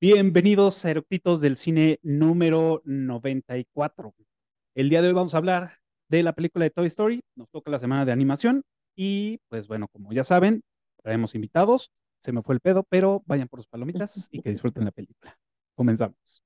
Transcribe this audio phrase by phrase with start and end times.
[0.00, 4.14] Bienvenidos a Eructitos del Cine número 94.
[4.74, 5.72] El día de hoy vamos a hablar
[6.08, 7.20] de la película de Toy Story.
[7.36, 8.62] Nos toca la semana de animación
[8.96, 10.62] y pues bueno, como ya saben,
[11.02, 11.90] traemos invitados.
[12.22, 15.38] Se me fue el pedo, pero vayan por sus palomitas y que disfruten la película.
[15.74, 16.42] Comenzamos.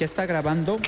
[0.00, 0.78] ¿Ya está grabando?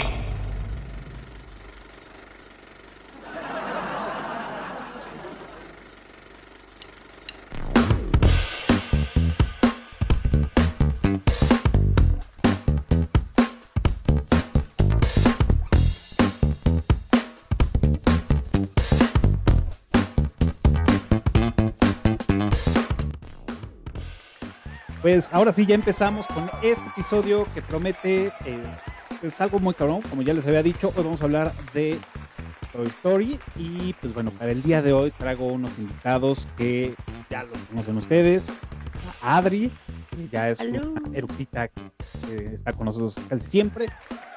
[25.03, 28.63] Pues ahora sí, ya empezamos con este episodio que promete eh,
[29.23, 31.99] es algo muy cabrón, como ya les había dicho, hoy vamos a hablar de
[32.73, 36.95] Toy Story y pues bueno, para el día de hoy traigo unos invitados que
[37.31, 38.45] ya los conocen ustedes.
[39.21, 39.71] Adri,
[40.11, 43.87] que ya es una erudita que está con nosotros casi siempre.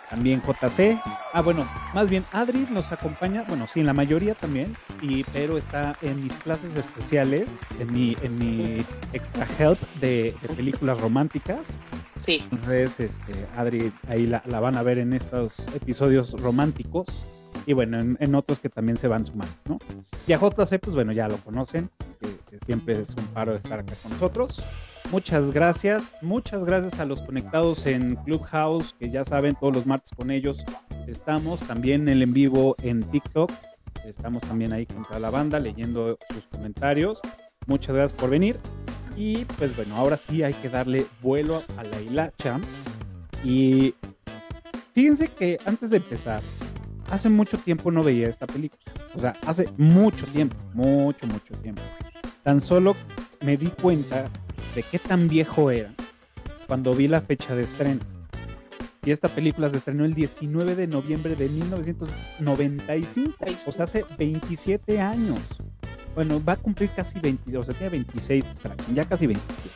[0.10, 1.00] También JC.
[1.34, 5.58] Ah, bueno, más bien Adri nos acompaña, bueno, sí, en la mayoría también, y, pero
[5.58, 7.48] está en mis clases especiales,
[7.80, 11.80] en mi, en mi extra help de, de películas románticas.
[12.26, 12.40] Sí.
[12.44, 17.26] Entonces, este, Adri, ahí la, van a ver en estos episodios románticos
[17.66, 19.80] y bueno, en, otros que también se van sumando, ¿no?
[20.28, 23.94] Y a JC, pues bueno, ya lo conocen, que, siempre es un paro estar acá
[24.02, 24.64] con nosotros.
[25.12, 30.12] Muchas gracias, muchas gracias a los conectados en Clubhouse, que ya saben, todos los martes
[30.16, 30.66] con ellos
[31.08, 33.52] estamos, también el en vivo en TikTok,
[34.06, 37.20] estamos también ahí contra la banda leyendo sus comentarios.
[37.68, 38.60] Muchas gracias por venir.
[39.16, 42.60] Y pues bueno, ahora sí hay que darle vuelo a la hilacha.
[43.44, 43.96] Y
[44.94, 46.42] fíjense que antes de empezar,
[47.10, 48.82] hace mucho tiempo no veía esta película.
[49.14, 51.82] O sea, hace mucho tiempo, mucho, mucho tiempo.
[52.44, 52.96] Tan solo
[53.42, 54.30] me di cuenta
[54.76, 55.94] de qué tan viejo era
[56.68, 58.02] cuando vi la fecha de estreno.
[59.04, 63.36] Y esta película se estrenó el 19 de noviembre de 1995,
[63.68, 65.40] o sea, hace 27 años.
[66.16, 68.46] Bueno, va a cumplir casi 20, o sea, tiene 26,
[68.94, 69.70] ya casi 27.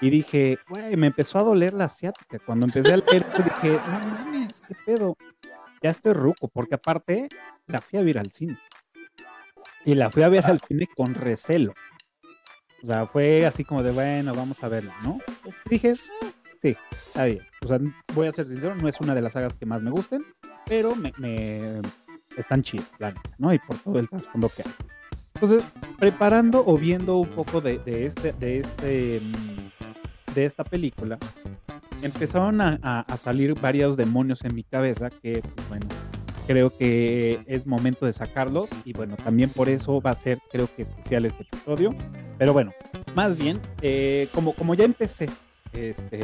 [0.00, 2.38] Y dije, güey, me empezó a doler la asiática.
[2.38, 5.16] Cuando empecé a leer, dije, no mames, qué pedo.
[5.82, 7.28] Ya estoy ruco, porque aparte
[7.66, 8.58] la fui a ver al cine.
[9.84, 11.74] Y la fui a ver al cine con recelo.
[12.82, 15.18] O sea, fue así como de, bueno, vamos a verla, ¿no?
[15.70, 16.26] dije, ah,
[16.60, 17.40] sí, está bien.
[17.62, 17.78] O sea,
[18.14, 20.24] voy a ser sincero, no es una de las sagas que más me gusten,
[20.66, 21.80] pero me, me
[22.36, 23.52] están chidas, ¿no?
[23.54, 24.93] Y por todo el trasfondo que hay.
[25.34, 25.64] Entonces,
[25.98, 31.18] preparando o viendo un poco de, este, de, este, mm, de esta película,
[32.02, 35.86] empezaron a, salir varios demonios en mi cabeza que, pues, bueno,
[36.46, 40.68] creo que es momento de sacarlos y bueno, también por eso va a ser, creo
[40.74, 41.90] que especial este episodio.
[42.38, 42.72] Pero bueno,
[43.14, 45.30] más bien, eh, como, como ya empecé,
[45.72, 46.20] este,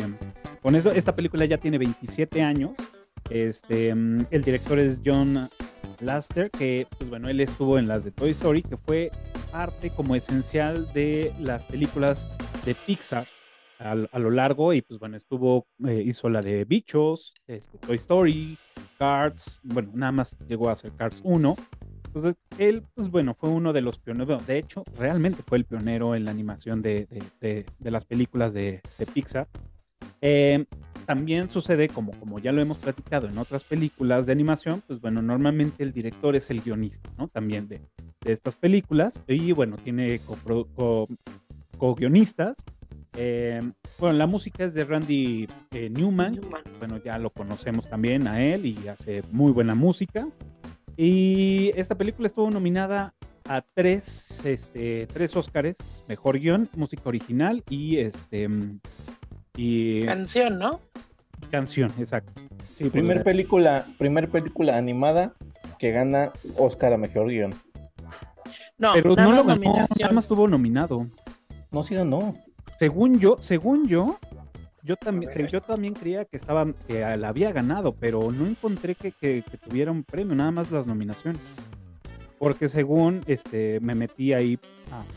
[0.62, 2.72] con esto, esta película ya tiene 27 años.
[3.28, 5.48] Este, mm, el director es John
[6.02, 9.10] Laster, que pues bueno, él estuvo en las de Toy Story, que fue
[9.50, 12.26] parte como esencial de las películas
[12.64, 13.26] de Pixar
[13.80, 18.58] a, lo largo y pues bueno, estuvo, eh, hizo la de Bichos, este, Toy Story,
[18.98, 21.56] Cards, bueno, nada más llegó a hacer Cards 1.
[22.06, 26.14] Entonces, él, pues bueno, fue uno de los pioneros, de hecho, realmente fue el pionero
[26.14, 27.06] en la animación de,
[27.40, 28.82] de, de, las películas de,
[29.14, 29.48] Pixar.
[30.20, 30.66] Eh,
[31.10, 35.20] también sucede, como, como ya lo hemos platicado en otras películas de animación, pues bueno,
[35.20, 37.26] normalmente el director es el guionista, ¿no?
[37.26, 37.80] También de,
[38.20, 39.20] de estas películas.
[39.26, 40.20] Y bueno, tiene
[41.78, 42.64] co-guionistas.
[43.16, 43.60] Eh,
[43.98, 46.42] bueno, la música es de Randy eh, Newman.
[46.78, 50.28] Bueno, ya lo conocemos también a él y hace muy buena música.
[50.96, 53.14] Y esta película estuvo nominada
[53.48, 58.48] a tres, este, tres Óscares, mejor guion, música original y este
[59.56, 60.80] y canción, ¿no?
[61.50, 62.32] Canción, exacto.
[62.74, 65.32] Sí, primer película, primer película animada
[65.78, 67.54] que gana Oscar a mejor guion.
[68.78, 71.06] No, pero no lo ganó, nada más estuvo nominado.
[71.70, 72.34] No, sí no.
[72.78, 74.18] Según yo, según yo,
[74.82, 79.12] yo también, yo también creía que estaba, que la había ganado, pero no encontré que,
[79.12, 81.40] que, tuviera un premio, nada más las nominaciones.
[82.40, 84.58] Porque según este me metí ahí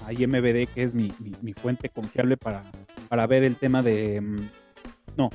[0.06, 1.12] a, IMBD, que es mi,
[1.42, 2.64] mi, fuente confiable para,
[3.08, 4.20] para ver el tema de.
[4.20, 4.50] Mm,
[5.16, 5.30] no,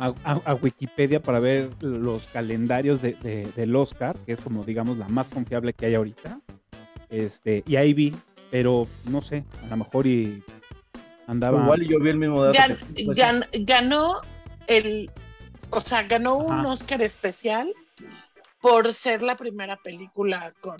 [0.00, 3.14] a, Wikipedia para ver los calendarios de,
[3.54, 6.40] del Oscar, que es como digamos la más confiable que hay ahorita.
[7.10, 8.12] Este, y ahí vi
[8.50, 10.40] pero no sé, a lo mejor y
[11.26, 11.60] andaba.
[11.64, 12.56] Igual yo vi el mismo dato.
[12.56, 14.20] Gan- pues, gan- ganó
[14.68, 15.10] el,
[15.70, 16.64] o sea, ganó un.
[16.66, 17.72] Oscar especial
[18.64, 20.78] por ser la primera película con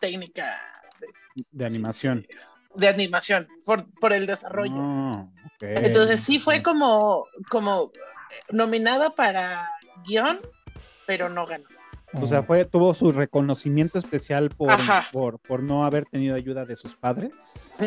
[0.00, 0.58] técnica
[0.98, 2.26] de, de animación.
[2.74, 5.28] de animación, por, por el desarrollo.
[5.60, 7.92] Entonces sí fue como, como
[8.48, 9.68] nominada para
[10.06, 10.40] guion,
[11.06, 11.68] pero no ganó.
[12.20, 15.04] O sea, fue, tuvo su reconocimiento especial por, Ajá.
[15.12, 17.70] por, por no haber tenido ayuda de sus padres.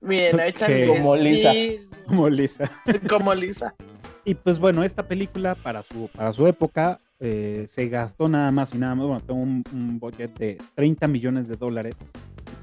[0.00, 0.68] Bien, ahorita Ok.
[0.70, 1.52] les Como Lisa.
[2.06, 2.70] Como Lisa.
[3.08, 3.74] como Lisa.
[4.24, 8.74] Y pues bueno, esta película para su, para su época eh, se gastó nada más
[8.74, 11.94] y nada más, bueno, tuvo un, un budget de 30 millones de dólares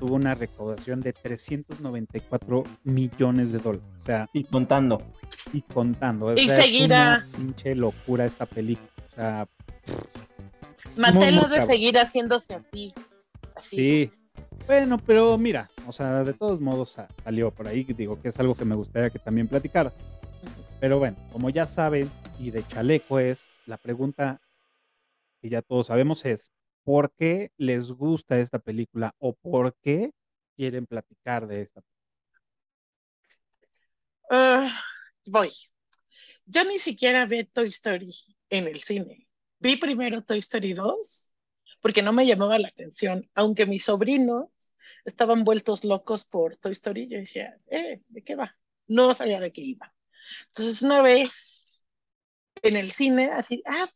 [0.02, 3.86] tuvo una recaudación de 394 millones de dólares.
[4.00, 5.00] O sea, Y contando.
[5.54, 6.26] y contando.
[6.28, 7.26] O Y sea, es seguirá.
[7.28, 8.90] una pinche locura esta película.
[9.12, 9.46] O sea, ha
[11.12, 11.68] de cabrón.
[11.68, 12.92] seguir haciéndose así.
[13.56, 13.76] Así.
[13.78, 14.12] sí.
[14.66, 18.40] Bueno, pero mira, o sea, de todos modos sa- salió por ahí, digo que es
[18.40, 19.94] algo que me gustaría que también platicara.
[20.80, 22.10] Pero bueno, como ya saben,
[22.40, 24.42] y de chaleco es, la pregunta
[25.42, 26.52] que ya todos sabemos es,
[26.84, 30.12] ¿por qué les gusta esta película o por qué
[30.56, 31.82] quieren platicar de esta?
[34.30, 34.82] Ah,
[35.26, 35.52] voy.
[36.46, 38.14] Yo ni siquiera vi Toy Story
[38.50, 39.28] en el cine.
[39.60, 41.34] Vi primero Toy Story 2
[41.82, 44.50] porque no me llamaba la atención, aunque mis sobrinos
[45.04, 47.08] estaban vueltos locos por Toy Story.
[47.08, 48.58] Yo decía, eh, ¿de qué va?
[48.88, 49.94] No sabía de qué iba.
[50.48, 51.82] Entonces una vez
[52.62, 53.88] en el cine, así, ah,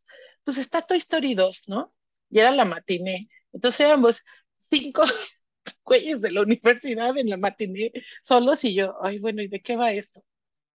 [0.43, 1.93] pues está Toy Story 2, ¿no?
[2.35, 3.29] Y era la matiné.
[3.53, 4.21] Entonces éramos
[4.59, 5.03] cinco
[5.85, 9.77] güeyes de la universidad en la matiné solos y yo, ay, bueno, ¿y de qué
[9.77, 10.21] va esto?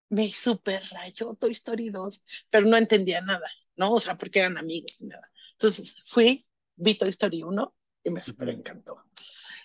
[0.08, 3.46] Me super rayó Toy Story 2, pero no entendía nada,
[3.76, 3.92] ¿no?
[3.92, 5.30] O sea, porque eran amigos y nada.
[5.52, 6.46] Entonces fui,
[6.76, 7.74] vi Toy Story 1
[8.04, 8.96] y me super encantó.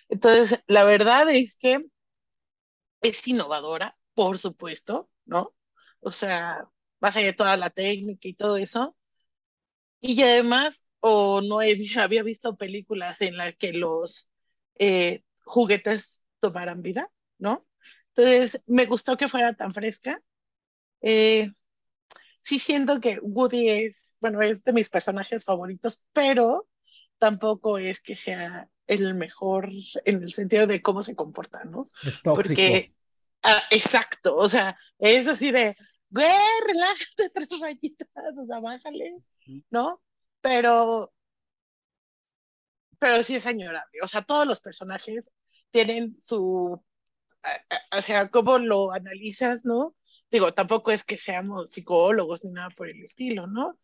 [0.09, 1.79] Entonces, la verdad es que
[2.99, 5.55] es innovadora, por supuesto, ¿no?
[6.01, 6.69] O sea,
[6.99, 8.97] más allá de toda la técnica y todo eso.
[10.07, 14.31] Y además, o no he- había visto películas en las que los
[14.77, 17.65] eh, juguetes tomaran vida, ¿no?
[18.09, 20.21] Entonces, me gustó que fuera tan fresca.
[21.01, 21.51] Eh,
[22.41, 26.67] sí siento que Woody es, bueno, es de mis personajes favoritos, pero
[27.17, 29.69] tampoco es que sea el mejor
[30.05, 31.81] en el sentido de cómo se comporta, ¿no?
[31.81, 32.19] Es.
[32.35, 32.93] Porque,
[33.41, 35.75] ah, exacto, o sea, es así de,
[36.09, 36.27] güey,
[36.67, 39.15] relájate tres rayitas, o sea, bájale,
[39.69, 40.01] ¿no?
[40.41, 41.13] Pero,
[42.99, 45.31] pero sí es añorable, o sea, todos los personajes
[45.71, 46.81] tienen su,
[47.91, 49.95] o sea, cómo lo analizas, ¿no?
[50.31, 53.79] Digo, tampoco es que seamos psicólogos ni nada por el estilo, ¿no?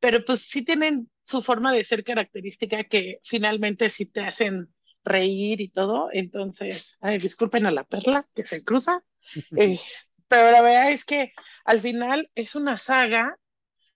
[0.00, 4.72] Pero pues sí tienen su forma de ser característica que finalmente sí te hacen
[5.04, 6.08] reír y todo.
[6.12, 9.02] Entonces, ay, disculpen a la perla que se cruza.
[9.58, 9.78] Eh,
[10.26, 11.32] pero la verdad es que
[11.64, 13.38] al final es una saga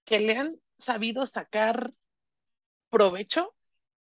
[0.04, 1.92] que le han sabido sacar
[2.90, 3.54] provecho,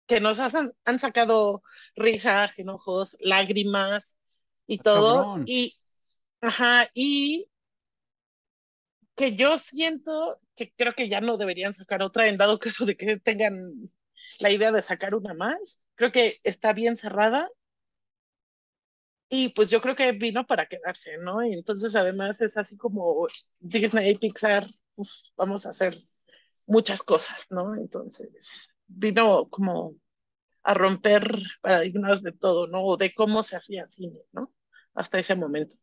[0.08, 1.64] que nos hacen- han sacado
[1.96, 4.18] risas, enojos, lágrimas
[4.68, 5.32] y todo.
[5.32, 5.44] cabrón.
[5.46, 5.76] Y,
[6.42, 7.50] ajá, y
[9.16, 12.96] que yo siento que creo que ya no deberían sacar otra en dado caso de
[12.98, 13.56] que tengan
[14.40, 15.82] la idea de sacar una más.
[15.96, 17.50] Creo que está bien cerrada.
[19.30, 21.46] Y pues yo creo que vino para quedarse, ¿no?
[21.46, 23.28] Y entonces además es así como
[23.60, 25.98] Disney Pixar, uf, vamos a hacer
[26.68, 27.76] muchas cosas, ¿no?
[27.76, 29.96] Entonces vino como
[30.64, 31.24] a romper
[31.62, 32.84] paradigmas de todo, ¿no?
[32.84, 34.54] O de cómo se hacía cine, ¿no?
[34.94, 35.76] Hasta ese momento.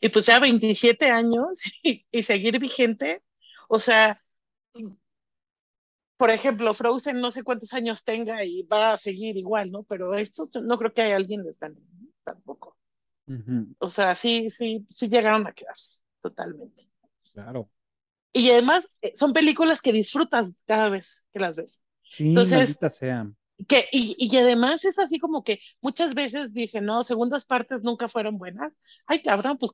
[0.00, 3.22] Y pues ya 27 años y, y seguir vigente,
[3.68, 4.20] o sea,
[6.16, 9.82] por ejemplo, Frozen no sé cuántos años tenga y va a seguir igual, ¿no?
[9.84, 12.08] Pero estos no creo que haya alguien les gane, ¿no?
[12.24, 12.78] tampoco.
[13.78, 16.84] O sea, sí, sí, sí llegaron a quedarse, totalmente.
[17.32, 17.70] claro.
[18.34, 21.82] Y además eh, son películas que disfrutas cada vez que las ves.
[22.02, 23.30] Sí, Entonces- maldita sea.
[23.68, 28.08] Que, y, y además es así como que muchas veces dicen, no, segundas partes nunca
[28.08, 28.76] fueron buenas.
[29.06, 29.70] Ay, cabrón, pues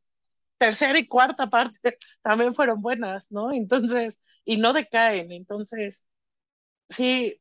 [0.59, 3.51] tercera y cuarta parte también fueron buenas, ¿no?
[3.51, 5.33] Entonces, y no decaen.
[5.33, 6.07] Entonces,
[6.91, 7.41] sí,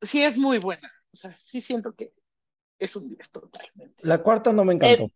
[0.00, 0.90] sí es muy buena.
[1.12, 2.12] O sea, sí siento que
[2.78, 3.96] es un 10 totalmente.
[4.06, 5.04] La cuarta no me encantó.
[5.04, 5.12] Eh,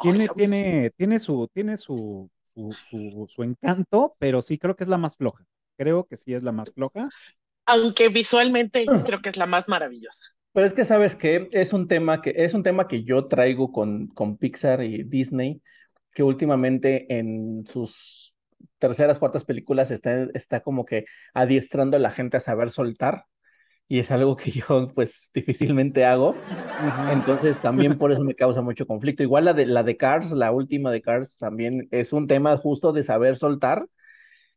[0.00, 2.28] Tiene, tiene, tiene su, tiene su,
[2.58, 5.44] su, su, su encanto, pero sí creo que es la más floja.
[5.76, 7.08] Creo que sí es la más floja.
[7.66, 9.02] aunque visualmente Ah.
[9.06, 10.32] creo que es la más maravillosa.
[10.52, 13.70] Pero es que sabes que es un tema que es un tema que yo traigo
[13.72, 15.62] con, con Pixar y Disney,
[16.12, 18.34] que últimamente en sus
[18.78, 23.24] terceras, cuartas películas está, está como que adiestrando a la gente a saber soltar.
[23.88, 26.34] Y es algo que yo pues difícilmente hago.
[27.10, 29.22] Entonces también por eso me causa mucho conflicto.
[29.22, 32.92] Igual la de la de Cars, la última de Cars también es un tema justo
[32.92, 33.86] de saber soltar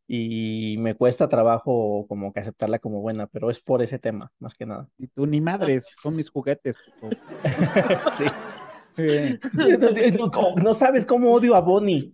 [0.08, 4.54] y me cuesta trabajo como que aceptarla como buena, pero es por ese tema, más
[4.56, 4.90] que nada.
[4.98, 6.76] Y tú ni madres, son mis juguetes.
[8.18, 8.26] sí.
[10.62, 12.14] No, sabes cómo odio a Bonnie.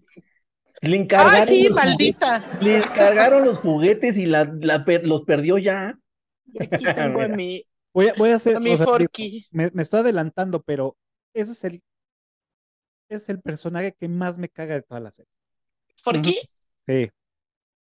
[0.82, 2.46] Le encargaron ¡Ah, sí, maldita!
[2.62, 5.98] Le encargaron los juguetes y la, los perdió ya.
[6.60, 7.64] Aquí tengo a mi,
[7.94, 8.56] voy a, voy a hacer.
[8.58, 9.48] a mi Forky.
[9.52, 10.98] me, me, estoy adelantando, pero
[11.34, 11.84] ese es el.
[13.10, 15.32] Es el personaje que más me caga de toda la serie.
[16.04, 16.36] ¿Forky?
[16.88, 17.10] Sí,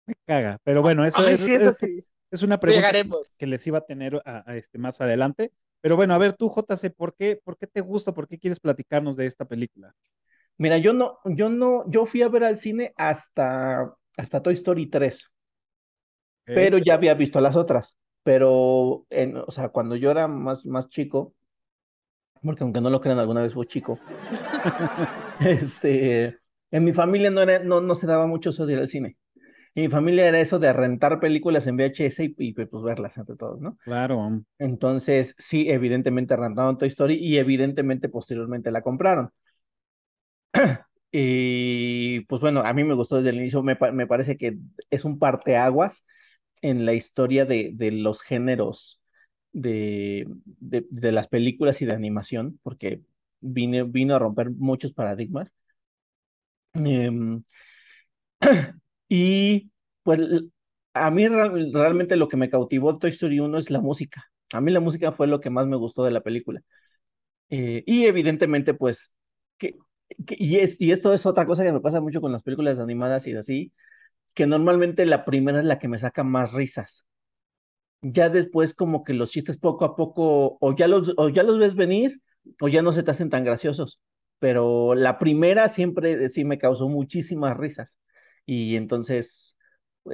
[0.08, 0.60] me caga.
[0.64, 2.06] Pero bueno, eso, Ay, es, sí, eso es, sí.
[2.32, 3.36] es una pregunta Llegaremos.
[3.38, 5.54] que les iba a tener a, a este más adelante.
[5.82, 8.14] Pero bueno, a ver tú, JC, ¿por qué, ¿por qué te gusta?
[8.14, 9.94] ¿Por qué quieres platicarnos de esta película?
[10.58, 14.88] Mira, yo no, yo no, yo fui a ver al cine hasta, hasta Toy Story
[14.90, 15.30] 3,
[16.44, 16.56] Okay.
[16.56, 17.96] pero ya había visto las otras.
[18.28, 21.34] Pero, en, o sea, cuando yo era más, más chico,
[22.44, 23.98] porque aunque no lo crean, alguna vez fui chico,
[25.40, 26.38] este,
[26.70, 29.16] en mi familia no, era, no, no se daba mucho eso de ir al cine.
[29.76, 33.38] En mi familia era eso de rentar películas en VHS y, y pues verlas entre
[33.38, 33.78] todos, ¿no?
[33.86, 34.44] Claro.
[34.60, 39.32] Entonces, sí, evidentemente rentaron Toy Story y evidentemente posteriormente la compraron.
[41.14, 44.58] y pues bueno, a mí me gustó desde el inicio, me, me parece que
[44.90, 46.04] es un parteaguas
[46.62, 49.02] en la historia de, de los géneros
[49.54, 53.02] de, de, de, las películas y de animación, porque
[53.42, 55.54] vine, vino a romper muchos paradigmas.
[56.74, 57.12] Eh,
[59.10, 59.72] y
[60.04, 60.20] pues
[60.94, 64.26] a mí real, realmente lo que me cautivó Toy Story 1 es la música.
[64.54, 66.62] A mí la música fue lo que más me gustó de la película.
[67.50, 69.14] Eh, y evidentemente, pues,
[69.58, 69.76] que,
[70.30, 73.28] y, es, y esto es otra cosa que me pasa mucho con las películas animadas
[73.28, 73.74] y así,
[74.38, 77.08] que normalmente la primera es la que me saca más risas.
[78.02, 81.58] Ya después como que los chistes poco a poco o ya los, o ya los
[81.58, 82.22] ves venir
[82.62, 84.00] o ya no se te hacen tan graciosos.
[84.38, 88.00] Pero la primera siempre sí me causó muchísimas risas.
[88.46, 89.58] Y entonces,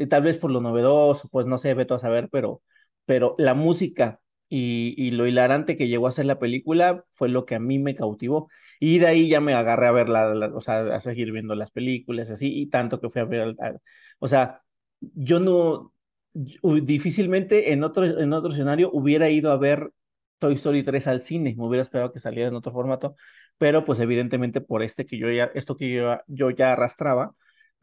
[0.10, 2.62] tal vez por lo novedoso, pues no sé, veto a saber, pero,
[3.06, 7.46] pero la música y, y, lo hilarante que llegó a ser la película fue lo
[7.46, 8.50] que a mí me cautivó.
[8.86, 12.30] Y de ahí ya me agarré a ver, o sea, a seguir viendo las películas,
[12.30, 13.78] así, y tanto que fui a ver, a,
[14.20, 14.62] o sea,
[15.00, 15.94] yo no,
[16.34, 19.90] difícilmente en otro, en otro escenario hubiera ido a ver
[20.38, 23.16] Toy Story 3 al cine, me hubiera esperado que saliera en otro formato,
[23.58, 27.34] pero pues evidentemente por este que yo ya, esto que yo ya arrastraba,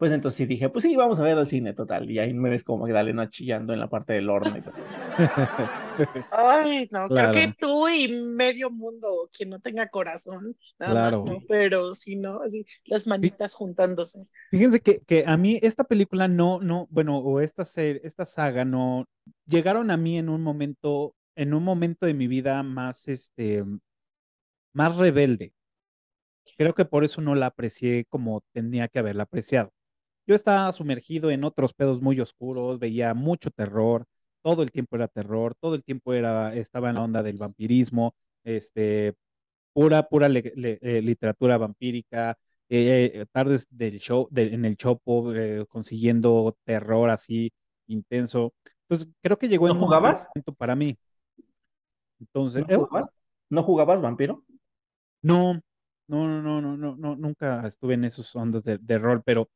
[0.01, 2.09] pues entonces sí dije, pues sí, vamos a ver al cine total.
[2.09, 4.57] Y ahí me ves como que Dalena chillando en la parte del horno.
[4.57, 4.61] Y
[6.31, 7.31] Ay, no, claro.
[7.31, 11.23] creo que tú y medio mundo, quien no tenga corazón, nada claro.
[11.23, 14.25] más no, pero si no, así, las manitas juntándose.
[14.49, 18.65] Fíjense que, que a mí esta película no, no, bueno, o esta, serie, esta saga
[18.65, 19.05] no,
[19.45, 23.63] llegaron a mí en un momento, en un momento de mi vida más, este,
[24.73, 25.53] más rebelde.
[26.57, 29.71] Creo que por eso no la aprecié como tenía que haberla apreciado
[30.27, 34.05] yo estaba sumergido en otros pedos muy oscuros, veía mucho terror,
[34.41, 38.15] todo el tiempo era terror, todo el tiempo era, estaba en la onda del vampirismo,
[38.43, 39.13] este,
[39.73, 42.37] pura, pura le, le, eh, literatura vampírica,
[42.69, 47.51] eh, tardes del show, de, en el Chopo, eh, consiguiendo terror así
[47.87, 48.53] intenso.
[48.87, 50.21] Entonces, creo que llegó ¿No en jugabas?
[50.21, 50.97] un momento para mí.
[52.19, 53.09] Entonces, ¿No jugabas?
[53.49, 54.43] ¿No jugabas vampiro?
[55.21, 55.53] No,
[56.07, 59.49] no, no, no, no, no, no, nunca estuve en esos ondas de, de rol, pero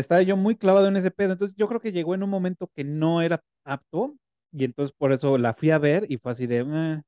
[0.00, 1.32] estaba yo muy clavado en ese pedo.
[1.32, 4.16] Entonces yo creo que llegó en un momento que no era apto
[4.52, 7.02] y entonces por eso la fui a ver y fue así de, eh,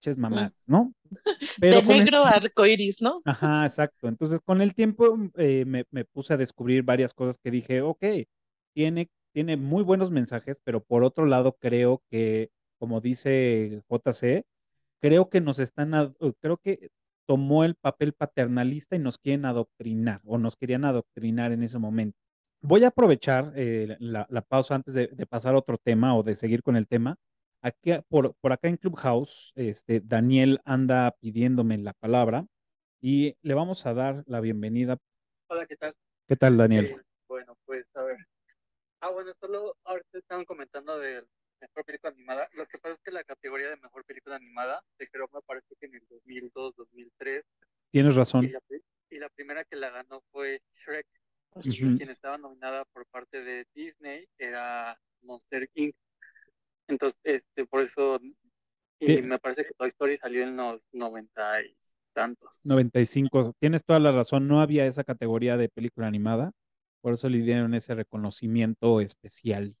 [0.00, 0.92] ches mamá, ¿no?
[1.60, 2.28] Pero de negro el...
[2.28, 3.22] arcoiris, ¿no?
[3.24, 4.08] Ajá, exacto.
[4.08, 8.04] Entonces con el tiempo eh, me, me, puse a descubrir varias cosas que dije, ok,
[8.74, 14.44] tiene, tiene muy buenos mensajes, pero por otro lado creo que, como dice JC,
[15.00, 16.90] creo que nos están, creo que
[17.26, 22.18] tomó el papel paternalista y nos quieren adoctrinar o nos querían adoctrinar en ese momento.
[22.64, 26.22] Voy a aprovechar eh, la, la, pausa antes de, de, pasar a otro tema o
[26.22, 27.16] de seguir con el tema.
[27.60, 32.46] Aquí, por, por acá en Clubhouse, este, Daniel anda pidiéndome la palabra
[33.00, 34.96] y le vamos a dar la bienvenida.
[35.48, 35.92] Hola, ¿qué tal?
[36.28, 36.84] ¿Qué tal, Daniel?
[36.86, 38.18] Eh, bueno, pues a ver.
[39.00, 41.24] Ah, bueno, solo ahorita estaban comentando de
[41.60, 42.48] mejor película animada.
[42.54, 45.74] Lo que pasa es que la categoría de mejor película animada se creó, me parece
[45.80, 47.44] que en el 2002, 2003.
[47.90, 48.44] Tienes razón.
[48.44, 48.60] Y la,
[49.10, 51.08] y la primera que la ganó fue Shrek.
[51.54, 51.96] Uh -huh.
[51.96, 55.94] Quien estaba nominada por parte de Disney era Monster Inc.
[56.88, 58.18] Entonces, este, por eso,
[59.00, 59.22] y ¿Qué?
[59.22, 61.76] me parece que Toy Story salió en los 90 y
[62.12, 62.60] tantos.
[62.64, 63.54] 95.
[63.58, 66.52] Tienes toda la razón, no había esa categoría de película animada,
[67.00, 69.76] por eso le dieron ese reconocimiento especial.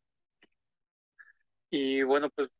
[1.70, 2.50] Y bueno, pues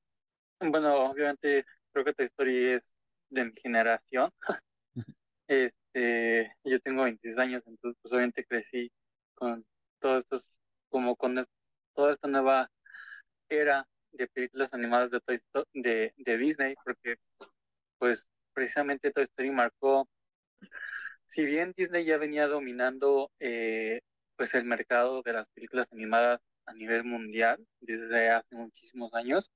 [0.60, 2.82] Bueno, obviamente creo que Toy Story es
[3.30, 4.30] de mi generación.
[5.48, 8.90] este, yo tengo 26 años, entonces pues obviamente crecí
[9.34, 9.64] con
[9.98, 10.48] todos estos,
[10.88, 11.44] como con
[11.94, 12.70] toda esta nueva
[13.48, 15.20] era de películas animadas de,
[15.74, 17.16] de, de Disney, porque
[17.98, 20.08] pues precisamente Toy Story marcó,
[21.26, 24.00] si bien Disney ya venía dominando eh,
[24.36, 29.50] pues el mercado de las películas animadas a nivel mundial desde hace muchísimos años,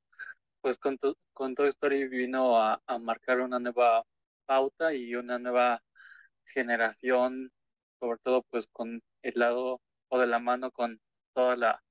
[0.60, 0.98] pues con,
[1.32, 4.04] con Toy Story vino a, marcar una nueva
[4.46, 5.82] pauta y una nueva
[6.44, 7.52] generación,
[8.00, 11.00] sobre todo pues con el lado o de la mano con
[11.34, 11.82] toda la,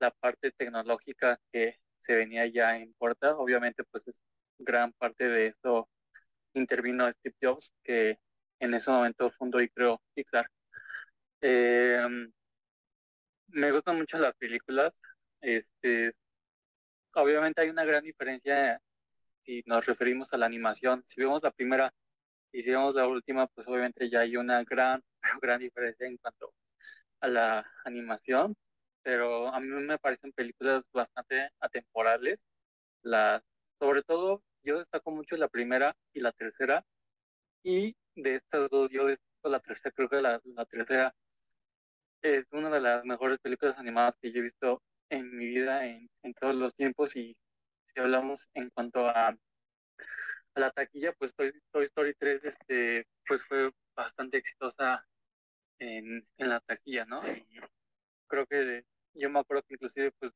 [0.00, 3.36] la parte tecnológica que se venía ya en puerta.
[3.36, 4.20] Obviamente pues es
[4.58, 5.88] gran parte de esto
[6.54, 8.18] intervino Steve Jobs, que
[8.60, 10.50] en ese momento fundó y creó Pixar.
[11.40, 12.32] Em,
[13.48, 14.98] me gustan mucho las películas.
[15.40, 16.12] Este,
[17.14, 18.80] obviamente hay una gran diferencia
[19.44, 21.04] si nos referimos a la animación.
[21.08, 21.94] Si vemos la primera
[22.52, 25.02] y si vemos la última, pues obviamente ya hay una gran,
[25.42, 26.52] gran diferencia en cuanto
[27.20, 28.56] a la animación.
[29.02, 32.44] Pero a mí me parecen películas bastante atemporales.
[33.02, 33.42] Las,
[33.80, 36.84] sobre todo, yo destaco mucho la primera y la tercera.
[37.62, 39.92] Y de estas dos, yo destaco la tercera.
[39.94, 41.14] Creo que la, tercera
[42.22, 46.08] es una de las mejores películas animadas que yo he visto en mi vida en,
[46.40, 47.36] todos los tiempos y
[47.86, 49.36] si hablamos en cuanto a,
[50.58, 51.52] la taquilla, pues Toy,
[51.84, 55.06] Story 3 este, pues fue bastante exitosa
[55.78, 57.20] en, la taquilla, ¿no?
[58.26, 58.84] Creo que
[59.14, 60.32] yo me acuerdo que inclusive pues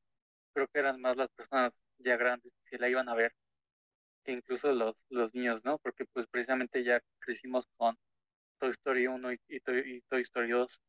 [0.53, 3.33] creo que eran más las personas ya grandes que la iban a ver
[4.23, 5.77] que incluso los, los niños, ¿no?
[5.79, 7.97] Porque pues precisamente ya crecimos con
[8.59, 10.81] Toy Story 1 y, y Toy Story 2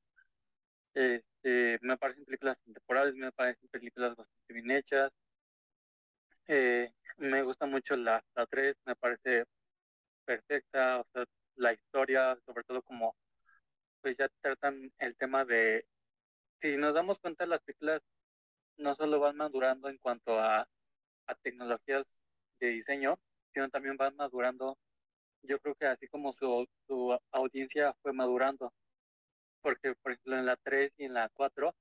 [0.94, 5.10] este, me parecen películas temporales, me parecen películas bastante bien hechas.
[6.48, 9.44] Eh, me gusta mucho la, la 3, me parece
[10.24, 11.24] perfecta, o sea,
[11.56, 13.16] la historia, sobre todo como
[14.02, 15.86] pues ya tratan el tema de,
[16.60, 18.02] si nos damos cuenta, las películas
[18.76, 20.68] no solo van madurando en cuanto a,
[21.26, 22.04] a tecnologías
[22.60, 23.18] de diseño,
[23.54, 24.78] sino también van madurando,
[25.42, 28.72] yo creo que así como su, su audiencia fue madurando
[29.62, 31.74] porque por ejemplo en la 3 y en la 4,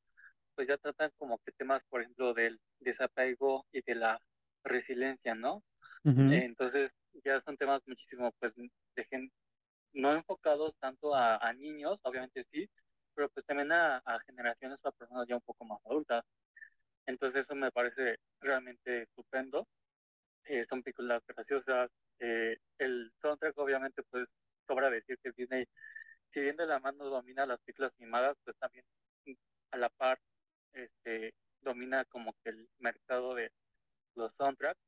[0.56, 4.20] pues ya tratan como que temas, por ejemplo, del desapego y de la
[4.64, 5.64] resiliencia, ¿no?
[6.06, 6.92] entonces
[7.24, 9.32] ya son temas muchísimo, pues, de
[9.94, 12.70] no enfocados tanto a, niños, obviamente sí,
[13.14, 16.26] pero pues también a, generaciones o a personas ya un poco más adultas.
[17.06, 19.68] Entonces eso me parece realmente estupendo.
[20.46, 21.90] Eh, son películas graciosas.
[22.20, 24.28] Eh, el soundtrack obviamente pues
[24.68, 25.68] sobra decir que Disney
[26.34, 28.86] si bien de la mano domina las películas animadas, pues también
[29.72, 30.20] a la par
[30.74, 33.52] este, domina como que el mercado de
[34.16, 34.80] los soundtracks,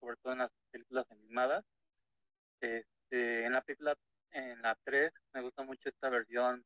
[0.00, 1.64] sobre todo en las películas animadas.
[2.60, 3.96] Este, en la película,
[4.30, 6.64] en la 3, me gusta mucho esta versión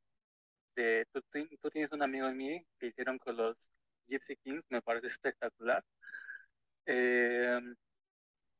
[0.76, 1.22] de Tú,
[1.61, 3.57] tú tienes un amigo en mí que hicieron con los
[4.07, 5.85] Gypsy Kings, me parece espectacular.
[6.87, 7.76] Em,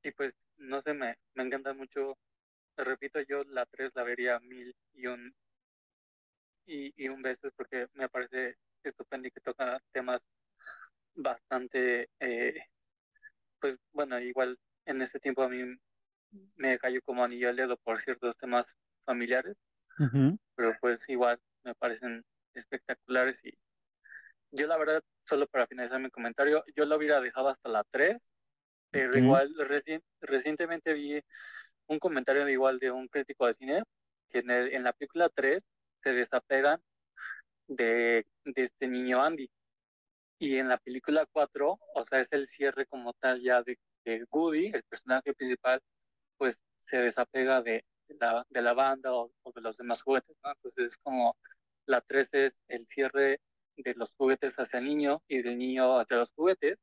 [0.03, 2.16] y pues, no sé, me, me encanta mucho.
[2.77, 5.35] Repito, yo la 3 la vería mil y un
[6.68, 10.21] y, un beso porque me parece estupendo y que toca temas
[11.14, 12.55] bastante, eh,
[13.61, 15.77] pues bueno, igual en este tiempo a mí
[16.57, 18.66] me cayó como anillo al dedo por ciertos temas
[19.05, 19.57] familiares,
[20.55, 23.53] pero pues igual me parecen espectaculares y
[24.51, 28.16] yo la verdad, solo para finalizar mi comentario, yo lo hubiera dejado hasta la 3,
[28.90, 29.55] pero igual
[30.21, 31.21] recientemente vi
[31.87, 33.83] un comentario igual de un crítico de cine
[34.31, 35.62] que en, en la película 3
[36.03, 36.81] se desapegan
[37.66, 39.51] de, este niño Andy.
[40.38, 44.24] Y en la película 4, o sea, es el cierre como tal ya de, de
[44.31, 45.81] Woody, el personaje principal,
[46.37, 50.53] pues se desapega de, la, de la banda o, de los demás juguetes, ¿no?
[50.53, 51.37] Entonces es como
[51.87, 53.40] la 3 es el cierre
[53.77, 56.79] de los juguetes hacia el niño y del niño hacia los juguetes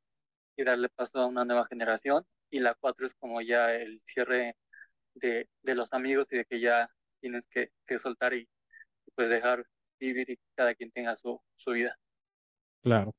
[0.56, 2.24] y darle paso a una nueva generación.
[2.50, 4.56] Y la 4 es como ya el cierre
[5.14, 6.90] de, de los amigos y de que ya
[7.20, 8.48] tienes que, que soltar y,
[9.14, 9.66] pues dejar
[9.98, 11.98] vivir y cada quien tenga su, su vida.
[12.82, 13.14] Claro,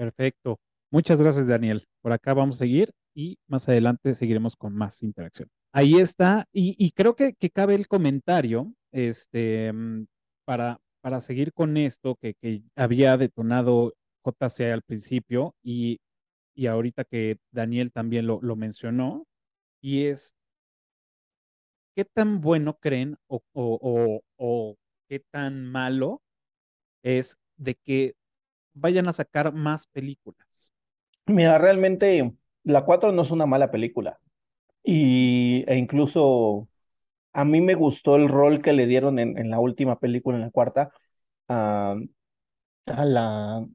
[0.00, 0.58] perfecto.
[0.90, 1.86] Muchas gracias, Daniel.
[2.00, 5.50] Por acá vamos a seguir y más adelante seguiremos con más interacción.
[5.72, 9.70] Ahí está, y, creo que, cabe el comentario este,
[10.46, 13.92] para, para seguir con esto que, que había detonado
[14.24, 16.00] JC al principio y,
[16.56, 19.26] y ahorita que Daniel también lo, lo mencionó,
[19.82, 20.34] y es,
[21.94, 24.76] ¿qué tan bueno creen o, o, o
[25.10, 26.22] qué tan malo
[27.02, 28.14] es de que
[28.74, 30.72] vayan a sacar más películas.
[31.26, 32.32] Mira, realmente
[32.64, 34.18] la 4 no es una mala película.
[34.84, 36.68] Y, e incluso
[37.32, 40.42] a mí me gustó el rol que le dieron en, en la última película, en
[40.44, 40.92] la cuarta,
[41.48, 41.96] a,
[42.86, 43.66] a la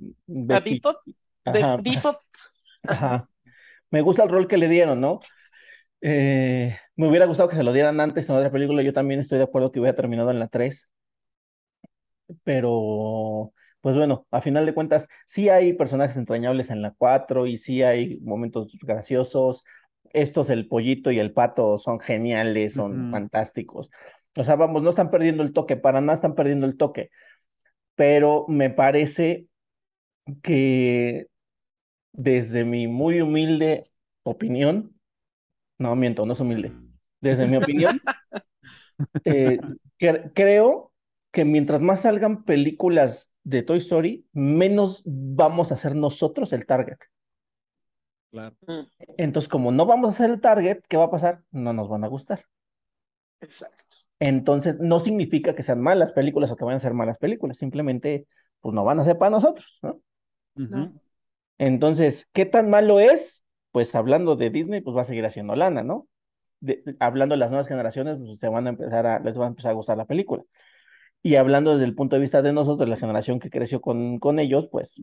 [0.50, 0.60] A.
[0.60, 0.98] Bebop,
[1.46, 2.20] Ajá, Bebop, ajá.
[2.88, 3.30] ajá.
[3.92, 5.22] Me gusta el rol que le dieron, ¿no?
[6.02, 8.84] Eh, me hubiera gustado que se lo dieran antes en otra película.
[8.84, 10.90] Yo también estoy de acuerdo que hubiera terminado en la 3,
[12.44, 13.54] pero
[13.86, 17.84] pues bueno, a final de cuentas, sí hay personajes entrañables en la 4 y sí
[17.84, 19.64] hay momentos graciosos.
[20.14, 23.92] Estos, el pollito y el pato, son geniales, son fantásticos.
[24.38, 27.12] O sea, vamos, no están perdiendo el toque, para nada están perdiendo el toque,
[27.96, 29.48] pero me parece
[30.44, 31.28] que
[32.14, 33.92] desde mi muy humilde
[34.24, 34.96] opinión,
[35.80, 36.78] no miento, no es humilde,
[37.22, 37.92] desde mi opinión,
[39.24, 39.68] eh,
[40.00, 40.94] cre- creo
[41.32, 46.98] que mientras más salgan películas de Toy Story, menos vamos a ser nosotros el target.
[48.32, 48.56] Claro.
[48.68, 48.82] Mm,
[49.18, 51.44] Entonces, como no vamos a ser el target, ¿qué va a pasar?
[51.52, 52.44] No nos van a gustar.
[53.40, 53.98] Exacto.
[54.20, 58.28] Entonces, no significa que sean malas películas o que vayan a ser malas películas, simplemente,
[58.62, 60.02] pues no van a ser para nosotros, ¿no?
[61.58, 63.44] Entonces, ¿qué tan malo es?
[63.72, 66.08] Pues hablando de Disney, pues va a seguir haciendo lana, ¿no?
[66.60, 69.48] De- hablando de las nuevas generaciones, pues se van a empezar a, les va a
[69.50, 70.44] empezar a gustar la película.
[71.26, 74.38] Y hablando desde el punto de vista de nosotros, la generación que creció con, con
[74.38, 75.02] ellos, pues,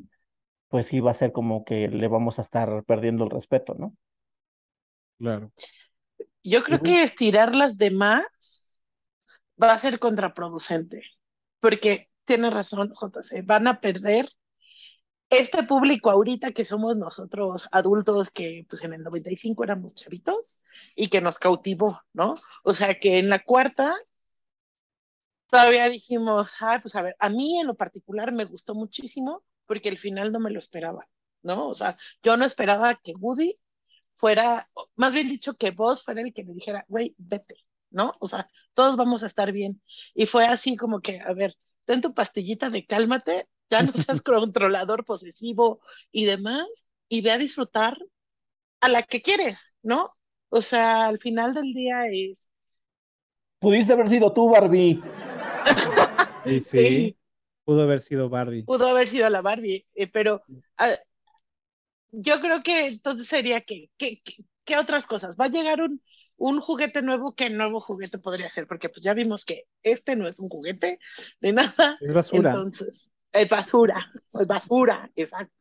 [0.69, 3.97] pues sí va a ser como que le vamos a estar perdiendo el respeto, ¿no?
[5.19, 5.53] Claro.
[6.45, 8.23] Yo creo que estirar las demás
[9.61, 11.03] va a ser contraproducente,
[11.59, 14.29] porque tiene razón, JC, van a perder
[15.29, 20.63] este público ahorita que somos nosotros adultos que pues en el 95 éramos chavitos
[20.95, 22.35] y que nos cautivó, ¿no?
[22.63, 23.97] O sea que en la cuarta
[25.53, 29.91] todavía dijimos, ah, pues a ver, a mí en lo particular me gustó muchísimo porque
[29.91, 31.07] el final no me lo esperaba,
[31.43, 31.69] ¿no?
[31.69, 33.59] O sea, yo no esperaba que Woody
[34.15, 37.57] fuera, más bien dicho, que vos fuera el que le dijera, güey, vete,
[37.91, 38.15] ¿no?
[38.19, 39.83] O sea, todos vamos a estar bien.
[40.15, 44.23] Y fue así como que, a ver, ten tu pastillita de cálmate, ya no seas
[44.23, 47.99] controlador posesivo y demás, y ve a disfrutar
[48.81, 50.17] a la que quieres, ¿no?
[50.49, 52.49] O sea, al final del día es,
[53.63, 55.01] Pudiste haber sido tú, Barbie.
[56.45, 57.19] Y sí, sí,
[57.65, 58.63] pudo haber sido Barbie.
[58.65, 60.43] pudo haber sido la Barbie, eh, pero
[60.79, 60.91] ah,
[62.11, 65.37] yo creo que entonces sería que, ¿qué, qué, qué otras cosas?
[65.41, 66.03] Va a llegar un,
[66.37, 68.67] un juguete nuevo, ¿qué nuevo juguete podría ser?
[68.67, 70.99] Porque pues ya vimos que este no es un juguete
[71.41, 72.51] ni nada, Es basura.
[72.51, 75.55] entonces, es basura, es basura, exacto.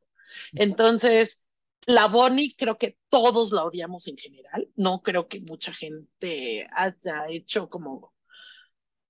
[0.53, 1.43] Entonces,
[1.85, 7.27] la Bonnie creo que todos la odiamos en general, no creo que mucha gente haya
[7.29, 8.13] hecho como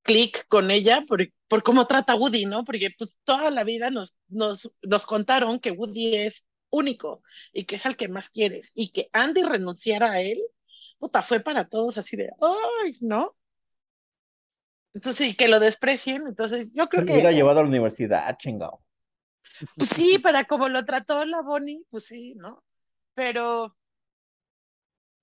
[0.03, 2.63] clic con ella por, por cómo trata Woody, ¿no?
[2.63, 7.21] Porque pues toda la vida nos, nos, nos contaron que Woody es único
[7.53, 10.39] y que es al que más quieres y que Andy renunciara a él,
[10.97, 13.35] puta, fue para todos así de, ay, ¿no?
[14.93, 18.37] Entonces, y que lo desprecien, entonces yo creo lo hubiera que, llevado a la universidad,
[18.37, 18.81] chingado.
[19.77, 22.63] pues sí, para como lo trató la Bonnie, pues sí, ¿no?
[23.13, 23.75] Pero,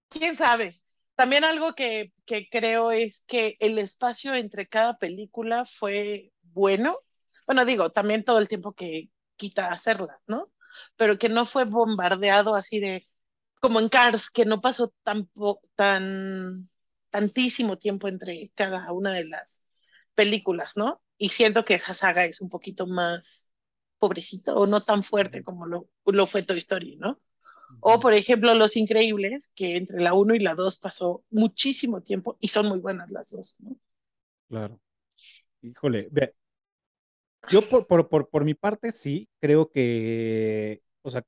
[0.09, 0.81] quién sabe.
[1.19, 6.97] También algo que, que creo es que el espacio entre cada película fue bueno.
[7.45, 10.53] Bueno, digo, también todo el tiempo que quita hacerla, ¿no?
[10.97, 13.05] Pero que no fue bombardeado así de,
[13.61, 15.29] como en Cars, que no pasó tan,
[15.75, 16.71] tan,
[17.11, 19.65] tantísimo tiempo entre cada una de las
[20.15, 21.03] películas, ¿no?
[21.17, 23.53] Y siento que esa saga es un poquito más
[23.99, 27.21] pobrecita o no tan fuerte como lo, lo fue Toy Story, ¿no?
[27.81, 32.37] O, por ejemplo, Los Increíbles, que entre la 1 y la 2 pasó muchísimo tiempo
[32.41, 33.77] y son muy buenas las dos, ¿no?
[34.49, 34.81] Claro.
[35.63, 36.35] Híjole, ve,
[37.51, 41.23] yo por, por, por, por mi parte sí, creo que, o sea,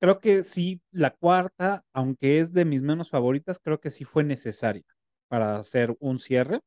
[0.00, 4.24] creo que sí, la cuarta, aunque es de mis menos favoritas, creo que sí fue
[4.24, 4.84] necesaria
[5.28, 6.60] para hacer un cierre.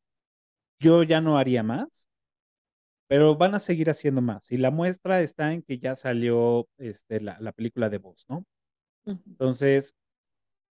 [0.80, 2.10] Yo ya no haría más,
[3.12, 4.52] pero van a seguir haciendo más.
[4.54, 8.46] Y la muestra está en que ya salió este, la, la película de Voz, ¿no?
[9.32, 9.94] Entonces,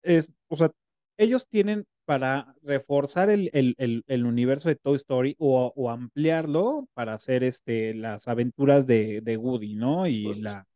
[0.03, 0.71] es, o sea,
[1.17, 6.87] ellos tienen para reforzar el, el, el, el universo de Toy Story o, o ampliarlo
[6.93, 10.07] para hacer este, las aventuras de, de Woody, ¿no?
[10.07, 10.67] Y la,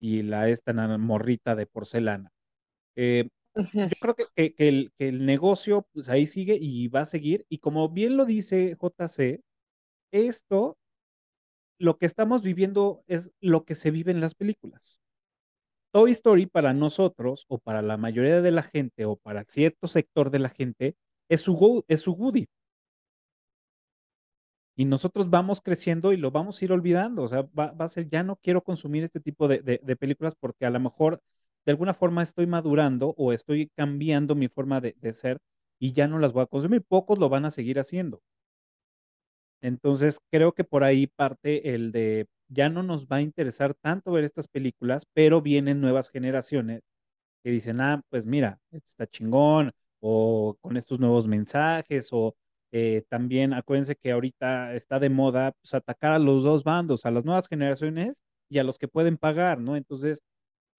[0.00, 2.30] y la esta morrita de porcelana.
[2.96, 3.28] Eh,
[3.90, 7.06] yo creo que, que- que el, que el negocio, pues ahí sigue y va a
[7.06, 7.46] seguir.
[7.48, 9.42] Y como bien lo dice JC,
[10.12, 10.76] esto,
[11.78, 15.00] lo que estamos viviendo es lo que se vive en las películas.
[15.92, 20.30] Toy Story para nosotros, o para la mayoría de la gente, o para cierto sector
[20.30, 20.96] de la gente,
[21.28, 22.14] es su, Wo- es su.
[24.76, 27.22] Y nosotros vamos creciendo y lo vamos a ir olvidando.
[27.22, 29.96] O sea, va, va a ser, ya no quiero consumir este tipo de, de- de
[29.96, 31.20] películas porque a lo mejor
[31.64, 35.38] de alguna forma estoy madurando o estoy cambiando mi forma de, de ser
[35.78, 36.82] y ya no las voy a consumir.
[36.82, 38.20] Pocos lo van a seguir haciendo.
[39.64, 44.12] Entonces, creo que por ahí parte el de ya no nos va a interesar tanto
[44.12, 46.82] ver estas películas, pero vienen nuevas generaciones
[47.42, 52.36] que dicen, ah, pues mira, este está chingón, o con estos nuevos mensajes, o
[52.72, 57.10] eh, también acuérdense que ahorita está de moda pues, atacar a los dos bandos, a
[57.10, 59.76] las nuevas generaciones y a los que pueden pagar, ¿no?
[59.76, 60.20] Entonces,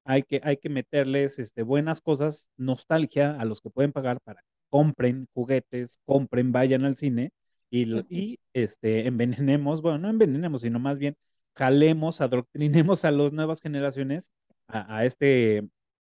[0.06, 4.42] hay que, hay que meterles este, buenas cosas, nostalgia a los que pueden pagar para
[4.42, 7.32] que compren juguetes, compren, vayan al cine
[7.82, 11.16] y, y este, envenenemos, bueno, no envenenemos, sino más bien
[11.56, 14.32] jalemos, adoctrinemos a las nuevas generaciones
[14.68, 15.68] a, a este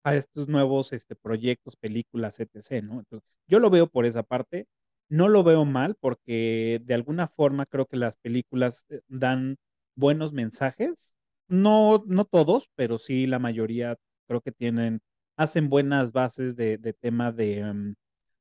[0.04, 3.00] a estos nuevos este, proyectos, películas, etc., ¿no?
[3.00, 4.68] Entonces, yo lo veo por esa parte,
[5.08, 9.56] no lo veo mal porque de alguna forma creo que las películas eh, dan
[9.96, 11.16] buenos mensajes,
[11.48, 13.96] no, no todos, pero sí la mayoría
[14.28, 15.00] creo que tienen,
[15.36, 17.94] hacen buenas bases de, de tema de, mm,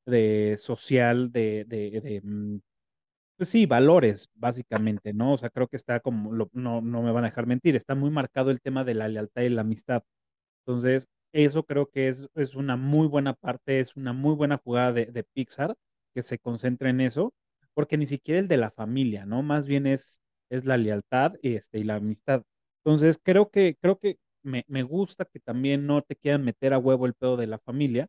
[0.06, 2.60] de social, de, de, de mm,
[3.38, 5.34] pues sí, valores, básicamente, ¿no?
[5.34, 8.10] O sea, creo que está como, no, no me van a dejar mentir, está muy
[8.10, 10.04] marcado el tema de la lealtad y la amistad.
[10.66, 14.94] Entonces, eso creo que es, es una muy buena parte, es una muy buena jugada
[14.94, 15.76] de, Pixar
[16.14, 17.34] que se concentra en eso,
[17.74, 19.44] porque ni siquiera el de la familia, ¿no?
[19.44, 22.44] Más bien es, es la lealtad y, este, y la amistad.
[22.86, 26.78] Entonces, creo que, creo que me, me gusta que también no te quieran meter a
[26.80, 28.08] huevo el pedo de la familia,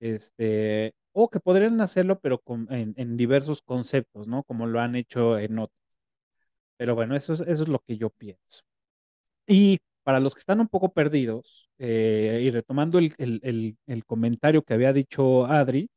[0.00, 4.42] este, o que podrían hacerlo, pero con, en, en diversos conceptos, ¿no?
[4.44, 5.78] Como lo han hecho en otros.
[6.76, 8.62] Pero bueno, eso es, eso es lo que yo pienso.
[9.46, 14.04] Y para los que están un poco perdidos, eh, y retomando el, el, el, el,
[14.04, 15.88] comentario que había dicho Adri,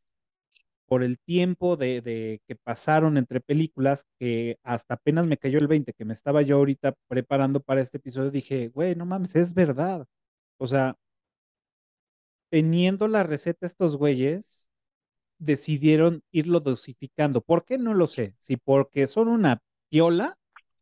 [0.87, 5.67] por el tiempo de, de, que pasaron entre películas, que hasta apenas me cayó el
[5.67, 9.53] 20, que me estaba yo ahorita preparando para este episodio, dije, güey, no mames, es
[9.53, 10.05] verdad.
[10.57, 10.95] O sea,
[12.49, 14.66] teniendo la receta estos güeyes,
[15.39, 17.41] decidieron irlo dosificando.
[17.41, 17.77] ¿Por qué?
[17.77, 18.35] No lo sé.
[18.39, 20.37] Si porque son una piola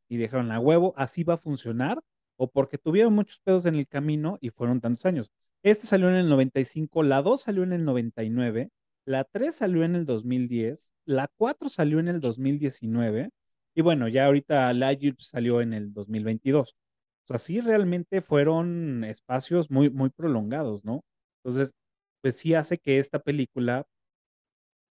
[0.10, 2.02] y dejaron a huevo, así va a funcionar,
[2.38, 5.32] o porque tuvieron muchos pedos en el camino y fueron tantos años.
[5.64, 8.70] Este salió en el 95, la 2 salió en el 99,
[9.06, 13.32] la 3 salió en el 2010, la 4 salió en el 2019
[13.76, 16.76] y bueno, ya ahorita la salió en el 2022.
[17.26, 21.04] O sea, sí realmente fueron espacios muy, muy prolongados, ¿no?
[21.44, 21.74] Entonces,
[22.22, 23.86] pues sí hace que esta película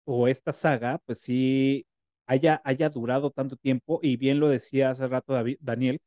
[0.05, 1.87] o esta saga, pues sí
[2.27, 6.01] haya, haya durado tanto tiempo y bien lo decía hace rato David, Daniel,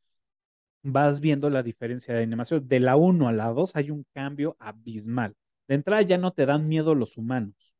[0.84, 2.68] vas viendo la diferencia de animación.
[2.68, 5.36] De la 1 a la 2 hay un cambio abismal.
[5.68, 7.76] De entrada ya no te dan miedo los humanos.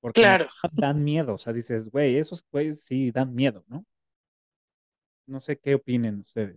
[0.00, 0.48] Porque claro.
[0.74, 1.34] dan miedo.
[1.34, 3.84] O sea, dices, güey, esos güeyes sí dan miedo, ¿no?
[5.26, 6.56] No sé qué opinen ustedes.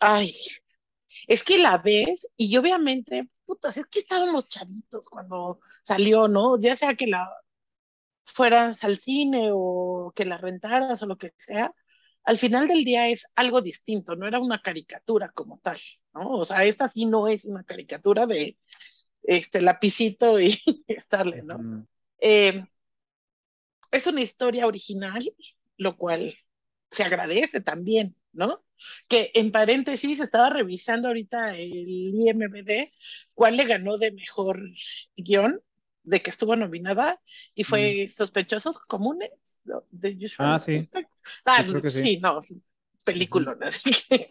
[0.00, 0.32] Ay,
[1.28, 6.58] es que la ves y obviamente, putas, es que estábamos chavitos cuando salió, ¿no?
[6.58, 7.30] Ya sea que la
[8.24, 11.72] fueras al cine o que la rentaras o lo que sea,
[12.24, 15.78] al final del día es algo distinto, no era una caricatura como tal,
[16.14, 16.30] ¿no?
[16.32, 18.58] O sea, esta sí no es una caricatura de
[19.22, 21.58] este lapicito y estarle, ¿no?
[21.58, 21.86] Mm.
[22.20, 22.66] Eh,
[23.90, 25.22] es una historia original,
[25.76, 26.34] lo cual
[26.90, 28.62] se agradece también, ¿no?
[29.08, 32.92] Que en paréntesis estaba revisando ahorita el IMBD,
[33.34, 34.60] cuál le ganó de mejor
[35.16, 35.60] guion,
[36.02, 37.20] de que estuvo nominada,
[37.54, 38.10] y fue mm.
[38.10, 39.30] Sospechosos Comunes,
[39.90, 40.78] de Usual ah, sí.
[41.44, 41.90] Ah, sí.
[41.90, 42.16] sí.
[42.18, 42.40] no,
[43.04, 44.28] película, así que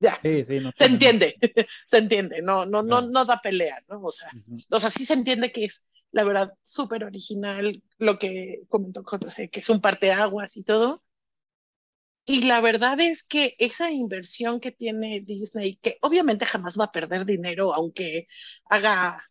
[0.00, 1.36] ya, sí, sí, no se entiende,
[1.86, 4.02] se entiende, no, no, no, no da pelea, ¿no?
[4.02, 4.66] O sea, uh -huh.
[4.70, 9.48] o sea, sí se entiende que es, la verdad, súper original lo que comentó JC,
[9.50, 11.02] que es un parteaguas y todo.
[12.26, 16.92] Y la verdad es que esa inversión que tiene Disney, que obviamente jamás va a
[16.92, 18.26] perder dinero, aunque
[18.64, 19.22] haga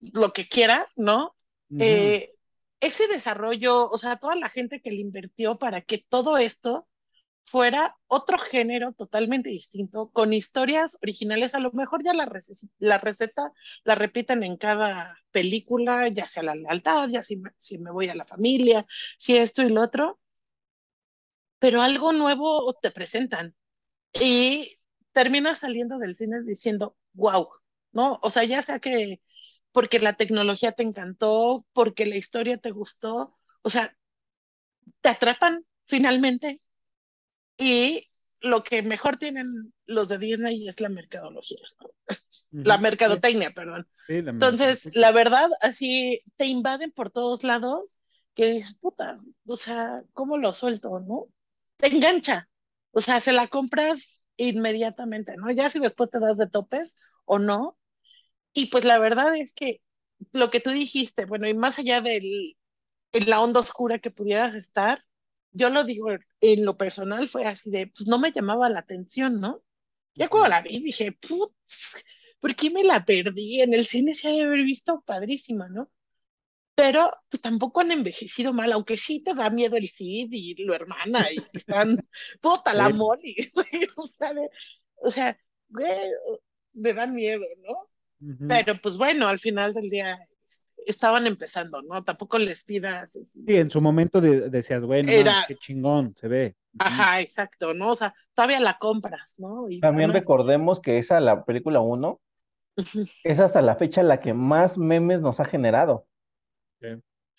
[0.00, 1.36] lo que quiera, ¿no?
[1.70, 1.82] Uh -huh.
[1.82, 2.34] eh,
[2.80, 6.88] ese desarrollo, o sea, toda la gente que le invirtió para que todo esto
[7.44, 12.98] fuera otro género totalmente distinto, con historias originales, a lo mejor ya la, receta la,
[12.98, 13.52] receta
[13.84, 18.08] la repiten en cada película, ya sea la lealtad, ya si me, si me voy
[18.08, 18.86] a la familia,
[19.18, 20.18] si esto y lo otro,
[21.62, 23.54] pero algo nuevo te presentan
[24.12, 24.80] y
[25.12, 27.50] terminas saliendo del cine diciendo, wow,
[27.92, 28.18] ¿no?
[28.20, 29.20] O sea, ya sea que
[29.70, 33.96] porque la tecnología te encantó, porque la historia te gustó, o sea,
[35.02, 36.60] te atrapan finalmente.
[37.56, 41.86] Y lo que mejor tienen los de Disney es la mercadología, ¿no?
[41.86, 42.66] uh -huh.
[42.66, 43.54] la mercadotecnia, sí.
[43.54, 43.88] perdón.
[44.08, 48.00] Sí, la Entonces, la verdad, así te invaden por todos lados
[48.34, 51.28] que dices, puta, o sea, ¿cómo lo suelto, no?
[51.82, 52.48] Te engancha,
[52.92, 55.50] o sea, se la compras inmediatamente, ¿no?
[55.50, 57.76] Ya si después te das de topes o no.
[58.54, 59.82] Y pues la verdad es que
[60.32, 65.04] lo que tú dijiste, bueno, y más allá en la onda oscura que pudieras estar,
[65.52, 69.40] yo lo digo en lo personal, fue así de, pues no me llamaba la atención,
[69.40, 69.62] ¿no?
[70.14, 72.04] Ya cuando la vi dije, putz,
[72.40, 73.62] ¿por qué me la perdí?
[73.62, 75.90] En el cine se ha de haber visto padrísima, ¿no?
[76.74, 80.74] Pero pues tampoco han envejecido mal, aunque sí te da miedo el Cid y lo
[80.74, 82.08] hermana y están,
[82.40, 83.36] puta, la Molly,
[83.96, 84.32] o sea,
[84.96, 86.10] o sea, güey,
[86.72, 87.88] me dan miedo, ¿no?
[88.48, 90.18] Pero pues bueno, al final del día
[90.86, 92.02] estaban empezando, ¿no?
[92.04, 93.12] Tampoco les pidas.
[93.12, 95.44] Sí, en su momento decías, bueno, Era...
[95.46, 96.56] qué chingón, se ve.
[96.78, 97.90] Ajá, exacto, ¿no?
[97.90, 99.68] O sea, todavía la compras, ¿no?
[99.68, 102.20] Y También recordemos que esa, la película 1,
[103.24, 106.06] es hasta la fecha la que más memes nos ha generado.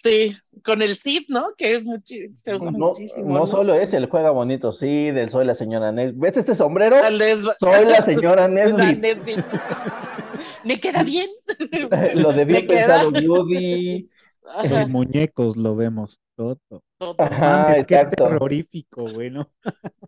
[0.03, 0.35] Sí.
[0.63, 1.55] con el Cid, ¿no?
[1.55, 3.33] Que es se usa no, muchísimo.
[3.33, 6.19] No, solo es el juega bonito, sí, del soy la señora Nesbit.
[6.19, 6.97] ¿Ves este sombrero?
[7.59, 9.39] Soy la señora Nesbit.
[10.65, 11.29] me queda bien.
[12.15, 14.09] lo debió pensar Woody.
[14.69, 16.59] Los muñecos lo vemos todo.
[17.17, 19.49] Ajá, es que terrorífico, bueno.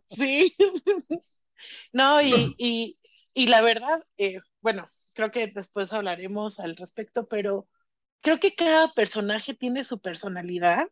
[0.09, 0.55] Sí.
[1.93, 2.97] No, y,
[3.33, 7.67] y, la verdad, eh, bueno, creo que después hablaremos al respecto, pero
[8.21, 10.87] creo que cada personaje tiene su personalidad,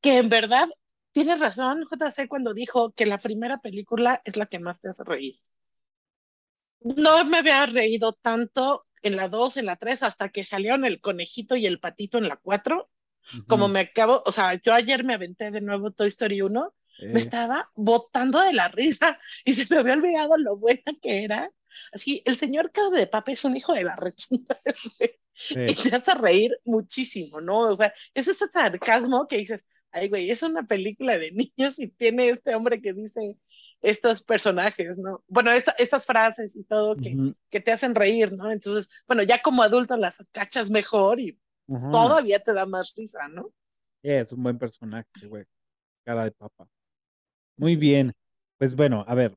[0.00, 0.68] que en verdad
[1.12, 5.04] tiene razón JC cuando dijo que la primera película es la que más te hace
[5.04, 5.40] reír
[6.84, 11.00] no me había reído tanto en la 2, en la 3, hasta que salieron el
[11.00, 12.90] conejito y el patito en la 4.
[13.48, 16.74] Como me acabo, o sea, yo ayer me aventé de nuevo Toy Story 1,
[17.10, 21.50] me estaba botando de la risa y se me había olvidado lo buena que era.
[21.90, 24.46] Así, el señor Cao de Papa es un hijo de la rechina
[25.50, 27.70] y te hace reír muchísimo, ¿no?
[27.70, 31.88] O sea, es ese sarcasmo que dices, ay, güey, es una película de niños y
[31.88, 33.36] tiene este hombre que dice,
[33.84, 35.22] estos personajes, ¿no?
[35.28, 38.50] Bueno, estas frases y todo que, que, te hacen reír, ¿no?
[38.50, 43.52] Entonces, bueno, ya como adulto las cachas mejor y todavía te da más risa, ¿no?
[44.02, 45.44] es un buen personaje, güey.
[46.04, 46.68] Cara de papa.
[47.56, 48.12] Muy bien.
[48.58, 49.34] Pues bueno, a ver,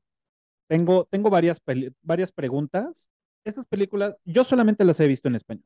[0.68, 1.60] tengo, tengo varias,
[2.02, 3.08] varias preguntas.
[3.44, 5.64] Estas películas, yo solamente las he visto en español.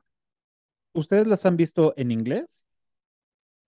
[0.92, 2.64] ¿Ustedes las han visto en inglés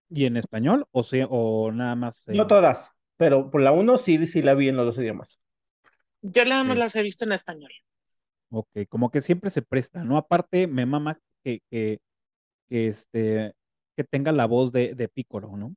[0.09, 2.27] y en español o, sea, o nada más?
[2.27, 2.91] No todas.
[3.17, 5.39] Pero por la uno sí, sí la vi en los dos idiomas.
[6.21, 7.71] Yo nada más las he visto en español.
[8.49, 10.17] Ok, como que siempre se presta, ¿no?
[10.17, 11.99] Aparte, me mama que, que,
[12.69, 13.53] este,
[13.95, 15.75] que tenga la voz de, de Pícoro, ¿no?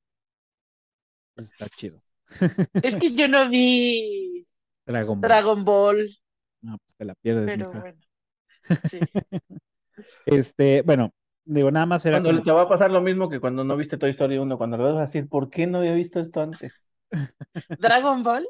[1.36, 2.00] está chido.
[2.82, 4.46] Es que yo no vi
[4.84, 5.28] Dragon Ball.
[5.28, 6.18] Dragon Ball.
[6.60, 7.46] No, pues te la pierdes.
[7.46, 8.00] Pero bueno.
[8.84, 9.00] Sí.
[10.26, 11.12] este, bueno,
[11.48, 12.20] digo, nada más era.
[12.20, 14.76] Cuando te va a pasar lo mismo que cuando no viste Toy Story 1, cuando
[14.76, 16.72] le vas a decir, ¿por qué no había visto esto antes?
[17.78, 18.46] Dragon Ball.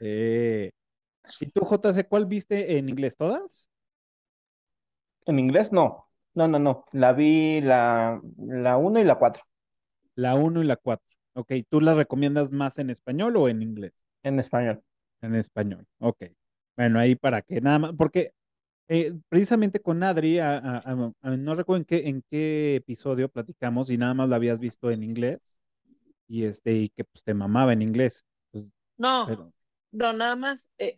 [0.00, 3.16] ¿Y tú, JC, cuál viste en inglés?
[3.16, 3.70] ¿Todas?
[5.26, 6.08] En inglés no.
[6.34, 6.84] No, no, no.
[6.92, 9.42] La vi la, la 1 y la 4.
[10.14, 11.04] La 1 y la 4.
[11.34, 13.92] Ok, ¿tú las recomiendas más en español o en inglés?
[14.22, 14.82] En español.
[15.20, 16.24] En español, ok.
[16.76, 18.32] Bueno, ahí para que nada más, porque
[18.88, 24.28] eh, precisamente con Adri, no recuerdo en qué, en qué episodio platicamos y nada más
[24.28, 25.40] la habías visto en inglés
[26.28, 28.26] y este, y que pues te mamaba en inglés.
[28.50, 29.52] Pues, no,
[29.92, 30.96] no, nada más eh,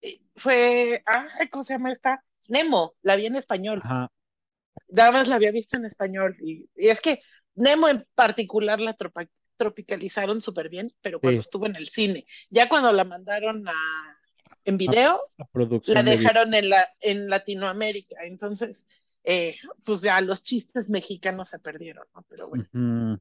[0.00, 2.24] eh, fue, ay, ¿cómo se llama esta?
[2.48, 3.80] Nemo, la vi en español.
[3.84, 4.10] Ajá.
[4.88, 6.36] Nada más la había visto en español.
[6.40, 7.22] Y, es que
[7.54, 8.96] Nemo en particular la
[9.56, 12.26] tropicalizaron súper bien, pero cuando estuvo en el cine.
[12.50, 14.18] Ya cuando la mandaron a
[14.64, 15.20] en video,
[15.86, 18.24] la dejaron en, la, en Latinoamérica.
[18.24, 18.88] Entonces,
[19.24, 22.24] eh, pues ya los chistes mexicanos se perdieron, ¿no?
[22.28, 23.18] Pero bueno.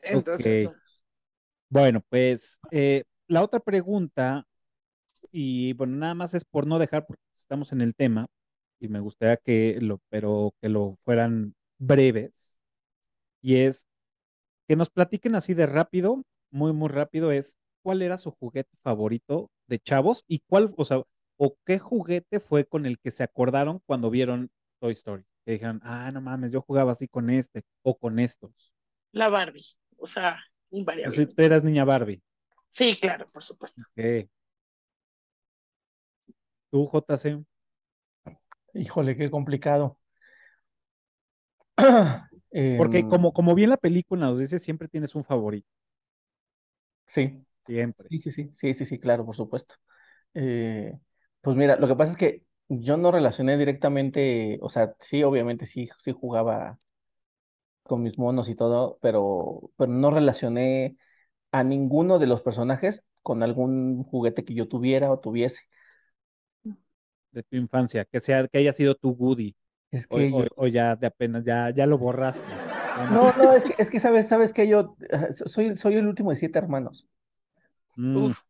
[0.00, 0.68] Entonces,
[1.68, 4.46] bueno, pues eh, la otra pregunta,
[5.30, 8.26] y bueno, nada más es por no dejar, porque estamos en el tema,
[8.80, 12.60] y me gustaría que lo, pero que lo fueran breves,
[13.40, 13.86] y es
[14.68, 19.50] que nos platiquen así de rápido, muy, muy rápido, es cuál era su juguete favorito
[19.72, 21.02] de chavos y cuál, o sea,
[21.38, 24.50] o qué juguete fue con el que se acordaron cuando vieron
[24.80, 25.24] Toy Story.
[25.46, 28.74] Que dijeron, ah, no mames, yo jugaba así con este o con estos.
[29.12, 29.64] La Barbie
[30.02, 30.38] o sea,
[30.70, 31.16] invariable.
[31.16, 32.22] Si tú eras niña Barbie.
[32.68, 33.82] Sí, claro, por supuesto.
[33.92, 34.28] Okay.
[36.70, 37.44] ¿Tú, JC?
[38.74, 39.98] Híjole, qué complicado.
[41.76, 45.68] Porque em, como, como bien la película nos dice, siempre tienes un favorito.
[47.06, 47.44] Sí.
[47.66, 48.10] Siempre.
[48.10, 49.76] Sí, sí, sí, sí, sí, sí, claro, por supuesto.
[50.34, 50.98] Eh,
[51.40, 55.66] pues mira, lo que pasa es que yo no relacioné directamente, o sea, sí, obviamente
[55.66, 56.78] sí, sí jugaba
[57.82, 60.96] con mis monos y todo, pero, pero no relacioné
[61.52, 65.62] a ninguno de los personajes con algún juguete que yo tuviera o tuviese.
[67.30, 69.54] De tu infancia, que sea, que haya sido tu Woody.
[69.90, 72.62] Es O, que o- yo- o ya de apenas, ya, ya lo borraste.
[73.08, 76.30] No, no, es que, es que sabes, sabes que yo eh, soy, soy el último
[76.30, 77.06] de siete hermanos.
[77.96, 78.42] Mm, Uf.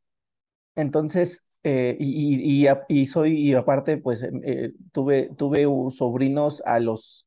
[0.77, 6.81] Entonces, eh, y, y, y, soy, y aparte, pues em, eh, tuve, tuve sobrinos a
[6.81, 7.27] los,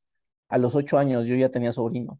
[0.50, 2.20] a los ocho años, yo ya tenía sobrino.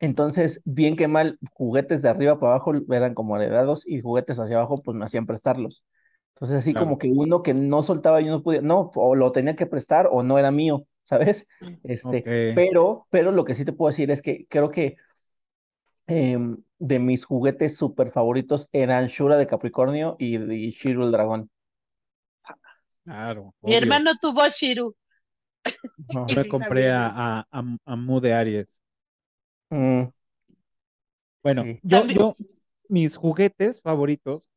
[0.00, 4.56] Entonces, bien que mal, juguetes de arriba para abajo eran como heredados y juguetes hacia
[4.56, 5.84] abajo, pues me hacían prestarlos.
[6.34, 6.74] Entonces, así Claro.
[6.74, 10.08] como que uno que no soltaba, yo no podía, no, o lo tenía que prestar
[10.10, 11.46] o no era mío, ¿sabes?
[11.84, 12.26] Este, Ok.
[12.52, 14.96] pero, pero lo que sí te puedo decir es que creo que
[16.12, 21.50] em, de mis juguetes súper favoritos eran Shura de Capricornio y, y Shiro el dragón.
[23.04, 23.54] Claro.
[23.62, 23.78] Mi obvio.
[23.78, 24.94] hermano tuvo a Shiru.
[26.14, 26.26] No.
[26.44, 28.82] Sí, compré a, a, a, a Mu de Aries.
[29.70, 30.02] Mm,
[31.42, 31.80] Bueno, Sí.
[31.82, 32.34] yo, También- yo,
[32.88, 34.48] mis juguetes favoritos,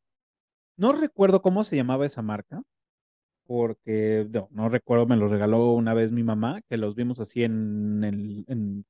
[0.77, 2.61] no recuerdo cómo se llamaba esa marca,
[3.47, 7.43] porque no, no recuerdo, me los regaló una vez mi mamá, que los vimos así
[7.43, 8.85] en el, en,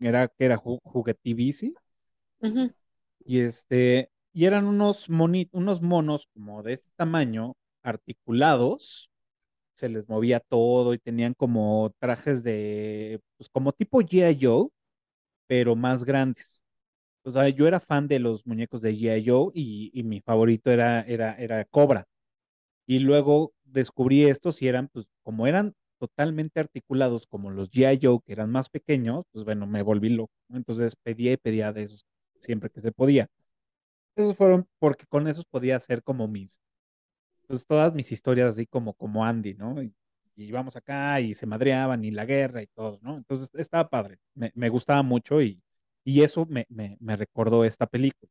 [0.00, 1.74] era que era ju- Juguetivici,
[3.24, 9.10] Y este, y eran unos moni- unos monos como de este tamaño, articulados,
[9.74, 14.38] se les movía todo y tenían como trajes de, pues como tipo G.I.
[14.40, 14.68] Joe,
[15.48, 16.62] pero más grandes.
[17.24, 19.24] O yo era fan de los muñecos de G.I.
[19.26, 22.06] Joe y, y mi favorito era, era, era Cobra.
[22.86, 27.98] Y luego descubrí estos y eran, pues, como eran totalmente articulados como los G.I.
[28.02, 30.32] Joe, que eran más pequeños, pues bueno, me volví loco.
[30.50, 32.04] Entonces pedía y pedía de esos
[32.40, 33.28] siempre que se podía.
[34.16, 36.60] Esos fueron porque con esos podía hacer como mis,
[37.46, 39.82] pues todas mis historias así como, como Andy, ¿no?
[39.82, 39.94] Y,
[40.36, 43.16] y íbamos acá y se madreaban y la guerra y todo, ¿no?
[43.18, 45.62] Entonces estaba padre, me, me gustaba mucho y,
[46.04, 48.30] y eso me, me, recordó esta película.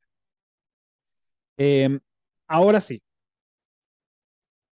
[1.57, 1.99] Em,
[2.47, 3.01] ahora sí,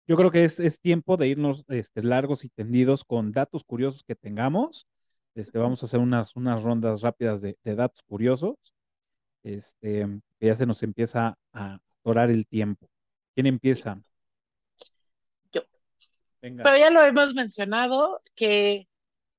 [0.07, 4.03] yo creo que es, es tiempo de irnos este, largos y tendidos con datos curiosos
[4.03, 4.87] que tengamos.
[5.35, 8.74] Este, vamos a hacer unas, unas rondas rápidas de datos curiosos.
[9.45, 10.07] Este,
[10.39, 12.89] que ya se nos empieza a atorar el tiempo.
[13.35, 14.01] ¿Quién empieza?
[15.51, 15.61] Yo.
[16.41, 16.63] Venga.
[16.63, 18.87] Pero ya lo hemos mencionado que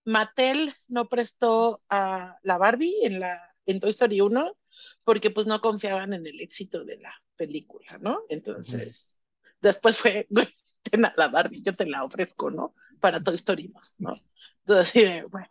[0.05, 4.57] Mattel no prestó a la Barbie en la en Toy Story 1
[5.03, 8.21] porque pues no confiaban en el éxito de la película, ¿no?
[8.29, 9.19] Entonces,
[9.61, 10.47] después fue, güey,
[10.83, 12.77] ten a la Barbie, yo te la ofrezco, ¿no?
[13.01, 14.13] Para Toy Story 2, ¿no?
[14.61, 15.49] Entonces, bueno,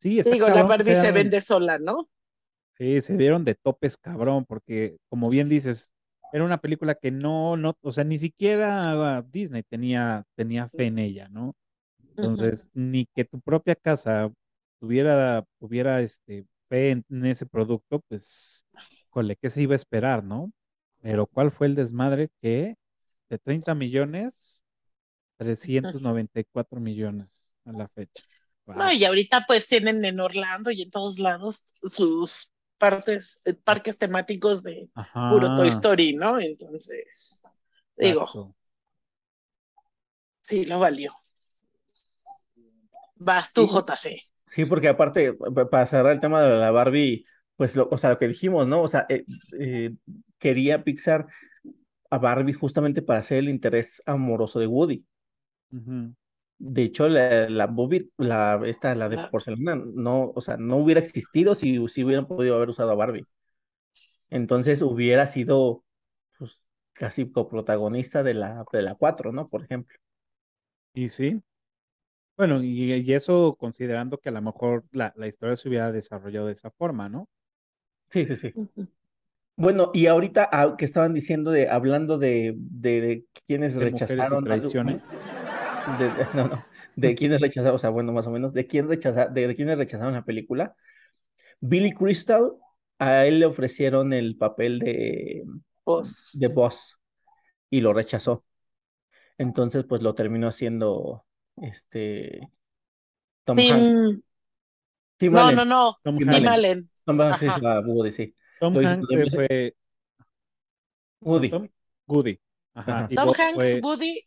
[0.00, 2.10] Sí, está digo, la cabrón Barbie se vende sola, ¿no?
[2.78, 5.94] Sí, se dieron de topes cabrón, porque como bien dices,
[6.32, 10.98] era una película que no, no, o sea, ni siquiera Disney tenía, tenía fe en
[10.98, 11.54] ella, ¿no?
[12.16, 14.30] Entonces, ni que tu propia casa
[14.78, 18.66] tuviera, tuviera este, fe en, en ese producto, pues,
[19.10, 20.50] cole, ¿qué se iba a esperar, no?
[21.00, 22.76] Pero ¿cuál fue el desmadre que
[23.30, 24.64] de 30 millones,
[25.38, 28.24] 394 millones a la fecha?
[28.66, 28.76] Wow.
[28.76, 33.98] No, y ahorita pues tienen en Orlando y en todos lados sus partes, eh, parques
[33.98, 34.90] temáticos de
[35.26, 36.38] puro Toy Story, ¿no?
[36.40, 37.42] Entonces,
[37.96, 38.54] digo, exacto.
[40.42, 41.12] sí, lo valió.
[43.16, 43.74] Vas tú, Sí.
[43.74, 44.16] JC.
[44.46, 48.10] Sí, porque aparte, pa- para cerrar el tema de la Barbie, pues, lo, o sea,
[48.10, 48.82] lo que dijimos, ¿no?
[48.82, 49.24] O sea, eh,
[49.58, 49.92] eh,
[50.38, 51.26] quería Pixar
[52.10, 55.06] a Barbie justamente para hacer el interés amoroso de Woody.
[56.58, 60.76] De hecho, la, la Bobby, la, esta, la de La- porcelana, no, o sea, no
[60.78, 63.26] hubiera existido si, si hubieran podido haber usado a Barbie.
[64.30, 65.84] Entonces hubiera sido,
[66.38, 66.60] pues,
[66.92, 69.48] casi coprotagonista de la, de la 4, ¿no?
[69.48, 69.98] Por ejemplo.
[70.94, 71.42] Y sí.
[72.36, 76.46] Bueno, y, y eso considerando que a lo mejor la, la historia se hubiera desarrollado
[76.48, 77.28] de esa forma, ¿no?
[78.10, 78.56] Sí, sí, sí.
[79.56, 84.32] Bueno, y ahorita ah, que estaban diciendo de, hablando de, de, de quienes De mujeres
[84.32, 85.28] y rechazaron, traiciones.
[85.98, 86.64] De- no, no,
[86.96, 89.78] de quienes rechazaron, o sea, bueno, más o menos, de quién rechaza, de, de quienes
[89.78, 90.74] rechazaron la película.
[91.60, 92.52] Billy Crystal,
[92.98, 95.44] a él le ofrecieron el papel de,
[95.84, 96.96] Pues, de Boss
[97.70, 98.44] y lo rechazó.
[99.38, 101.24] Entonces, pues lo terminó haciendo
[101.56, 102.40] este
[103.44, 103.72] Tom Hanks.
[103.74, 104.22] Tim,
[105.18, 105.56] Tim no, Allen.
[105.56, 106.48] no, no, Tom Tim Hanks.
[106.48, 106.90] Allen.
[107.04, 108.34] Tom Hanks hizo a Woody, sí.
[108.60, 109.74] Tom Lo Hanks hizo- fue
[111.20, 111.50] Woody.
[111.50, 111.68] Tom
[112.06, 112.40] Goody.
[112.74, 112.98] Ajá.
[113.04, 113.08] Ajá.
[113.14, 114.20] Tom Boss Hanks, fue Woody,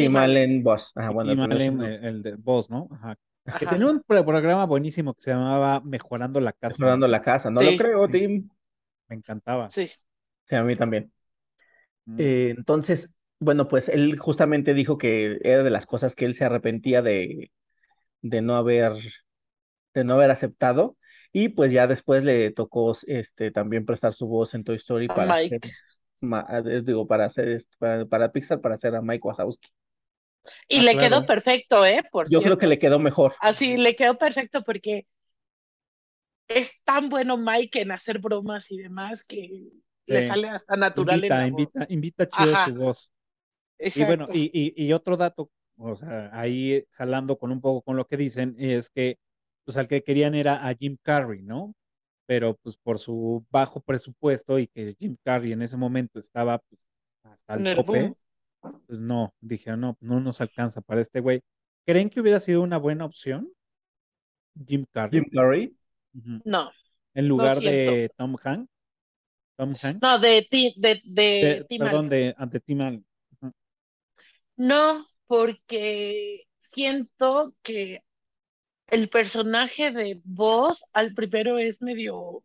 [0.00, 0.62] Tim Allen.
[0.62, 0.92] Boss.
[0.94, 2.88] Ajá, bueno, Tim Allen, el, el de Boss, ¿no?
[2.92, 3.16] Ajá.
[3.58, 6.76] Que tenía un pro- programa buenísimo que se llamaba Mejorando la Casa.
[6.78, 7.50] mejorando la casa.
[7.50, 7.72] No Sí.
[7.72, 8.48] lo creo, Tim.
[9.08, 9.68] Me encantaba.
[9.68, 9.90] Sí.
[10.48, 11.12] Sí, a mí también.
[12.06, 12.16] Mm.
[12.18, 16.44] Eh, entonces, bueno, pues él justamente dijo que era de las cosas que él se
[16.46, 17.50] arrepentía de,
[18.22, 18.92] de no haber,
[19.92, 20.96] de no haber aceptado.
[21.32, 25.14] Y pues ya después le tocó este, también prestar su voz en Toy Story A
[25.14, 25.56] para Mike.
[25.56, 25.70] hacer,
[26.22, 29.68] ma- eh, digo, para hacer, este, para, para Pixar, para hacer a Mike Wazowski.
[30.68, 31.08] Y Ah, le claro.
[31.08, 32.02] quedó perfecto, ¿eh?
[32.10, 33.34] Por Yo creo que le quedó mejor.
[33.40, 35.06] Así le quedó perfecto porque
[36.48, 39.68] es tan bueno Mike en hacer bromas y demás que
[40.06, 41.88] le sale hasta natural Invita, en la invita, voz.
[41.88, 42.56] invita chido Ajá.
[42.56, 43.10] su voz.
[43.94, 44.04] Y Exacto.
[44.04, 48.06] bueno, y, y, y otro dato, o sea, ahí jalando con un poco con lo
[48.06, 49.18] que dicen, es que
[49.64, 51.74] pues al que querían era a Jim Carrey, ¿no?
[52.26, 56.80] Pero pues por su bajo presupuesto y que Jim Carrey en ese momento estaba pues,
[57.24, 58.16] hasta En el el tope, boom.
[58.86, 61.42] Pues no, dije, no, no nos alcanza para este güey.
[61.86, 63.50] ¿Creen que hubiera sido una buena opción
[64.66, 65.76] Jim Carrey Jim Carrey.
[66.44, 66.70] No,
[67.14, 68.70] en lugar de Tom Hanks?
[69.56, 72.08] Tom Hanks, no, de ti, de, de De- Tim perdón, Allen.
[72.10, 73.06] de ante Tim Allen.
[74.56, 78.02] No, porque siento que
[78.86, 82.44] el personaje de Buzz al primero es medio,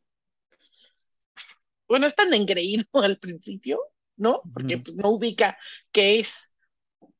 [1.87, 3.79] bueno, es tan engreído al principio,
[4.19, 4.43] ¿no?
[4.53, 5.57] Porque pues no ubica
[5.93, 6.53] que es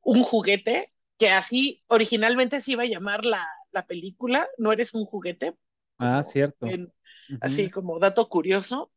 [0.02, 5.06] un juguete, que así originalmente se iba a llamar la, la película, no eres un
[5.06, 5.56] juguete,
[5.98, 6.68] Ah, como cierto.
[6.68, 6.94] en-
[7.42, 8.92] así como dato curioso.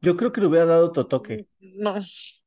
[0.00, 1.46] Yo creo que le hubiera dado otro toque.
[1.60, 1.96] No,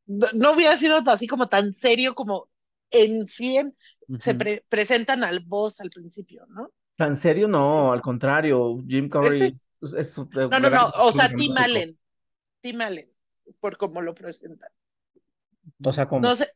[0.08, 2.50] no no hubiera sido así como tan serio como
[2.92, 3.76] en 100
[4.18, 6.72] se pre- presentan al boss al principio, ¿no?
[6.98, 7.48] ¿Tan serio?
[7.48, 8.78] No, al contrario.
[8.88, 10.18] Jim Carrey Ese- es, es
[10.52, 11.58] No, no, no, o sea, Tim.
[11.58, 12.00] Allen,
[12.62, 13.12] Tim Allen,
[13.62, 14.72] por cómo lo presentan.
[15.84, 16.08] O sea.
[16.12, 16.48] No sé,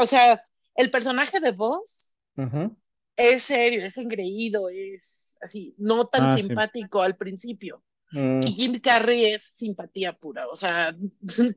[0.00, 0.42] o sea,
[0.76, 2.76] el personaje de Ujú.
[3.16, 6.42] es serio, es engreído, es así, no tan Ah, sí.
[6.42, 7.82] simpático al principio.
[8.12, 8.40] Mm.
[8.42, 10.94] Y Jim Carrey es simpatía pura, o sea,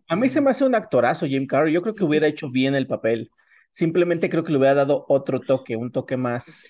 [0.07, 1.73] A mí se me hace un actorazo Jim Carrey.
[1.73, 3.29] Yo creo que hubiera hecho bien el papel.
[3.69, 6.65] Simplemente creo que le hubiera dado otro toque, un toque más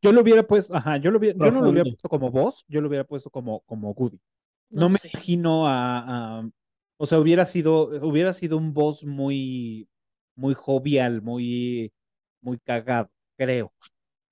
[0.00, 2.64] Yo lo hubiera puesto, ajá, yo, lo hubiera- yo no lo hubiera puesto como voz,
[2.68, 4.20] yo lo hubiera puesto como, como Woody.
[4.70, 5.10] No, no me sé.
[5.12, 6.48] imagino a, a-
[6.96, 9.88] o sea, hubiera sido, hubiera sido un voz muy,
[10.34, 11.92] muy jovial, muy,
[12.40, 13.72] muy cagado, creo.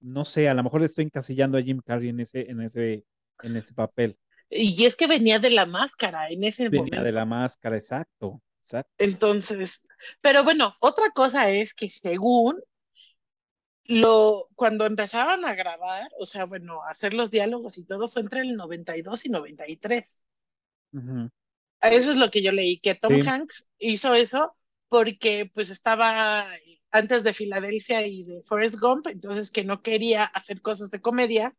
[0.00, 3.04] No sé, a lo mejor estoy encasillando a Jim Carrey en ese, en ese,
[3.42, 4.18] en ese papel.
[4.50, 7.02] Y es que venía de la máscara en ese Venía momento.
[7.04, 8.92] de la máscara, exacto, exacto.
[8.98, 9.84] Entonces,
[10.20, 12.60] pero bueno, otra cosa es que según
[13.86, 18.40] lo, cuando empezaban a grabar, o sea, bueno, hacer los diálogos y todo fue entre
[18.40, 20.20] el 92 y 93.
[20.92, 21.30] Ujú.
[21.82, 23.20] Eso es lo que yo leí, que Tom Sí.
[23.24, 24.56] Hanks hizo eso
[24.88, 26.46] porque pues estaba
[26.90, 31.54] antes de Filadelfia y de Forrest Gump, entonces que no quería hacer cosas de comedia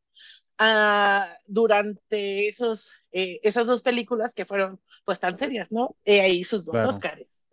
[0.60, 5.98] ah, durante esos, eh, esas dos películas que fueron pues tan serias, ¿no?
[6.06, 6.86] He ahí sus dos Claro.
[6.86, 7.48] Óscares.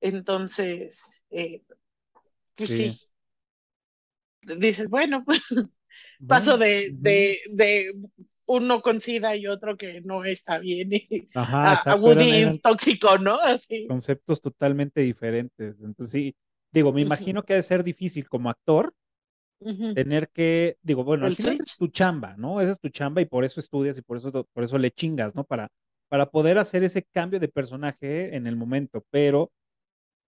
[0.00, 1.62] Entonces, eh,
[2.56, 2.72] pues Sí.
[2.72, 3.00] sí.
[4.42, 5.40] Dices, bueno, pues
[6.26, 7.00] paso Bueno, de, ujú.
[7.00, 7.92] de, de
[8.46, 13.18] uno con SIDA y otro que no está bien y Ajá, a, a Woody tóxico,
[13.18, 13.38] ¿no?
[13.40, 13.86] Así.
[13.86, 15.76] conceptos totalmente diferentes.
[15.80, 16.36] Entonces, sí,
[16.72, 18.94] digo, me imagino que ha de ser difícil como actor
[19.94, 22.60] tener que, digo, bueno, al final es tu chamba, ¿no?
[22.60, 25.34] Esa es tu chamba y por eso estudias y por eso, por eso le chingas,
[25.34, 25.44] ¿no?
[25.44, 25.70] Para,
[26.08, 29.50] para poder hacer ese cambio de personaje en el momento, pero,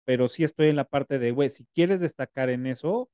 [0.05, 3.09] pero sí estoy en la parte de, güey, si quieres destacar en eso,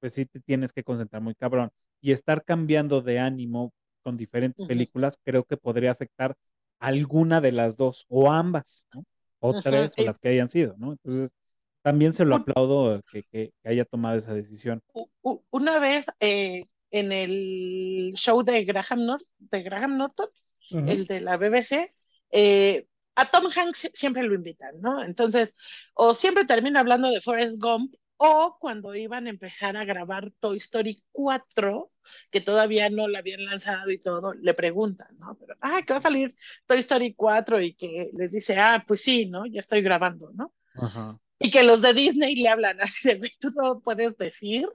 [0.00, 1.70] pues sí te tienes que concentrar muy cabrón.
[2.00, 3.72] Y estar cambiando de ánimo
[4.02, 4.68] con diferentes Ujú.
[4.68, 6.34] películas, creo que podría afectar
[6.80, 9.04] alguna de las dos o ambas, ¿no?
[9.40, 9.62] O Ujú.
[9.62, 10.92] tres o Y las que hayan sido, ¿no?
[10.92, 11.30] Entonces,
[11.82, 14.80] también se lo aplaudo que, que- haya tomado esa decisión.
[15.50, 20.28] una vez eh, en el show de Graham, Nor- de Graham Norton,
[20.70, 20.84] Ujú.
[20.84, 21.94] el de la BBC,
[22.30, 25.02] eh, a Tom Hanks siempre lo invitan, ¿no?
[25.02, 25.56] Entonces,
[25.94, 27.94] o siempre termina hablando de Forrest Gump,
[28.24, 31.90] o cuando iban a empezar a grabar Toy Story 4,
[32.30, 35.36] que todavía no la habían lanzado y todo, le preguntan, ¿no?
[35.40, 39.02] Pero, ah, que va a salir Toy Story 4 y que les dice, ah, pues
[39.02, 39.44] sí, ¿no?
[39.46, 40.54] Ya estoy grabando, ¿no?
[40.76, 41.18] Ajá.
[41.40, 44.68] Y que los de Disney le hablan así de, güey, tú no puedes decir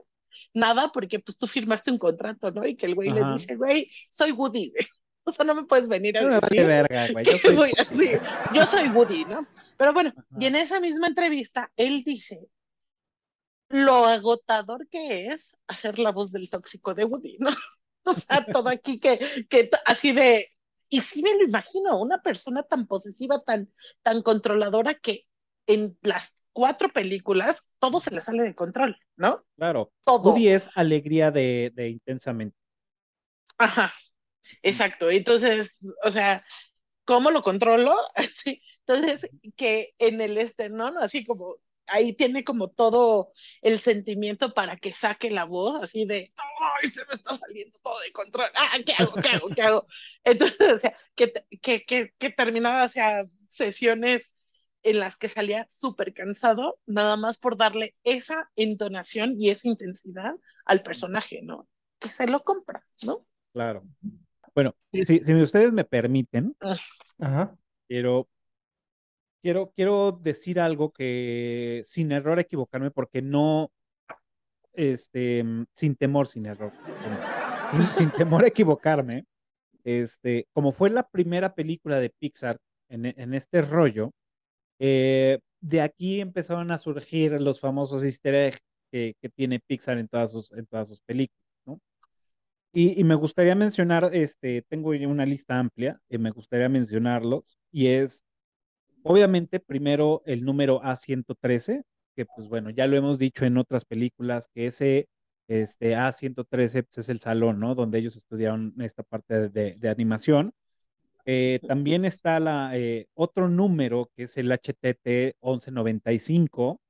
[0.52, 2.66] nada porque pues tú firmaste un contrato, ¿no?
[2.66, 4.84] Y que el güey les dice, güey, soy Woody, güey.
[5.24, 7.22] O sea, no me puedes venir a No decir verga, güey.
[7.26, 7.54] Yo soy.
[7.54, 7.72] voy.
[8.54, 9.46] Yo soy Woody, ¿no?
[9.76, 10.26] Pero bueno, Ajá.
[10.40, 12.48] y en esa misma entrevista, él dice
[13.68, 17.50] lo agotador que es hacer la voz del tóxico de Woody, ¿no?
[18.04, 19.18] O sea, todo aquí que,
[19.50, 20.48] que así de,
[20.88, 23.70] y sí me lo imagino, una persona tan posesiva, tan,
[24.02, 25.26] tan controladora que
[25.66, 29.44] en las cuatro películas todo se le sale de control, ¿no?
[29.56, 29.92] Claro.
[30.04, 30.30] Todo.
[30.30, 32.56] Woody es alegría de, de intensamente.
[33.58, 33.92] Ajá,
[34.62, 35.10] exacto.
[35.10, 36.44] Entonces, o sea,
[37.04, 37.94] ¿cómo lo controlo?
[38.14, 40.68] Así, entonces, que en el este.
[40.70, 40.86] ¿no?
[40.98, 41.56] Así como,
[41.88, 43.32] ahí tiene como todo
[43.62, 47.98] el sentimiento para que saque la voz, así de, ¡ay, se me está saliendo todo
[48.00, 48.48] de control!
[48.54, 49.86] ¡Ah, qué hago, qué hago, qué hago!
[50.24, 51.32] Entonces, o sea, que,
[51.62, 54.34] que, que, que terminaba, o sea, sesiones
[54.82, 60.34] en las que salía súper cansado, nada más por darle esa entonación y esa intensidad
[60.64, 61.68] al personaje, ¿no?
[61.98, 63.26] Que se lo compras, ¿no?
[63.52, 63.84] Claro.
[64.54, 66.56] Bueno, si, si ustedes me permiten,
[67.18, 67.56] Ajá.
[67.88, 68.28] quiero,
[69.42, 73.70] quiero, quiero decir algo que sin error equivocarme, porque no,
[74.72, 76.72] este, sin temor, sin error,
[77.70, 79.24] sin, sin temor a equivocarme,
[79.84, 82.58] este, como fue la primera película de Pixar
[82.88, 84.12] en, en este rollo,
[84.78, 88.60] eh, de aquí empezaron a surgir los famosos easter eggs
[88.92, 91.80] que, que tiene Pixar en todas sus, en todas sus películas, ¿no?
[92.72, 97.88] Y, y, me gustaría mencionar, este, tengo una lista amplia, y me gustaría mencionarlos, y
[97.88, 98.24] es,
[99.08, 101.82] obviamente, primero el número A113,
[102.14, 105.08] que pues bueno, ya lo hemos dicho en otras películas, que ese
[105.48, 107.74] este, A113 pues, es el salón, ¿no?
[107.74, 110.52] Donde ellos estudiaron esta parte de, de animación.
[111.24, 116.80] Eh, también está la, eh, otro número que es el HTT 1195,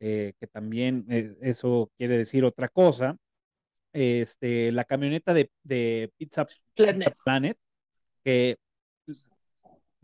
[0.00, 1.06] eh, que también
[1.40, 3.16] eso quiere decir otra cosa.
[3.92, 6.96] Este, la camioneta de, de Pizza, Planet.
[6.96, 7.58] Pizza Planet,
[8.22, 8.56] que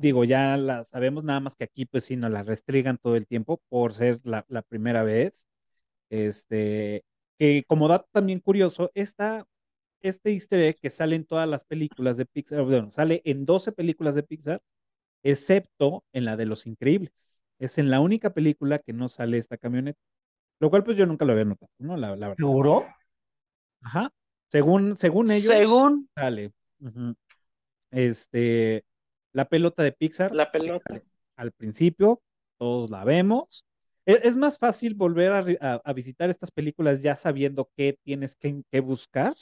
[0.04, 3.26] digo, ya la sabemos, nada más que aquí pues sí nos la restrigan todo el
[3.26, 5.46] tiempo por ser la, la primera vez.
[6.10, 7.04] Este,
[7.38, 9.46] que como dato también curioso, esta
[10.02, 13.72] este easter egg que sale en todas las películas de Pixar, bueno, sale en 12
[13.72, 14.62] películas de Pixar,
[15.22, 17.42] excepto en la de Los Increíbles.
[17.58, 19.98] Es en la única película que no sale esta camioneta.
[20.60, 21.96] Lo cual pues yo nunca lo había notado, ¿no?
[21.96, 22.36] La, la verdad.
[22.36, 22.86] ¿Seguro?
[23.80, 24.12] Ajá.
[24.50, 26.52] Según, según ellos, Según sale.
[27.90, 28.84] Este,
[29.34, 30.34] la pelota de Pixar.
[30.34, 31.02] la pelota.
[31.36, 32.22] Al principio,
[32.58, 33.66] todos la vemos.
[34.06, 37.98] Es, es más fácil volver a, ri- a- a visitar estas películas ya sabiendo qué
[38.02, 39.34] tienes que, que buscar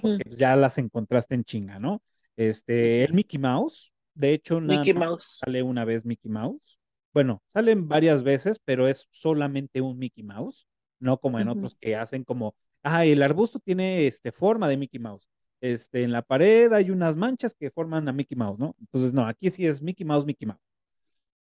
[0.00, 2.02] pues ya las encontraste en chinga, ¿no?
[2.36, 5.40] Este, el Mickey Mouse, de hecho, nada Mickey Mouse.
[5.44, 6.78] sale una vez Mickey Mouse.
[7.12, 10.66] Bueno, salen varias veces, pero es solamente un Mickey Mouse,
[11.00, 14.98] no como en otros que hacen como, ah, el arbusto tiene este, forma de Mickey
[14.98, 15.28] Mouse.
[15.64, 18.76] Este, en la pared hay unas manchas que forman a Mickey Mouse, ¿no?
[18.80, 20.60] Entonces, no, aquí sí es Mickey Mouse, Mickey Mouse.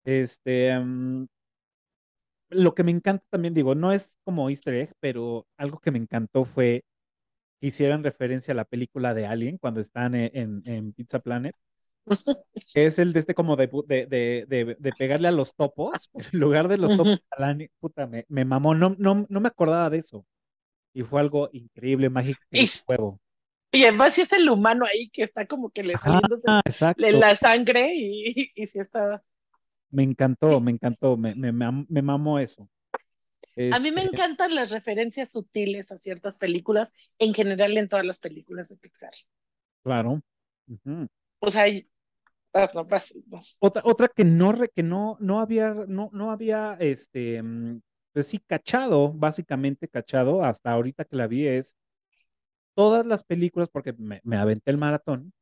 [0.05, 1.27] Este, mm,
[2.49, 5.99] lo que me encanta también, digo, no es como Easter egg, pero algo que me
[5.99, 6.83] encantó fue
[7.61, 11.55] que hicieran referencia a la película de Alien cuando están en, en- en Pizza Planet,
[12.73, 16.39] que es el de este como de, de, de, pegarle a los topos, pero en
[16.39, 19.99] lugar de los topos alien, puta, me, me mamó, no, no, no me acordaba de
[19.99, 20.25] eso.
[20.93, 23.19] Y fue algo increíble, mágico, hizo juego.
[23.71, 26.55] Y además sí es el humano ahí que está como que le saliéndose
[26.95, 29.23] le- la sangre y, y sí está.
[29.91, 32.67] Me encantó, me encantó, me, me, me am- me mamó eso.
[33.71, 38.05] A mí me Este, encantan las referencias sutiles a ciertas películas, en general en todas
[38.05, 39.11] las películas de Pixar.
[39.83, 40.21] claro.
[40.67, 41.07] Ujú.
[41.41, 41.89] O sea, y-
[42.53, 43.59] ah, no, vas- vas.
[43.59, 47.81] Otra, otra que no, re- que no, no había, no, no había, este, mm,
[48.13, 51.75] pues sí, cachado, básicamente cachado, hasta ahorita que la vi es
[52.79, 55.33] todas las películas, porque me, me aventé el maratón,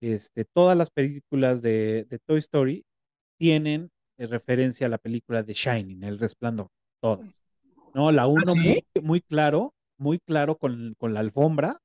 [0.00, 2.84] este, todas las películas de, de Toy Story
[3.38, 6.68] tienen eh, referencia a la película de Shining, El Resplandor,
[7.02, 7.42] todas.
[7.94, 8.60] No, la uno sí?
[8.60, 11.78] muy, muy claro, muy claro con, con la alfombra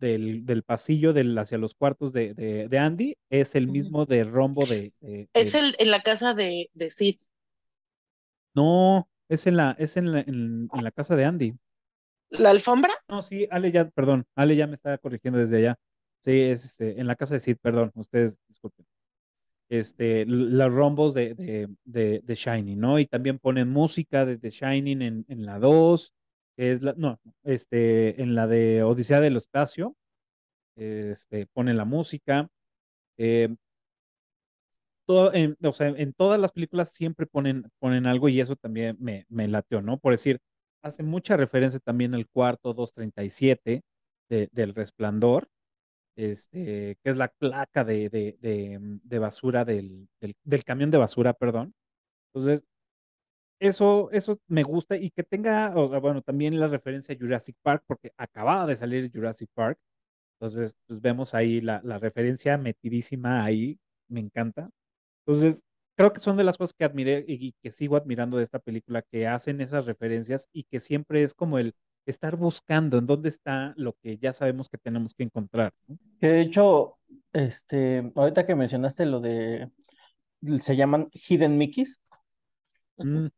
[0.00, 4.24] del, del pasillo del, hacia los cuartos de, de, de Andy, es el mismo de
[4.24, 7.16] rombo de, de- Es el en la casa de, de Sid.
[8.54, 11.54] No, es en la, es en la, en, en la casa de Andy.
[12.30, 12.92] ¿La alfombra?
[13.08, 15.76] No, sí, Ale ya, perdón, Ale ya me estaba corrigiendo desde allá.
[16.20, 18.86] Sí, es este, en la casa de Sid, perdón, ustedes disculpen.
[19.70, 21.34] Este, los rombos de,
[21.84, 22.98] de, de, Shining, ¿no?
[22.98, 26.14] Y también ponen música de, de Shining en, en la 2,
[26.56, 29.94] que es la, no, este, en la de Odisea del Espacio,
[30.76, 32.48] este, ponen la música.
[33.18, 33.54] Eh,
[35.06, 38.96] todo, en, o sea, en todas las películas siempre ponen, ponen algo y eso también
[39.00, 39.98] me, me lateó, ¿no?
[39.98, 40.40] Por decir,
[40.82, 43.82] hace mucha referencia también al cuarto 237
[44.30, 45.48] de, del Resplandor,
[46.16, 51.32] este, que es la placa de, de, de, de basura del, del, camión de basura,
[51.34, 51.74] perdón.
[52.34, 52.64] Entonces,
[53.60, 55.70] eso, eso me gusta y que tenga,
[56.00, 59.78] bueno, también la referencia a Jurassic Park, porque acababa de salir Jurassic Park.
[60.40, 64.70] Entonces, pues vemos ahí la, la referencia metidísima ahí, me encanta.
[65.26, 65.64] Entonces,
[65.98, 69.02] creo que son de las cosas que admiré y, que sigo admirando de esta película,
[69.02, 71.74] que hacen esas referencias y que siempre es como el
[72.06, 75.74] estar buscando en dónde está lo que ya sabemos que tenemos que encontrar.
[75.86, 75.98] ¿no?
[76.20, 76.96] Que de hecho,
[77.32, 79.70] este, ahorita que mencionaste lo de,
[80.62, 82.00] se llaman Hidden Mickeys,
[82.98, 83.28] Mm,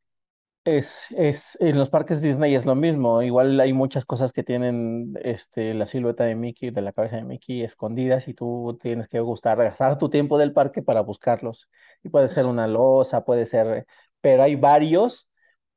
[0.65, 3.23] Es, es, en los parques Disney es lo mismo.
[3.23, 7.25] Igual hay muchas cosas que tienen este, la silueta de Mickey, de la cabeza de
[7.25, 11.69] Mickey escondidas y tú tienes que gustar, gastar tu tiempo del parque para buscarlos.
[12.03, 13.87] Y puede ser una losa, puede ser,
[14.21, 15.29] pero hay varios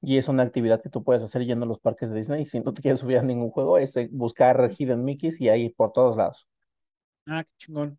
[0.02, 2.46] y es una actividad que tú puedes hacer yendo a los parques de Disney.
[2.46, 5.70] Si no te quieres subir a ningún juego, es eh, buscar Hidden Mickeys y ahí
[5.70, 6.46] por todos lados.
[7.26, 7.98] Ah, qué chingón,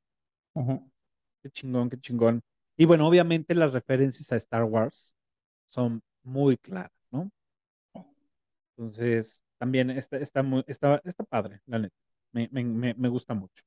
[1.43, 2.43] qué chingón, qué chingón.
[2.77, 5.17] Y bueno, obviamente las referencias a Star Wars
[5.69, 7.31] son muy claras, ¿no?
[8.77, 11.95] Entonces, también está, está, muy, está, está padre, la neta.
[12.33, 13.63] Me, me, me, me gusta mucho.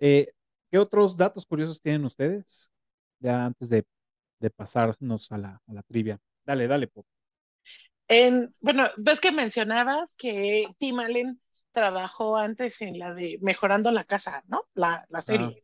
[0.00, 0.32] Eh,
[0.70, 2.70] ¿qué otros datos curiosos tienen ustedes?
[3.20, 3.86] Ya antes de,
[4.40, 6.18] de pasarnos a la, a la trivia.
[6.46, 7.06] Dale, dale, Pop.
[8.08, 11.40] En, bueno, ves que mencionabas que Tim Allen
[11.72, 14.62] trabajó antes en la de Mejorando la Casa, ¿no?
[14.74, 15.62] La, la serie.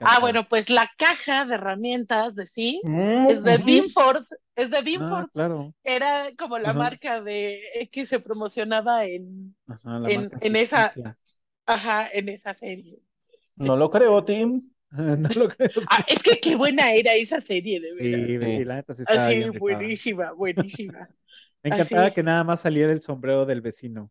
[0.00, 3.56] Ah, bueno, pues la caja de herramientas de sí Mm, es de.
[3.58, 4.22] Binford,
[4.56, 5.28] es de Ah, Binford.
[5.32, 5.74] claro.
[5.84, 6.78] Era como la Ajá.
[6.78, 11.18] marca de que se promocionaba en, Ajá, en, esa, ficticia.
[11.66, 13.00] ajá, en esa serie.
[13.56, 14.68] No lo creo, Tim.
[14.92, 15.70] No lo creo.
[15.90, 18.20] Ah, es que qué buena era esa serie, de veras.
[18.26, 18.44] Sí, Sí.
[18.58, 21.08] sí, la neta sí estaba Así, bien buenísima, buenísima.
[21.62, 22.14] Me encantaba Así.
[22.14, 24.10] que nada más saliera el sombrero del vecino,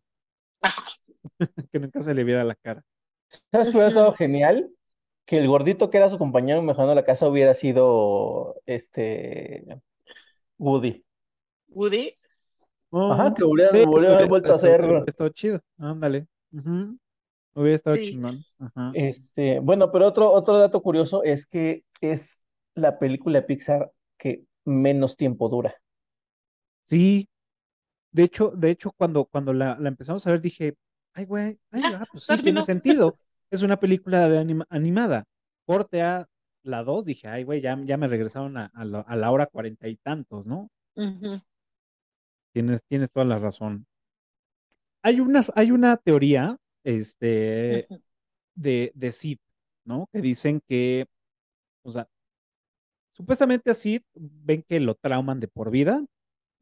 [0.60, 0.82] Ajá.
[1.72, 2.82] que nunca se le viera la cara.
[3.52, 4.70] ¿Sabes qué hubiera estado genial?
[5.26, 9.64] Que el gordito que era su compañero mejorando la casa hubiera sido este
[10.62, 11.04] Woody.
[11.68, 12.14] Woody.
[12.92, 14.84] Ajá, Oh, que hubiera, sí, hubiera vuelto a ser.
[14.84, 15.60] hubiera estado chido.
[15.78, 16.26] Ándale.
[16.52, 16.98] Ujú.
[17.54, 18.10] Hubiera estado Sí.
[18.12, 18.44] chingón.
[18.58, 18.92] Ajá.
[18.94, 22.38] Este, bueno, pero otro, otro dato curioso es que es
[22.74, 25.74] la película de Pixar que menos tiempo dura.
[26.84, 27.28] Sí,
[28.12, 30.76] de hecho, de hecho, cuando, cuando la, la empezamos a ver, dije,
[31.14, 33.16] ay, güey, ay, Ya, ah, pues sí, tiene sentido.
[33.50, 35.24] Es una película de anima- animada.
[35.66, 36.28] Corte a
[36.62, 39.46] la 2, dije, ay, güey, ya, ya me regresaron a, a la, a la hora
[39.46, 40.70] cuarenta y tantos, ¿no?
[42.52, 43.86] Tienes, tienes toda la razón.
[45.02, 47.86] Hay unas, hay una teoría, este,
[48.54, 49.38] de, de Sid,
[49.84, 50.08] ¿no?
[50.12, 51.06] Que dicen que,
[51.82, 52.08] o sea,
[53.12, 56.04] supuestamente a Sid ven que lo trauman de por vida,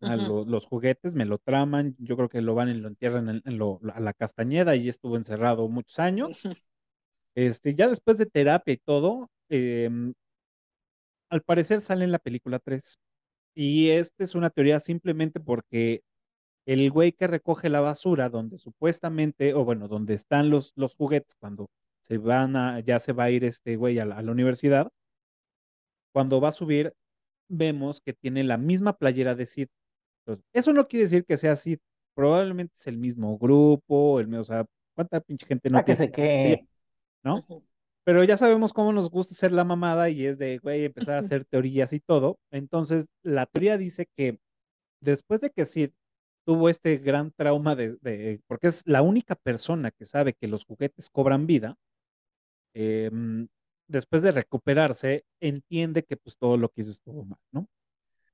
[0.03, 3.29] a lo- los juguetes me lo traman, yo creo que lo van y lo entierran
[3.29, 6.31] en, en lo- a la Castañeda y estuvo encerrado muchos años.
[7.35, 10.15] Este, ya después de terapia y todo, em,
[11.29, 12.99] al parecer sale en la película 3.
[13.55, 16.03] Y esta es una teoría simplemente porque
[16.67, 21.37] el güey que recoge la basura, donde supuestamente, o bueno, donde están los, los juguetes
[21.41, 21.71] cuando
[22.03, 24.91] se van a, ya se va a ir este güey a la, a la universidad,
[26.13, 26.95] cuando va a subir,
[27.49, 29.69] vemos que tiene la misma playera de Sid.
[30.27, 31.79] Entonces, eso no quiere decir que sea Sid,
[32.15, 35.95] probablemente es el mismo grupo, el mismo, o sea, ¿cuánta pinche gente no Ah, que
[35.95, 36.07] tiene?
[36.07, 36.67] sé que.
[37.25, 37.47] ¿No?
[38.11, 41.19] Pero ya sabemos cómo nos gusta hacer la mamada y es de, güey, empezar a
[41.21, 42.41] hacer teorías y todo.
[42.51, 44.41] Entonces, la teoría dice que
[45.01, 45.91] después de que Sid
[46.47, 50.65] tuvo este gran trauma de, de- porque es la única persona que sabe que los
[50.65, 51.77] juguetes cobran vida,
[52.75, 53.49] em,
[53.89, 57.67] después de recuperarse, entiende que pues todo lo que hizo estuvo mal, ¿no?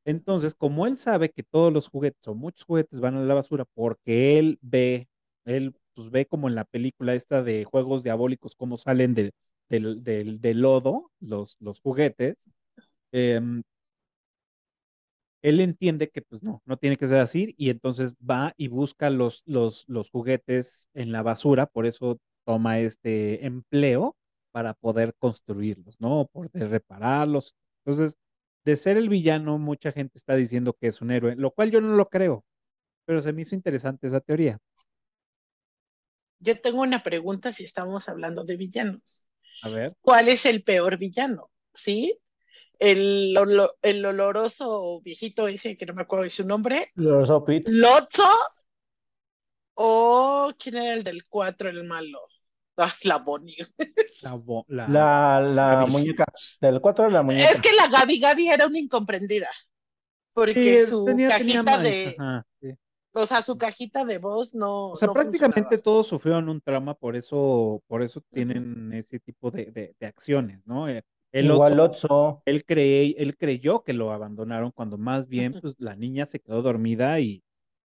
[0.04, 3.64] Entonces, como él sabe que todos los juguetes o muchos juguetes van a la basura
[3.74, 5.08] porque él ve,
[5.44, 9.32] él pues ve como en la película esta de Juegos Diabólicos, cómo salen de-
[9.68, 12.36] del, del, del lodo los, los juguetes,
[13.12, 13.62] em,
[15.42, 19.10] él entiende que pues no, no tiene que ser así y entonces va y busca
[19.10, 24.16] los, los, los juguetes en la basura, por eso toma este empleo
[24.52, 26.28] para poder construirlos, ¿no?
[26.32, 27.54] Poder repararlos.
[27.84, 28.16] Entonces,
[28.64, 31.80] de ser el villano, mucha gente está diciendo que es un héroe, lo cual yo
[31.80, 32.44] no lo creo,
[33.04, 34.58] pero se me hizo interesante esa teoría.
[36.40, 39.26] Yo tengo una pregunta si estamos hablando de villanos.
[39.62, 41.50] A ver, ¿Cuál es el peor villano?
[41.74, 42.18] ¿Sí?
[42.78, 47.68] El, olo- el oloroso viejito ese que no me acuerdo de su nombre, Opit.
[47.68, 48.24] Lotso
[49.74, 52.20] o quién era el del 4, el malo.
[52.76, 53.56] Ay, la Bonnie.
[54.22, 55.90] la, bo- la- La, la Gaby.
[55.92, 56.24] muñeca.
[56.60, 57.50] Del 4 la muñeca.
[57.50, 59.48] Es que la Gaby Gaby era una incomprendida.
[60.32, 62.46] Porque Sí, su tenía, cajita de, ajá.
[63.16, 65.78] O sea, su cajita de voz no, O sea, no prácticamente funcionaba.
[65.78, 70.60] todos sufrieron un trauma, por eso, por eso tienen ese tipo de, de- de acciones,
[70.66, 70.88] ¿no?
[70.88, 71.02] Eh,
[71.32, 72.42] El Igual Otso, Lotso.
[72.46, 76.62] él cree, él creyó que lo abandonaron cuando más bien, pues, la niña se quedó
[76.62, 77.42] dormida y,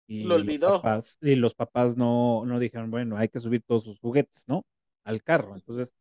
[0.07, 0.81] y Lo los olvidó.
[0.81, 4.65] papás, y los papás no, no dijeron, bueno, hay que subir todos sus juguetes, ¿no?
[5.03, 5.55] Al carro.
[5.55, 5.93] Entonces,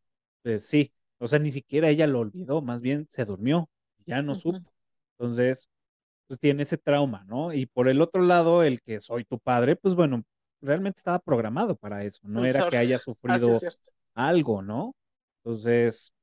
[0.43, 3.68] pues sí, o sea, ni siquiera ella lo olvidó, más bien se durmió,
[4.07, 4.43] ya no Ujú.
[4.43, 4.72] supo.
[5.18, 5.68] Entonces,
[6.27, 7.53] pues tiene ese trauma, ¿no?
[7.53, 10.22] Y por el otro lado, el que soy tu padre, pues bueno,
[10.61, 13.64] realmente estaba programado para eso, no era que haya Ah, sí, sufrido
[14.14, 14.95] algo, ¿no?
[15.45, 16.14] Entonces,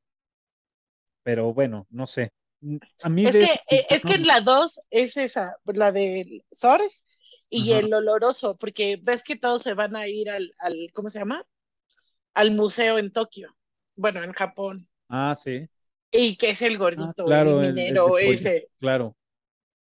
[1.24, 2.32] pero bueno, no sé.
[3.02, 6.84] A mí Es de que, eh, es que la 2 es esa, la del Sorg
[7.49, 7.74] y Ajá.
[7.74, 11.45] el oloroso, porque ves que todos se van a ir al, al, ¿cómo se llama?
[12.36, 13.56] Al museo en Tokio,
[13.95, 15.68] bueno, en Japón, Ah, sí.
[16.12, 19.16] y que es el Ah, gordito, claro, el el- el de minero, ese, Claro.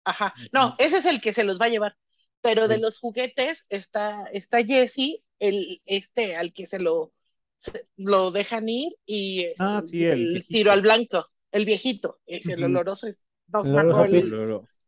[0.04, 1.96] Ajá, no, ese es el que se los va a llevar,
[2.40, 7.12] pero de los juguetes está, está Jesse, el, este, al que se lo,
[7.58, 12.62] se- lo dejan ir, y Ah, sí, el tiro al blanco, el viejito, es el
[12.64, 13.22] oloroso, es,
[13.62, 14.36] no El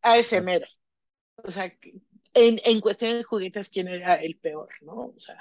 [0.01, 0.67] a ese mero.
[1.37, 1.65] O sea,
[2.35, 5.13] en, en cuestión de juguetes, ¿quién era el peor, no?
[5.15, 5.37] O sea,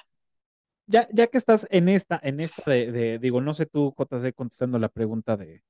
[0.87, 4.33] Ya, ya que estás en esta, en esta de, de- digo, no sé tú, JC,
[4.33, 5.63] contestando la pregunta de,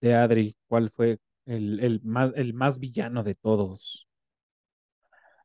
[0.00, 4.08] de Adri, ¿cuál fue el, el más, el más villano de todos?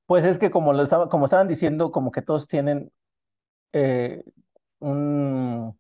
[0.06, 2.92] Pues es que como lo estaba, como estaban diciendo, como que todos tienen
[3.74, 4.24] eh,
[4.80, 5.80] un,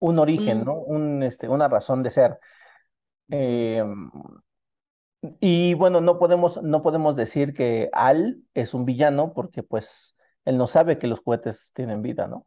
[0.00, 0.64] un origen, Mm.
[0.64, 0.74] ¿no?
[0.76, 2.38] Un, este, una razón de ser.
[3.30, 3.84] Eh,
[5.40, 10.56] y bueno, no podemos, no podemos decir que Al es un villano porque pues él
[10.58, 12.46] no sabe que los juguetes tienen vida, ¿no?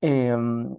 [0.00, 0.76] Em,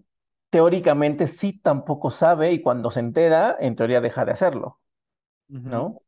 [0.50, 4.80] teóricamente sí tampoco sabe y cuando se entera, en teoría deja de hacerlo,
[5.50, 6.02] ¿no?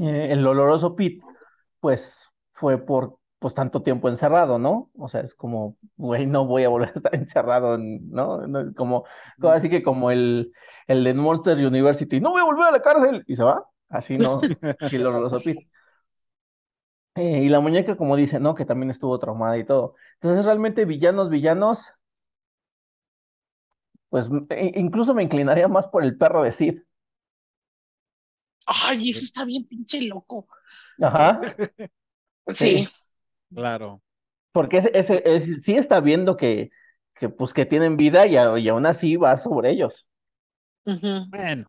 [0.00, 1.20] Eh, el oloroso Pete,
[1.80, 4.90] pues fue por pues tanto tiempo encerrado, ¿no?
[4.98, 8.40] O sea, es como, güey, no voy a volver a estar encerrado, en- ¿no?
[8.74, 9.04] Como,
[9.38, 10.52] como así que como el,
[10.86, 14.18] el de Monster University, no voy a volver a la cárcel, y se va, así
[14.18, 14.48] no,
[14.90, 15.68] y el oloroso Pete.
[17.16, 18.54] Eh, y la muñeca, como dice, ¿no?
[18.54, 19.94] Que también estuvo traumada y todo.
[20.14, 21.92] Entonces, realmente villanos, villanos,
[24.08, 26.78] pues e- incluso me inclinaría más por el perro de Sid.
[28.66, 30.48] Ay, ese está bien pinche loco.
[31.00, 31.40] Ajá.
[32.54, 32.88] Sí, Sí.
[33.54, 34.02] Claro.
[34.52, 36.70] Porque ese, ese, ese sí está viendo que,
[37.14, 40.06] que, pues, que tienen vida y, a- y aún así va sobre ellos.
[41.30, 41.66] Bueno,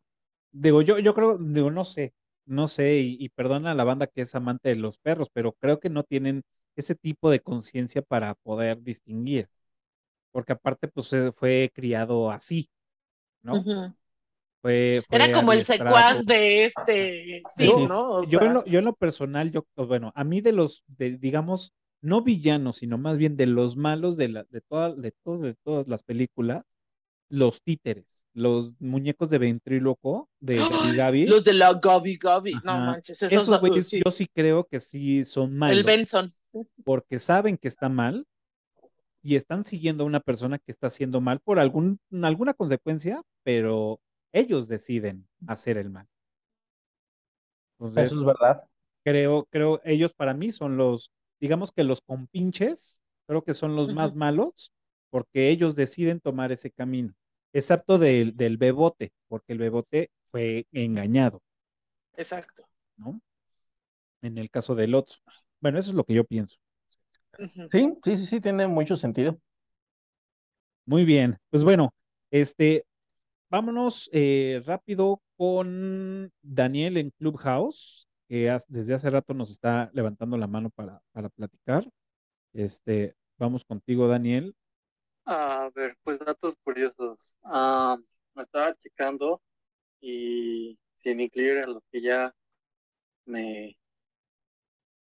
[0.52, 2.14] digo, yo, yo creo, digo, no sé,
[2.46, 5.54] no sé, y, y perdona a la banda que es amante de los perros, pero
[5.54, 6.44] creo que no tienen
[6.76, 9.50] ese tipo de conciencia para poder distinguir,
[10.32, 12.70] porque aparte, pues fue criado así,
[13.44, 13.62] ¿no?
[13.62, 13.96] Ujú.
[14.66, 18.10] Fue, Era fue como el secuaz de este, sí, Yo- ¿no?
[18.14, 20.54] O Yo sea, en lo, yo en lo personal, yo, pues, bueno, a mí de
[20.54, 24.96] los, de, digamos, no villanos, sino más bien de los malos de, la, de, toda,
[24.96, 26.64] de, todo- de todas las películas,
[27.30, 31.26] los títeres, los muñecos de ventríloco de Gabi Gabi.
[31.28, 34.02] los de la Gabi Gabi, no manches, esos, Esos güeyes sí.
[34.04, 36.34] yo sí creo que sí son malos el Benson.
[36.84, 38.26] porque saben que está mal
[39.24, 44.00] y están siguiendo a una persona que está haciendo mal por algún, alguna consecuencia, pero
[44.36, 46.08] ellos deciden hacer el mal.
[47.80, 48.64] Entonces, Eso es verdad.
[49.04, 53.94] creo, creo, ellos para mí son los, digamos que los compinches, creo que son los
[53.94, 54.72] más malos,
[55.10, 57.14] porque ellos deciden tomar ese camino,
[57.54, 61.42] excepto del, del bebote, porque el bebote fue engañado,
[62.18, 62.68] Exacto.
[62.98, 63.22] ¿no?
[64.22, 65.18] En el caso del otro.
[65.62, 66.58] Bueno, eso es lo que yo pienso.
[67.38, 67.48] Sí,
[68.04, 69.38] sí, sí, sí, tiene mucho sentido.
[70.86, 71.94] Muy bien, pues bueno,
[72.32, 72.86] este,
[73.56, 80.36] vámonos eh, rápido con Daniel en Clubhouse, que has- desde hace rato nos está levantando
[80.38, 81.90] la mano para, para platicar.
[82.52, 84.54] Este, vamos contigo, Daniel.
[85.26, 87.34] A ver, pues datos curiosos.
[87.44, 87.96] Ah,
[88.34, 89.42] me estaba checando
[90.02, 92.36] y sin incluir a los que ya
[93.26, 93.78] me,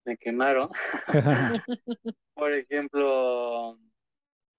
[0.05, 0.69] me quemaron.
[2.35, 3.79] Por ejemplo,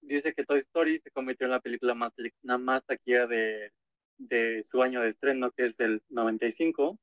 [0.00, 2.12] dice que Toy Story se convirtió en la película más,
[2.60, 3.70] más taquilla de,
[4.18, 6.98] de su año de estreno, que es el 95.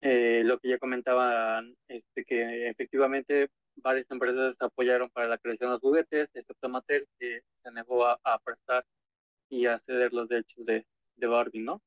[0.00, 5.74] Eh, lo que ya comentaban, este, que efectivamente varias empresas apoyaron para la creación de
[5.74, 8.84] los juguetes, excepto Mattel, que se negó a, a prestar
[9.48, 10.86] y a ceder los derechos de,
[11.16, 11.82] de Barbie, ¿no?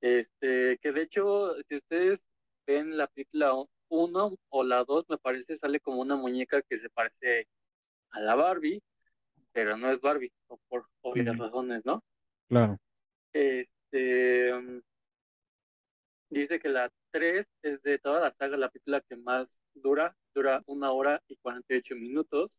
[0.00, 2.20] Este, que de hecho, si ustedes
[2.66, 3.52] ven la película
[3.88, 7.46] 1 o la 2, me parece, sale como una muñeca que se parece
[8.10, 8.82] a la Barbie,
[9.52, 10.32] pero no es Barbie,
[10.68, 12.02] por obvias razones, ¿no?
[12.48, 12.78] Claro.
[13.32, 14.80] Este, mm,
[16.30, 20.62] dice que la 3 es de toda la saga la película que más dura, dura
[20.66, 22.50] una hora y 48 minutos.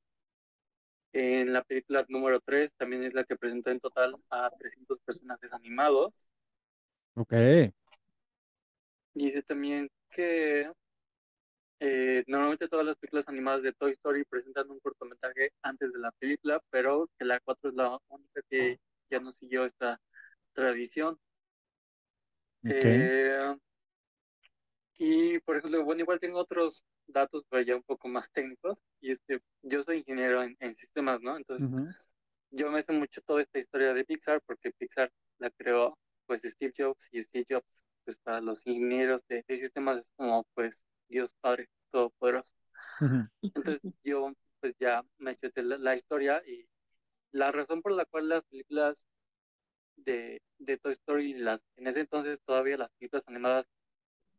[1.11, 5.51] En la película número 3 también es la que presenta en total a 300 personajes
[5.53, 6.13] animados.
[7.15, 7.33] Ok.
[9.13, 10.71] Dice también que
[11.79, 16.11] eh, normalmente todas las películas animadas de Toy Story presentan un cortometraje antes de la
[16.11, 19.99] película, pero que la 4 es la única que ya no siguió esta
[20.59, 21.17] tradición.
[22.63, 23.55] Eh,
[24.97, 28.83] y por ejemplo, bueno, igual tengo otros datos, pero ya un poco más técnicos.
[28.99, 31.37] Y este, yo soy ingeniero en, en sistemas, ¿no?
[31.37, 31.69] Entonces,
[32.51, 36.73] yo me sé mucho toda esta historia de Pixar porque Pixar la creó, pues, Steve
[36.77, 37.67] Jobs y Steve Jobs,
[38.03, 42.53] pues para los ingenieros de, sistemas es como pues Dios Padre Todopoderoso.
[43.41, 46.67] Entonces yo pues ya me eché la, la, historia y
[47.31, 48.99] la razón por la cual las películas
[50.05, 53.67] de, de Toy Story, las, en ese entonces todavía las películas animadas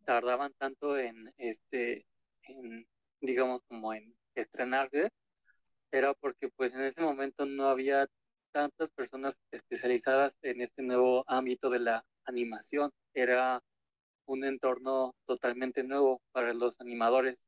[0.05, 2.07] tardaban tanto en, este,
[2.43, 2.87] en,
[3.21, 5.11] digamos, como en estrenarse,
[5.93, 8.09] era porque pues en ese momento no había
[8.53, 12.91] tantas personas especializadas en este nuevo ámbito de la animación.
[13.15, 13.63] Era
[14.27, 17.39] un entorno totalmente nuevo para los animadores.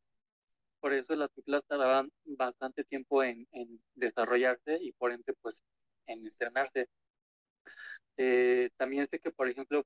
[0.80, 3.46] Por eso las películas tardaban bastante tiempo en,
[3.94, 5.60] desarrollarse y por ende pues
[6.06, 6.88] en estrenarse.
[8.16, 9.84] Eh, también sé que, por ejemplo,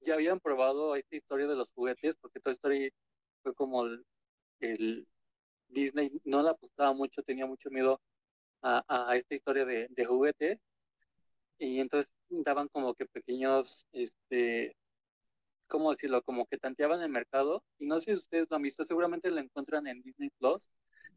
[0.00, 2.92] ya habían probado esta historia de los juguetes, porque Toy Story
[3.42, 3.86] fue como
[4.60, 5.06] el,
[5.68, 8.00] Disney no la apostaba mucho, tenía mucho miedo
[8.62, 10.58] a, a esta historia de, de, juguetes,
[11.58, 14.76] y entonces daban como que pequeños, este,
[15.68, 16.22] ¿cómo decirlo?
[16.22, 19.40] Como que tanteaban el mercado, y no sé si ustedes lo han visto, seguramente lo
[19.40, 20.68] encuentran en Disney Plus,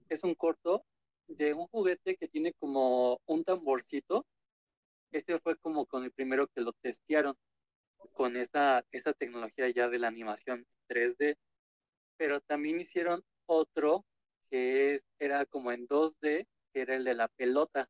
[0.09, 0.85] es un corto
[1.27, 4.25] de un juguete que tiene como un tamborcito,
[5.11, 7.35] este fue como con el primero que lo testearon,
[8.13, 11.37] con esa, esa tecnología ya de la animación 3D,
[12.17, 14.05] pero también hicieron otro
[14.49, 17.89] que era como en 2D, que era el de la pelota.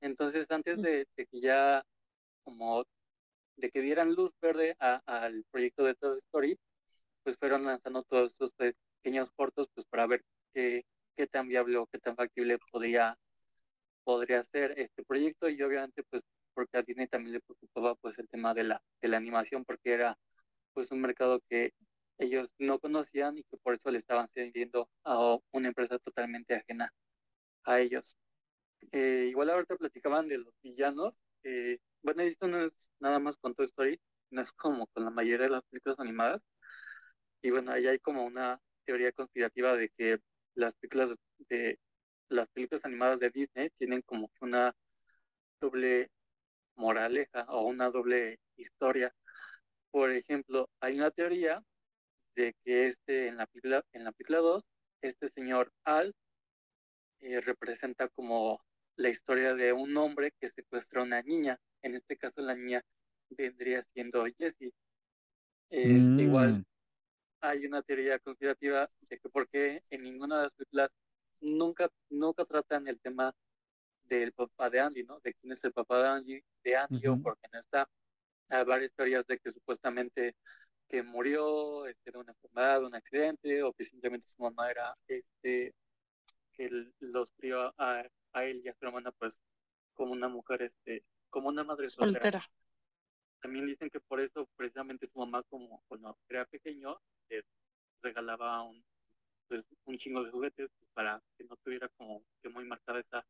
[0.00, 1.84] Entonces, antes de, que ya,
[2.44, 2.84] como
[3.56, 6.58] de que dieran luz verde al proyecto de Toy Story,
[7.22, 10.24] pues fueron lanzando todos estos pequeños cortos, pues para ver
[10.54, 10.84] qué,
[11.16, 13.18] qué tan viable o qué tan factible podría,
[14.06, 16.22] podría ser este proyecto y obviamente pues
[16.54, 19.92] porque a Disney también le preocupaba pues el tema de la, de la animación porque
[19.94, 20.16] era
[20.74, 21.72] pues un mercado que
[22.18, 26.92] ellos no conocían y que por eso le estaban sirviendo a una empresa totalmente ajena
[27.64, 28.16] a ellos.
[28.92, 31.18] Eh, igual ahorita platicaban de los villanos.
[31.44, 34.00] Eh, bueno, esto no es nada más con Toy Story,
[34.30, 36.44] no es como con la mayoría de las películas animadas.
[37.42, 40.18] Y bueno, ahí hay como una teoría conspirativa de que
[40.54, 41.16] las películas
[41.50, 41.78] de
[42.28, 44.74] las películas animadas de Disney tienen como una
[45.60, 46.10] doble
[46.76, 49.14] moraleja o una doble historia.
[49.90, 51.62] Por ejemplo, hay una teoría
[52.34, 54.62] de que este en la película en la película 2
[55.00, 56.14] este señor Al
[57.20, 58.60] eh, representa como
[58.96, 61.58] la historia de un hombre que secuestra a una niña.
[61.82, 62.82] En este caso la niña
[63.30, 64.72] vendría siendo Jessie.
[65.70, 66.64] Este, Igual mm.
[67.40, 70.90] hay una teoría conspirativa de que porque en ninguna de las películas
[71.40, 73.34] nunca nunca tratan el tema
[74.04, 75.20] del papá de Andy, ¿no?
[75.20, 77.88] De quién es el papá de Andy, de Andy o porque no está.
[78.48, 80.36] Hay varias teorías de que supuestamente
[80.88, 84.96] que murió este, de una enfermedad, de un accidente, o que simplemente su mamá era,
[85.08, 85.74] este,
[86.52, 86.68] que
[87.00, 89.36] los crió a, a, él y a su hermana, pues,
[89.94, 92.48] como una mujer, este, como una madre soltera.
[93.40, 97.44] También dicen que por eso, precisamente su mamá, como cuando era pequeño, le
[98.02, 98.84] regalaba un,
[99.48, 103.26] pues, un chingo de juguetes pues, para que no tuviera como que muy marcada esa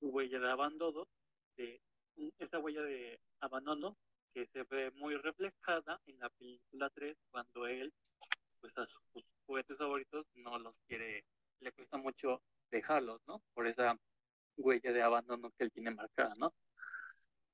[0.00, 1.06] huella de abandono,
[1.56, 1.80] de,
[2.38, 3.96] esa huella de abandono
[4.32, 7.92] que se ve muy reflejada en la película 3 cuando él,
[8.60, 9.02] pues a sus
[9.46, 11.24] juguetes favoritos no los quiere,
[11.60, 13.42] le cuesta mucho dejarlos, ¿no?
[13.54, 13.98] Por esa
[14.56, 16.52] huella de abandono que él tiene marcada, ¿no?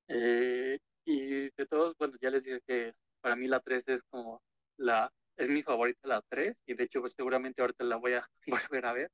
[0.09, 4.43] Eh, y de todos, bueno, ya les dije que para mí la 3 es como
[4.76, 8.28] la, es mi favorita la 3 y de hecho pues seguramente ahorita la voy a
[8.72, 9.11] volver a ver.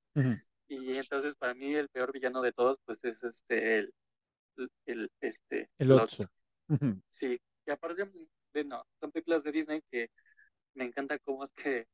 [0.68, 3.94] Y entonces para mí el peor villano de todos pues es este el,
[4.86, 6.24] el este el 8.
[7.14, 8.08] Sí, y aparte
[8.52, 10.10] de no, son películas de Disney que
[10.74, 11.86] me encanta cómo es que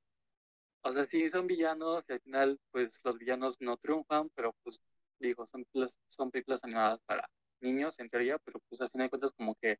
[0.82, 4.80] o sea, sí son villanos y al final pues los villanos no triunfan, pero pues
[5.18, 7.28] digo, son películas, son películas animadas para
[7.60, 9.78] niños en teoría, pero pues al final de cuentas como que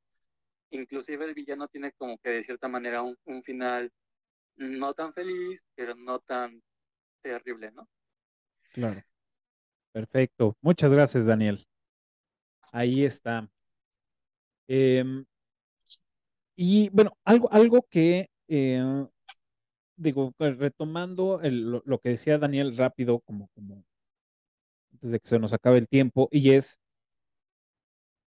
[0.71, 3.93] inclusive el villano tiene como que de cierta manera un, un final
[4.57, 6.63] no tan feliz, pero no tan
[7.23, 7.89] terrible, ¿no?
[8.73, 9.01] Claro.
[9.93, 10.57] Perfecto.
[10.61, 11.67] Muchas gracias, Daniel.
[12.73, 13.49] Ahí está.
[14.69, 15.25] Em,
[16.57, 19.07] y bueno, algo, algo que eh,
[19.97, 23.85] digo, retomando lo, que decía Daniel rápido, como, como
[24.93, 26.79] antes de que se nos acabe el tiempo, y es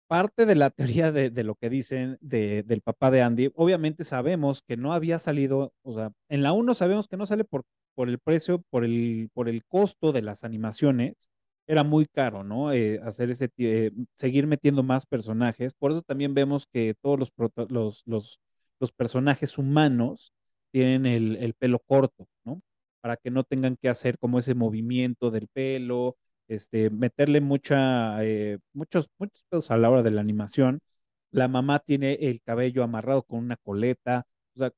[0.09, 3.51] parte de la teoría de, de lo que dicen de, del papá de Andy.
[3.55, 7.45] Obviamente sabemos que no había salido, o sea, en la 1 sabemos que no sale
[7.45, 7.63] por
[7.99, 11.31] por el precio, por el, por el costo de las animaciones,
[11.67, 12.71] era muy caro, ¿no?
[12.71, 15.73] Eh, hacer ese, eh, seguir metiendo más personajes.
[15.73, 17.33] Por eso también vemos que todos los,
[17.69, 18.39] los, los,
[18.79, 20.31] los personajes humanos
[20.71, 22.61] tienen el, el, pelo corto, ¿no?
[23.01, 26.15] Para que no tengan que hacer como ese movimiento del pelo,
[26.49, 30.79] este, meterle mucha, eh, muchos, muchos pedos a la hora de la animación.
[31.31, 34.25] la mamá tiene el cabello amarrado con una coleta,
[34.55, 34.71] o sea,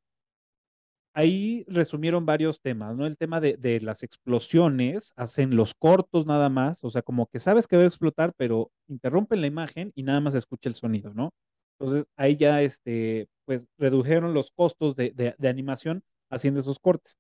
[1.13, 3.05] ahí resumieron varios temas, ¿no?
[3.05, 7.39] El tema de, de, las explosiones, hacen los cortos nada más, o sea, como que
[7.39, 11.13] sabes que va a explotar, pero interrumpen la imagen y nada más escucha el sonido,
[11.13, 11.31] ¿no?
[11.79, 17.17] Entonces ahí ya, este, pues redujeron los costos de, de, de animación haciendo esos cortes.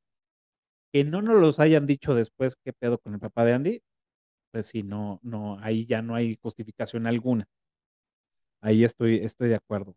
[0.93, 3.81] Que no nos los hayan dicho después qué pedo con el papá de Andy,
[4.51, 7.47] pues sí, no, no, ahí ya no hay justificación alguna.
[8.61, 9.95] Ahí estoy, estoy de acuerdo.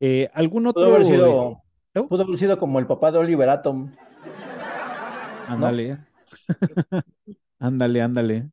[0.00, 0.84] Eh, ¿Algún otro?
[0.84, 1.62] Pudo haber, sido,
[1.94, 2.08] ¿no?
[2.08, 3.92] pudo haber sido como el papá de Oliver Atom.
[5.48, 5.94] Ándale.
[5.94, 6.06] ¿no?
[7.58, 8.50] ándale, ándale.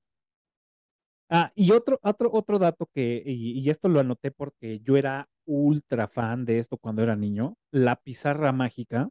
[1.30, 5.28] Ah, y otro, otro, otro dato que, y, y, esto lo anoté porque yo era
[5.46, 9.10] ultra fan de esto cuando era niño, la pizarra mágica.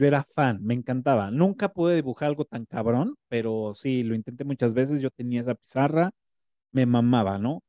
[0.00, 1.30] Yo era fan, me encantaba.
[1.30, 5.00] Nunca pude dibujar algo tan cabrón, pero sí, lo intenté muchas veces.
[5.00, 6.10] Yo tenía esa pizarra,
[6.72, 7.62] me mamaba, ¿no?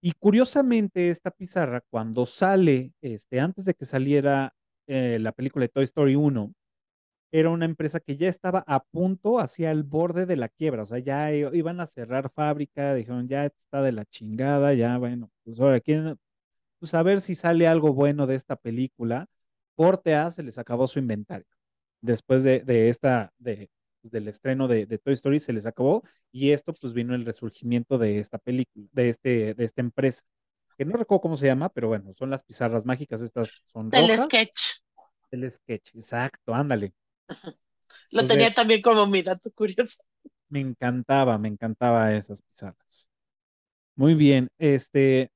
[0.00, 4.54] Y curiosamente, esta pizarra, cuando sale, este, antes de que saliera
[4.86, 6.52] eh, la película de Toy Story 1,
[7.32, 10.86] era una empresa que ya estaba a punto hacia el borde de la quiebra, o
[10.86, 15.60] sea, ya iban a cerrar fábrica, dijeron, ya está de la chingada, ya, bueno, pues
[15.60, 16.16] ahora, ¿quién?
[16.80, 19.26] Pues a ver si sale algo bueno de esta película.
[19.76, 21.46] Corte A, se les acabó su inventario.
[22.04, 23.70] Después de, de esta, de,
[24.02, 27.24] pues, del estreno de, de, Toy Story se les acabó y esto pues vino el
[27.24, 30.20] resurgimiento de esta película, de, este, de esta empresa,
[30.76, 34.02] que no recuerdo cómo se llama, pero bueno, son las pizarras mágicas, estas son Del
[34.08, 34.24] rojas.
[34.26, 34.60] sketch.
[35.30, 36.92] El sketch, exacto, ándale.
[38.10, 40.02] Lo Entonces, tenía también como mi dato curioso.
[40.48, 43.10] Me encantaba, me encantaba esas pizarras.
[43.96, 45.30] Muy bien, este,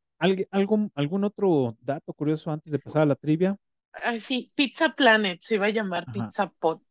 [0.51, 3.57] ¿algún, ¿algún otro dato curioso antes de pasar a la trivia?
[4.03, 6.13] Ay, sí, Pizza Planet se iba a llamar Ajá.
[6.13, 6.83] Pizza Pot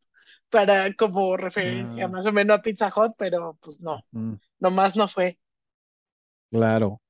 [0.49, 2.07] para como referencia ah.
[2.07, 4.35] más o menos a Pizza Hut, pero pues no, mm.
[4.59, 5.37] nomás no fue.
[6.49, 7.01] Claro.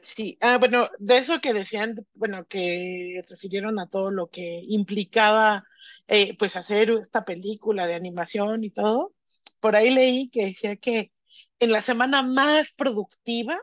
[0.00, 5.64] Sí, ah, bueno, de eso que decían, bueno, que refirieron a todo lo que implicaba
[6.06, 9.14] eh, pues hacer esta película de animación y todo,
[9.60, 11.12] por ahí leí que decía que
[11.58, 13.60] en la semana más productiva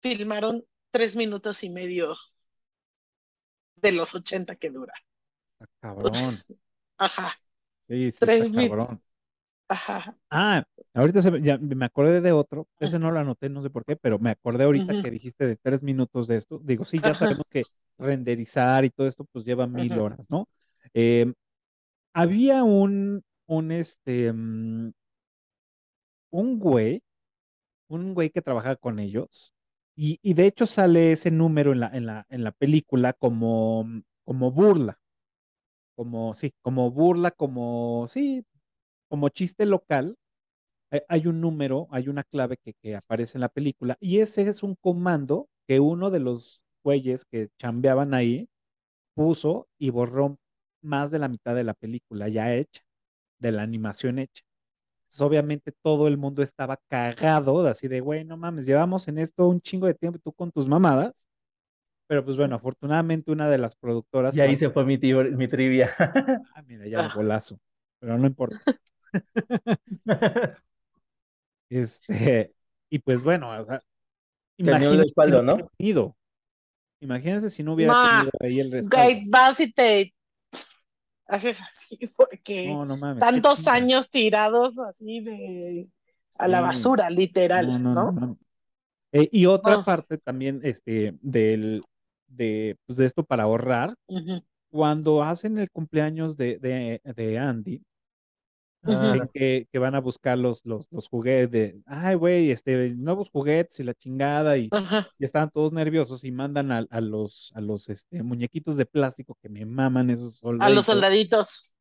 [0.00, 2.14] filmaron tres minutos y medio
[3.82, 4.94] de los 80 que dura.
[5.60, 6.12] Ah, cabrón.
[6.98, 7.32] Ajá.
[7.88, 9.02] Sí, sí, Tres está cabrón.
[9.68, 10.16] Ajá.
[10.30, 10.64] Ah,
[10.94, 13.96] ahorita se, ya me acordé de otro, ese no lo anoté, no sé por qué,
[13.96, 15.02] pero me acordé ahorita uh -huh.
[15.02, 16.60] que dijiste de tres minutos de esto.
[16.62, 17.62] Digo, sí, ya sabemos que
[17.98, 20.00] renderizar y todo esto pues lleva mil uh -huh.
[20.02, 20.46] horas, ¿no?
[20.94, 21.32] Eh,
[22.12, 24.92] había un, un, este, um,
[26.30, 27.02] un güey,
[27.88, 29.54] un güey que trabajaba con ellos,
[29.96, 33.86] y, de hecho sale ese número en la, en la, en la película como,
[34.24, 34.98] como burla
[35.94, 38.44] como, sí, como burla, como, sí,
[39.08, 40.16] como chiste local,
[41.08, 44.62] hay un número, hay una clave que, que, aparece en la película y ese es
[44.62, 48.48] un comando que uno de los güeyes que chambeaban ahí
[49.14, 50.38] puso y borró
[50.82, 52.82] más de la mitad de la película ya hecha,
[53.40, 54.44] de la animación hecha.
[55.12, 59.46] Entonces, obviamente todo el mundo estaba cagado, así de, güey, no mames, llevamos en esto
[59.46, 61.28] un chingo de tiempo tú con tus mamadas
[62.12, 64.36] pero pues bueno, afortunadamente una de las productoras.
[64.36, 65.94] Y ahí se fue mi, tío, mi trivia.
[66.54, 67.58] Ah, mira, ya el golazo.
[67.98, 68.60] Pero no importa.
[71.70, 72.52] este,
[72.90, 73.80] y pues bueno, o sea,
[74.58, 75.70] imagínense espaldo, si no, ¿no?
[75.78, 76.16] Tenido.
[77.00, 79.20] Imagínense si no hubiera Ma, tenido ahí el respaldo.
[79.28, 80.12] Vas y te
[81.32, 85.88] haces así, porque no, no mames, tantos años tirados así de
[86.38, 88.36] a la basura, literal.
[89.12, 89.84] Eh, y otra oh.
[89.84, 91.82] parte también este, del,
[92.26, 94.44] de, pues de esto para ahorrar, uh -huh.
[94.70, 97.82] cuando hacen el cumpleaños de, de, de Andy,
[98.82, 99.28] -huh.
[99.32, 103.80] que, que, van a buscar los, los, los juguetes de, ay, güey, este, nuevos juguetes
[103.80, 104.68] y la chingada, y,
[105.18, 109.36] y están todos nerviosos y mandan a, a los, a los este, muñequitos de plástico
[109.40, 110.72] que me maman esos soldaditos.
[110.72, 111.76] A los soldaditos.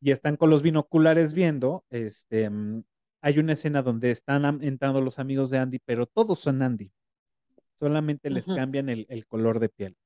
[0.00, 2.50] Y están con los binoculares viendo, este,
[3.20, 6.92] hay una escena donde están entrando los amigos de Andy, pero todos son Andy
[7.78, 8.56] solamente les -huh.
[8.56, 9.96] cambian el, el, color de piel,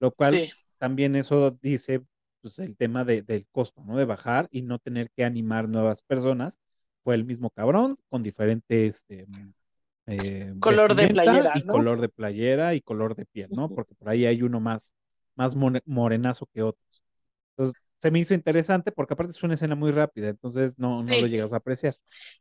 [0.00, 0.50] lo cual sí.
[0.78, 2.02] también eso dice
[2.40, 3.96] pues, el tema de, del costo, ¿no?
[3.96, 6.58] De bajar y no tener que animar nuevas personas.
[7.04, 9.26] Fue el mismo cabrón con diferentes este,
[10.06, 11.72] eh, color de playera y ¿no?
[11.72, 13.68] color de playera y color de piel, ¿no?
[13.68, 14.94] Porque por ahí hay uno más,
[15.34, 15.54] más
[15.86, 17.02] morenazo que otros.
[17.56, 21.12] Entonces, se me hizo interesante porque aparte es una escena muy rápida, entonces no, no
[21.12, 21.20] sí.
[21.20, 21.96] lo llegas a apreciar.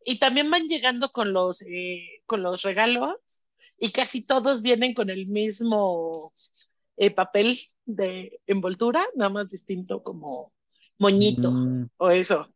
[0.05, 3.15] Y también van llegando con los, eh, con los regalos
[3.77, 6.31] y casi todos vienen con el mismo
[6.97, 7.57] eh, papel
[7.87, 10.53] de envoltura, nada más distinto como
[10.99, 11.89] moñito mm.
[11.97, 12.53] o eso.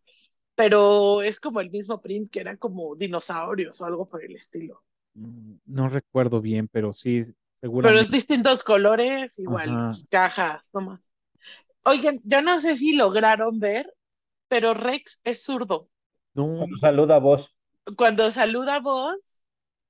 [0.56, 4.84] Pero es como el mismo print que era como dinosaurios o algo por el estilo.
[5.16, 8.04] Mm, no recuerdo bien, pero sí, Pero seguramente.
[8.04, 9.90] es distintos colores, igual, Ajá.
[10.10, 11.12] cajas, nomás.
[11.84, 13.92] Oigan, yo no sé si lograron ver,
[14.48, 15.90] pero Rex es zurdo.
[16.34, 17.56] No, Cuando saluda a vos.
[17.98, 19.42] Cuando saluda a vos,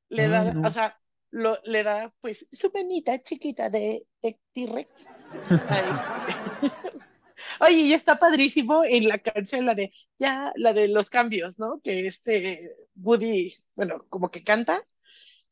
[0.10, 0.68] le Ay, da, no.
[0.68, 1.01] o sea,
[1.32, 5.14] lo, le da pues su manita chiquita de, de T-Rex.
[7.60, 11.82] Oye, y está padrísimo en la canción, la de, ya, la de los cambios, ¿no?
[11.84, 14.84] Que este Woody, bueno, como que canta,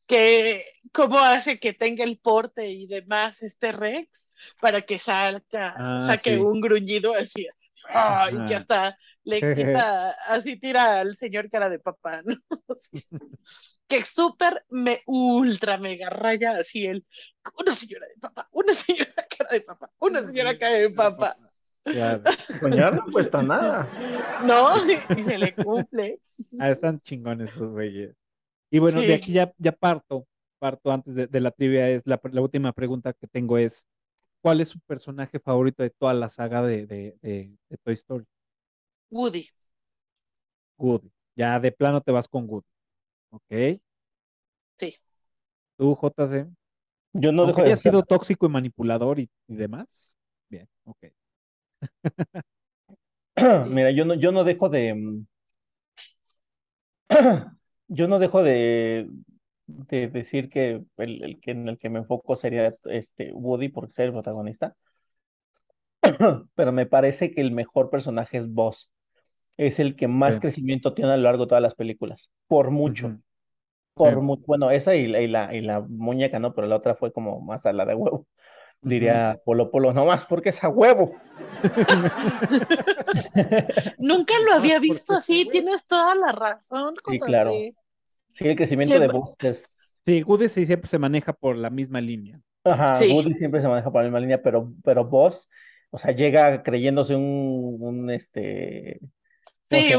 [0.06, 4.30] que cómo hace que tenga el porte y demás este Rex
[4.60, 6.36] para que salga, Ah, saque sí.
[6.36, 7.48] un gruñido así,
[7.88, 8.30] ¡ah!
[8.32, 8.56] y que Ajá.
[8.56, 12.36] hasta le quita, así tira al señor cara de papá, ¿no?
[13.90, 17.04] Que súper me ultra mega raya así el
[17.58, 21.36] una señora de papá, una señora cara de papá, una señora cara de papá,
[21.86, 22.22] Ya,
[22.60, 23.88] Soñar no cuesta nada.
[24.44, 24.76] ¿no?
[25.18, 26.20] Y se le cumple.
[26.60, 28.14] ah, están chingones esos güeyes.
[28.70, 29.06] Y bueno, Sí.
[29.08, 30.26] de aquí ya, ya parto,
[30.60, 33.86] parto antes de, de la trivia, es la, la última pregunta que tengo es,
[34.42, 38.26] ¿cuál es su personaje favorito de toda la saga de, de, de- de Toy Story?
[39.10, 39.48] Woody.
[40.78, 41.10] Woody.
[41.36, 42.66] Ya de plano te vas con Woody.
[43.30, 43.80] ¿Ok?
[44.78, 44.96] Sí.
[45.76, 46.46] ¿Tú, JC?
[47.12, 50.16] Yo no dejo de ser- sido tóxico y manipulador y, y demás.
[50.48, 50.98] Bien, ok.
[53.68, 55.24] Mira, yo no, yo no dejo de.
[57.88, 59.08] Yo no dejo de,
[59.66, 63.92] de decir que el, el que en el que me enfoco sería este Woody porque
[63.94, 64.76] ser el protagonista.
[66.54, 68.89] Pero me parece que el mejor personaje es Buzz.
[69.60, 70.40] Es el que más Sí.
[70.40, 72.30] crecimiento tiene a lo largo de todas las películas.
[72.46, 73.18] Por mucho.
[73.94, 74.20] Por Sí.
[74.20, 74.42] mucho.
[74.46, 76.54] Bueno, esa y, la- y la, y la muñeca, ¿no?
[76.54, 78.26] Pero la otra fue como más a la de huevo.
[78.82, 81.12] Diría Polo Polo, no más porque es a huevo.
[83.98, 87.50] Nunca lo había visto sí, así, tienes toda la razón, Sí, claro.
[87.52, 87.74] Sí,
[88.48, 89.76] el crecimiento de Siempre- Buzz es.
[90.06, 92.40] Sí, Woody sí siempre se maneja por la misma línea.
[92.64, 93.12] Ajá, Sí.
[93.12, 95.48] Woody siempre se maneja por la misma línea, pero, pero Buzz,
[95.90, 99.00] o sea, llega creyéndose un, un este.
[99.70, 99.94] ¿Cómo se Sí,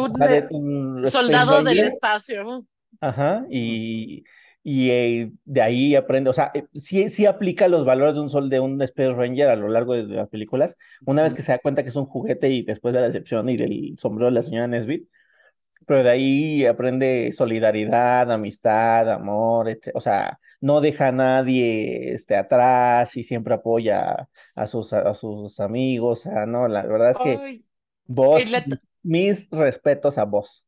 [0.49, 1.85] un, Space soldado del Ranger.
[1.87, 2.65] espacio.
[2.99, 4.23] Ajá, y,
[4.63, 8.29] y eh, de ahí aprende, o sea, eh, sí, sí aplica los valores de un
[8.29, 10.77] sol de un Space Ranger a lo largo de, de las películas.
[11.05, 13.49] Una vez que se da cuenta que es un juguete y después de la decepción
[13.49, 15.07] y del sombrero de la señora Nesbit,
[15.87, 19.91] pero de ahí aprende solidaridad, amistad, amor, etc.
[19.95, 25.59] O sea, no deja a nadie este, atrás y siempre apoya a sus, a sus
[25.59, 26.19] amigos.
[26.27, 27.65] O sea, no, la verdad es que Ay,
[28.05, 28.41] vos,
[29.03, 30.63] mis respetos a vos.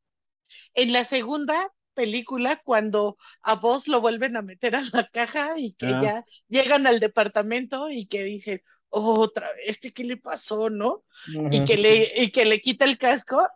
[0.76, 5.74] en la segunda película, cuando a vos lo vuelven a meter a la caja y
[5.74, 6.00] que Ah.
[6.02, 11.04] ya llegan al departamento y que dicen, "Oh, otra vez, ¿este qué le pasó, no?
[11.52, 13.48] Y que le, y que le quita el casco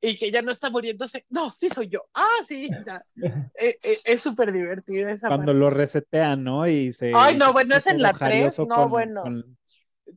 [0.00, 1.24] y que ya no está muriéndose.
[1.30, 2.02] No, sí soy yo.
[2.14, 3.04] Ah, sí, ya.
[3.58, 5.58] Eh, eh, es súper divertida esa Cuando parte.
[5.60, 6.68] lo resetean, ¿no?
[6.68, 7.12] Y se.
[7.14, 9.58] Ay, no, bueno, es en la tres, jarioso no, con- bueno, Con,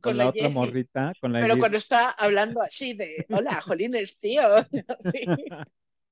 [0.00, 0.50] con la, la otra Jessie.
[0.50, 1.58] morrita, con la Pero Jessie.
[1.58, 4.42] cuando está hablando así de, hola, Jolines, tío.
[4.88, 5.34] así.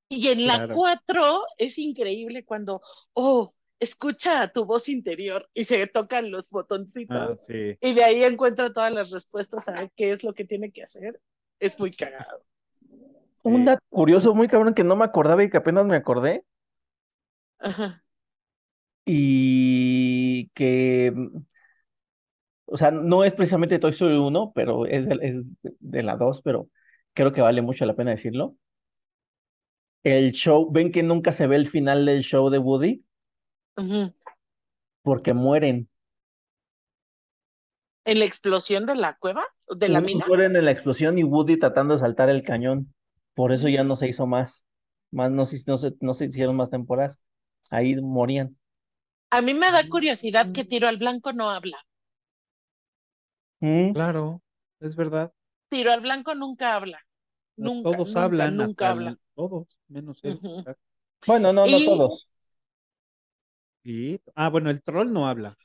[0.09, 0.75] Y en la Claro.
[0.75, 2.81] 4 es increíble cuando,
[3.15, 6.53] oh, escucha tu voz interior y se tocan los
[7.09, 7.77] Ah, botoncitos sí.
[7.81, 11.21] y de ahí encuentra todas las respuestas a qué es lo que tiene que hacer.
[11.61, 12.45] Es muy cagado.
[13.43, 16.45] Un dato curioso, muy cabrón, que no me acordaba y que apenas me acordé.
[17.59, 18.03] Ajá.
[19.07, 21.13] Y que,
[22.71, 26.43] o sea, no es precisamente Toy Story 1, pero es de, es de la 2,
[26.43, 26.69] pero
[27.15, 28.57] creo que vale mucho la pena decirlo.
[30.05, 33.05] El show, ven que nunca se ve el final del show de Woody
[35.03, 35.89] porque mueren.
[38.05, 40.27] En la explosión de la cueva, de la mina.
[40.27, 42.95] mueren en la explosión y Woody tratando de saltar el cañón.
[43.35, 44.65] Por eso ya no se hizo más.
[45.11, 47.19] Más no se, no se, no se hicieron más temporadas.
[47.71, 48.57] Ahí morían.
[49.31, 51.79] A mí me da curiosidad que Tiro al Blanco no habla.
[53.61, 54.43] Mm, Claro,
[54.81, 55.33] es verdad.
[55.71, 57.01] Tiro al Blanco nunca habla.
[57.57, 60.41] No Nunca, todos nunca, hablan, nunca hasta todos, menos él.
[61.27, 62.29] Bueno, no, no todos.
[63.83, 65.57] Y, ah, bueno, el troll no habla.